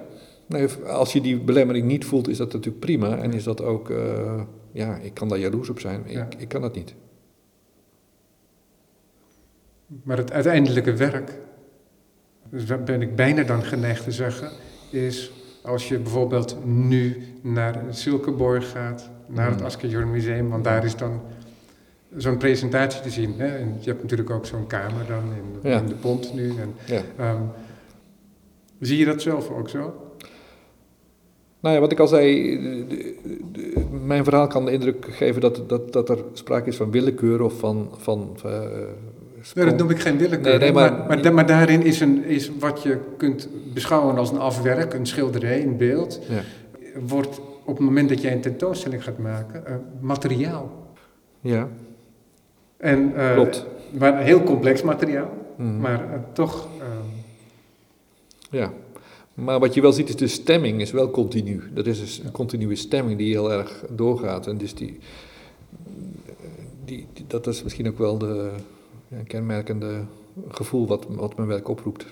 nee, 0.47 0.69
als 0.87 1.13
je 1.13 1.21
die 1.21 1.39
belemmering 1.39 1.87
niet 1.87 2.05
voelt, 2.05 2.29
is 2.29 2.37
dat 2.37 2.53
natuurlijk 2.53 2.85
prima. 2.85 3.17
En 3.19 3.33
is 3.33 3.45
dat 3.45 3.63
ook, 3.63 3.91
eh, 3.91 4.41
ja, 4.73 4.97
ik 4.97 5.15
kan 5.15 5.29
daar 5.29 5.39
jaloers 5.39 5.69
op 5.69 5.81
zijn. 5.81 6.03
Ik, 6.07 6.11
Ja. 6.13 6.29
ik 6.39 6.49
kan 6.49 6.61
dat 6.63 6.75
niet. 6.75 6.95
Maar 10.03 10.17
het 10.17 10.33
uiteindelijke 10.33 10.93
werk, 10.95 11.33
dus 12.51 12.67
daar 12.67 12.83
ben 12.83 13.03
ik 13.03 13.17
bijna 13.17 13.43
dan 13.43 13.63
geneigd 13.63 14.05
te 14.05 14.13
zeggen, 14.13 14.51
is 14.91 15.33
als 15.63 15.89
je 15.89 15.99
bijvoorbeeld 15.99 16.57
nu 16.65 17.23
naar 17.43 17.83
Silkeborg 17.91 18.71
gaat, 18.71 19.11
naar 19.27 19.51
het 19.51 19.59
Mm. 19.61 19.65
Askejorn 19.67 20.11
Museum, 20.11 20.49
want 20.49 20.65
daar 20.65 20.85
is 20.85 20.97
dan 20.97 21.21
zo'n 22.17 22.37
presentatie 22.37 23.01
te 23.01 23.11
zien. 23.11 23.35
Hè? 23.39 23.57
En 23.57 23.77
je 23.81 23.89
hebt 23.91 24.03
natuurlijk 24.03 24.31
ook 24.31 24.47
zo'n 24.47 24.67
kamer 24.67 25.07
dan 25.07 25.23
in, 25.33 25.71
Ja. 25.71 25.79
in 25.81 25.87
de 25.87 25.95
pont 25.95 26.35
nu. 26.35 26.49
En, 26.49 26.75
Ja. 26.87 27.03
ehm, 27.17 27.43
zie 28.81 28.99
je 28.99 29.05
dat 29.05 29.23
zelf 29.23 29.51
ook 29.51 29.69
zo? 29.69 29.95
Nou 31.61 31.75
ja, 31.75 31.81
wat 31.81 31.93
ik 31.93 31.99
al 32.01 32.07
zei, 32.07 32.59
mijn 34.05 34.25
verhaal 34.25 34.47
kan 34.47 34.65
de 34.65 34.73
indruk 34.73 35.07
geven 35.11 35.41
dat, 35.41 35.63
dat, 35.69 35.93
dat 35.93 36.09
er 36.09 36.19
sprake 36.33 36.69
is 36.69 36.77
van 36.77 36.91
willekeur 36.91 37.43
of 37.43 37.59
van... 37.59 37.89
van 37.97 38.37
Nee, 38.45 39.47
sprong- 39.47 39.71
dat 39.71 39.79
noem 39.79 39.91
ik 39.91 40.01
geen 40.01 40.19
willekeur. 40.19 40.51
Nee, 40.51 40.59
nee, 40.59 40.73
maar, 40.73 40.93
maar- 40.93 41.07
maar, 41.09 41.23
da- 41.23 41.31
maar 41.31 41.47
daarin 41.47 41.83
is, 41.83 42.01
een, 42.01 42.25
is 42.25 42.51
wat 42.59 42.83
je 42.83 42.99
kunt 43.17 43.49
beschouwen 43.75 44.17
als 44.19 44.31
een 44.31 44.39
afwerk, 44.39 44.95
een 44.95 45.07
schilderij, 45.07 45.63
een 45.63 45.77
beeld, 45.77 46.21
Ja. 46.29 46.41
wordt 47.07 47.41
op 47.65 47.77
het 47.77 47.85
moment 47.87 48.09
dat 48.09 48.21
jij 48.23 48.33
een 48.33 48.41
tentoonstelling 48.41 49.05
gaat 49.05 49.19
maken, 49.19 49.67
eh, 49.67 49.75
materiaal. 50.01 50.87
ja, 51.41 51.69
En, 52.77 53.13
eh, 53.17 53.33
klopt. 53.35 53.67
Maar 53.99 54.23
heel 54.23 54.43
complex 54.43 54.83
materiaal, 54.83 55.31
Mhm. 55.57 55.81
maar 55.81 56.25
toch. 56.33 56.69
Ja, 58.51 58.73
maar 59.35 59.59
wat 59.61 59.75
je 59.75 59.81
wel 59.81 59.93
ziet 59.93 60.09
is 60.09 60.17
de 60.17 60.27
stemming 60.29 60.81
is 60.81 60.91
wel 60.91 61.11
continu. 61.11 61.63
Dat 61.75 61.87
is 61.87 61.99
dus 61.99 62.19
een 62.19 62.31
continue 62.31 62.75
stemming 62.77 63.19
die 63.19 63.31
heel 63.33 63.53
erg 63.53 63.85
doorgaat. 63.91 64.47
En 64.47 64.59
dus 64.59 64.75
die, 64.75 64.99
die, 66.85 67.07
die- 67.13 67.25
dat 67.27 67.47
is 67.47 67.63
misschien 67.63 67.89
ook 67.89 67.99
wel 67.99 68.19
de 68.19 68.51
ja, 69.09 69.17
kenmerkende 69.27 70.05
gevoel 70.49 70.87
wat, 70.87 71.07
wat 71.09 71.37
mijn 71.37 71.49
werk 71.49 71.69
oproept, 71.69 72.07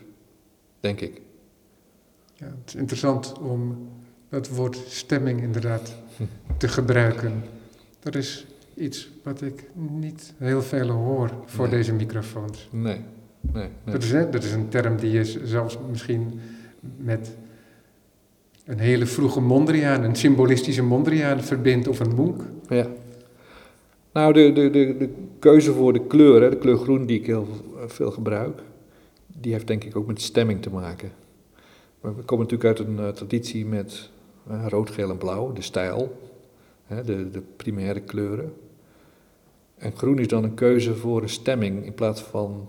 denk 0.81 1.01
ik. 1.01 1.21
ja, 2.35 2.47
het 2.47 2.69
is 2.69 2.75
interessant 2.75 3.39
om 3.39 3.89
dat 4.29 4.49
woord 4.49 4.83
stemming 4.89 5.43
inderdaad 5.43 5.97
te 6.57 6.69
gebruiken. 6.69 7.43
Dat 8.01 8.15
is 8.15 8.47
iets 8.75 9.09
wat 9.23 9.43
ik 9.43 9.65
niet 9.75 10.33
heel 10.37 10.63
veel 10.63 10.89
hoor 10.89 11.31
voor 11.47 11.69
Nee. 11.69 11.77
deze 11.77 11.93
microfoons. 11.93 12.69
Nee, 12.71 13.01
nee, 13.53 13.69
nee. 13.85 13.95
Dat, 13.95 14.03
is, 14.03 14.13
hè, 14.13 14.31
dat 14.31 14.45
is 14.45 14.53
een 14.53 14.69
term 14.69 14.97
die 14.97 15.11
je 15.11 15.25
zelfs 15.45 15.79
misschien 15.91 16.41
met 16.97 17.37
een 18.65 18.79
hele 18.79 19.07
vroege 19.07 19.41
Mondriaan, 19.41 20.03
een 20.03 20.17
symbolistische 20.17 20.83
Mondriaan 20.83 21.41
verbindt 21.41 21.89
of 21.89 22.01
een 22.01 22.15
Munch. 22.15 22.43
Ja. 22.69 22.87
Nou, 24.13 24.33
de, 24.33 24.53
de, 24.53 24.71
de, 24.71 24.97
de 24.97 25.09
keuze 25.39 25.73
voor 25.73 25.93
de 25.93 26.07
kleur, 26.07 26.43
hè, 26.43 26.51
de 26.51 26.57
kleur 26.57 26.79
groen 26.79 27.07
die 27.07 27.19
ik 27.19 27.27
heel 27.27 27.49
veel 27.87 28.11
gebruik, 28.11 28.63
die 29.27 29.53
heeft 29.53 29.67
denk 29.67 29.85
ik 29.85 29.97
ook 29.97 30.07
met 30.07 30.21
stemming 30.21 30.63
te 30.63 30.71
maken. 30.71 31.13
We 32.01 32.15
we 32.15 32.23
komen 32.23 32.47
natuurlijk 32.47 32.79
uit 32.79 32.89
een 32.89 32.99
eh, 32.99 33.09
traditie 33.09 33.67
met 33.67 34.11
eh, 34.51 34.67
rood, 34.69 34.91
geel 34.91 35.11
en 35.11 35.19
blauw, 35.19 35.53
de 35.53 35.63
stijl. 35.63 36.19
hè, 36.87 37.05
de, 37.05 37.31
de 37.31 37.43
primaire 37.57 38.01
kleuren. 38.01 38.53
En 39.77 39.93
groen 39.97 40.19
is 40.19 40.29
dan 40.29 40.45
een 40.45 40.55
keuze 40.55 40.95
voor 40.95 41.23
een 41.23 41.29
stemming 41.29 41.85
in 41.85 41.95
plaats 41.95 42.23
van 42.23 42.69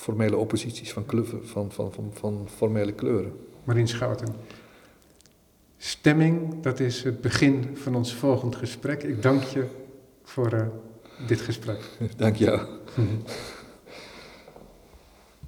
formele 0.00 0.36
opposities 0.36 0.92
van, 0.92 1.06
kleur, 1.06 1.26
van, 1.42 1.72
van, 1.72 1.92
van, 1.92 2.10
van 2.12 2.48
formele 2.56 2.92
kleuren. 2.92 3.32
Marien 3.64 3.88
Schouten. 3.88 4.34
Stemming, 5.76 6.62
dat 6.62 6.80
is 6.80 7.02
het 7.02 7.20
begin 7.20 7.70
van 7.74 7.94
ons 7.94 8.14
volgend 8.14 8.56
gesprek. 8.56 9.02
Ik 9.02 9.22
dank 9.22 9.42
je 9.42 9.66
voor 10.22 10.52
uh, 10.52 10.66
dit 11.26 11.40
gesprek. 11.40 11.80
Dank 12.16 12.36
jou. 12.36 12.60